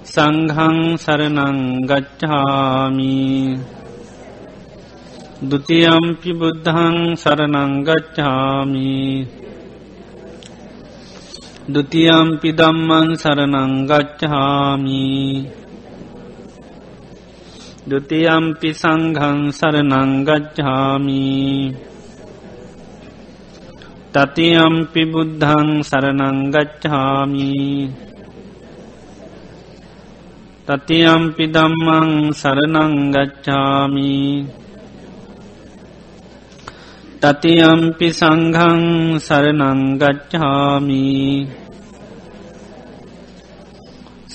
සංහං 0.06 0.78
සරනංගච්ඡාමි 1.04 1.58
දුතියම්පි 5.42 6.32
බුද්ධහං 6.34 6.98
සරනංගච්ඡාමි 7.16 8.94
දුතියම්පි 11.70 12.50
දම්මන් 12.54 13.08
සරනංගච්ඡාමි 13.16 15.06
දුතියම්පි 17.88 18.76
සංඝං 18.76 19.56
සරනංගච්ඡාමි 19.56 21.24
තතියම්පි 24.12 25.02
බුද්ධං 25.08 25.70
සරනංගච්ඡාමි 25.80 27.56
තතියම්පි 30.68 31.46
දම්මං 31.48 32.10
සරනංගච්ඡාමි 32.36 34.16
තතියම්පි 37.22 38.08
සංඝං 38.12 38.84
සරනංගච්ඡාමි 39.18 41.08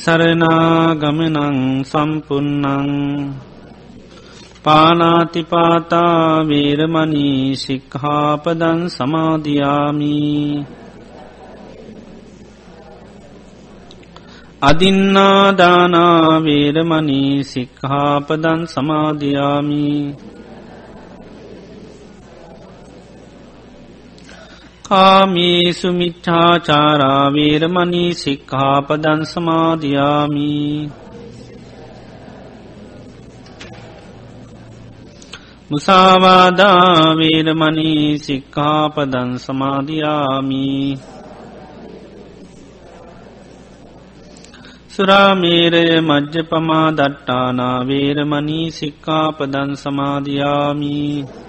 සරනාගමනං 0.04 1.58
සම්පන්නං 1.82 2.90
පානාතිපාතා 4.64 6.48
වේරමනී 6.48 7.56
සික්හාපදන් 7.56 8.80
සමාධයාමී 8.88 10.66
අදින්නාදානා 14.62 16.44
වේරමනී 16.44 17.34
සික්හාපදන් 17.44 18.62
සමාධයාමී 18.66 19.98
කාමේසු 24.84 25.92
මිච්චාචාරාවේරමනී 25.92 28.14
සික්හාපදන් 28.14 29.26
සමාධයාමී 29.26 30.90
මුසාවාදාවේරමනී 35.70 38.18
සික්කාපදන් 38.18 39.38
සමාධයාමී 39.38 40.98
සුරාමේරය 44.90 46.02
මජ්්‍ය 46.02 46.44
පමා 46.44 46.92
දට්ටානා 46.92 47.86
වේරමනී 47.86 48.72
සික්කාපදන් 48.72 49.76
සමාධයාමී 49.76 51.43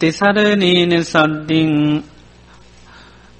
තෙසරනේන 0.00 0.92
සද්ධින් 1.04 1.72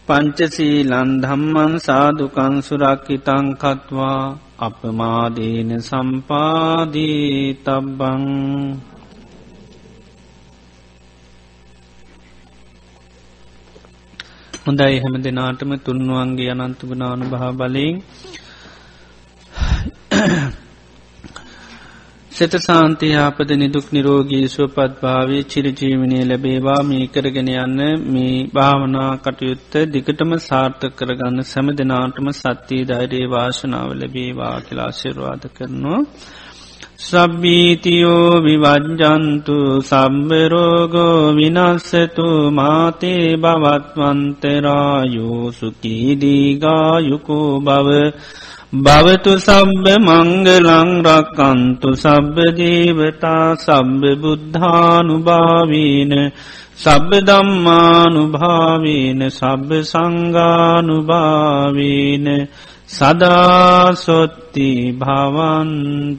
පංචසීලන් 0.09 1.11
ධම්මන් 1.23 1.73
සාදුකං 1.79 2.55
සුරක්කිතං 2.63 3.47
කත්වා 3.55 4.23
අපමාදීන 4.59 5.71
සම්පාදී 5.81 7.33
තබ්බං 7.61 8.25
හොඳයි 14.65 14.97
හැම 14.97 15.15
දෙනාටම 15.23 15.71
තුන්වන්ගේ 15.81 16.51
අනන්තුගනානු 16.57 17.25
භා 17.31 17.53
බලයෙන් 17.53 17.95
සෙත 22.39 22.59
සාන්තියාපද 22.59 23.53
නිදුක් 23.53 23.89
නිරෝගී 23.89 24.49
සුවපත් 24.49 24.99
භාවේ 24.99 25.45
චිරජීවනය 25.45 26.23
ලැබේවා 26.23 26.83
මේ 26.83 27.07
කරගෙන 27.07 27.55
යන්න 27.55 28.09
මේ 28.09 28.49
භාවනා 28.53 29.19
කටයුත්ත 29.19 29.89
දිගටම 29.89 30.41
සාර්ථ 30.41 30.95
කරගන්න 30.95 31.45
සැම 31.45 31.75
දෙනාටම 31.75 32.33
සත්‍යී 32.33 32.85
දෛරයේ 32.85 33.29
වාශනාව 33.29 33.95
ලැබේවා 33.95 34.61
කියලා 34.61 34.93
ශිර්වාද 34.93 35.53
කරනවා. 35.53 36.11
සබ්බීතියෝ 37.01 38.41
විවජ්ජන්තු 38.41 39.83
සබ්බරෝගෝ 39.83 41.33
විනස්සතු 41.33 42.53
මාතේ 42.53 43.37
බවත්වන්තරායෝ 43.37 45.53
සුකීදීගායුකෝ 45.53 47.61
බව 47.61 48.13
භවතු 48.69 49.41
සබ්බ 49.41 49.85
මංගලං 49.99 51.01
රක්කන්තු 51.01 51.97
සබ්බ 51.97 52.37
ජීවතා 52.53 53.57
සබ්බ 53.57 54.03
බුද්ධානුභාවීන 54.21 56.13
සබ්බ 56.77 57.11
දම්මානුභාවීන 57.25 59.21
සබ්බ 59.31 59.71
සංගානුභාවීන 59.83 60.85
සදාසොත්ති 62.89 64.69
භවන්තුතේ. 64.93 66.19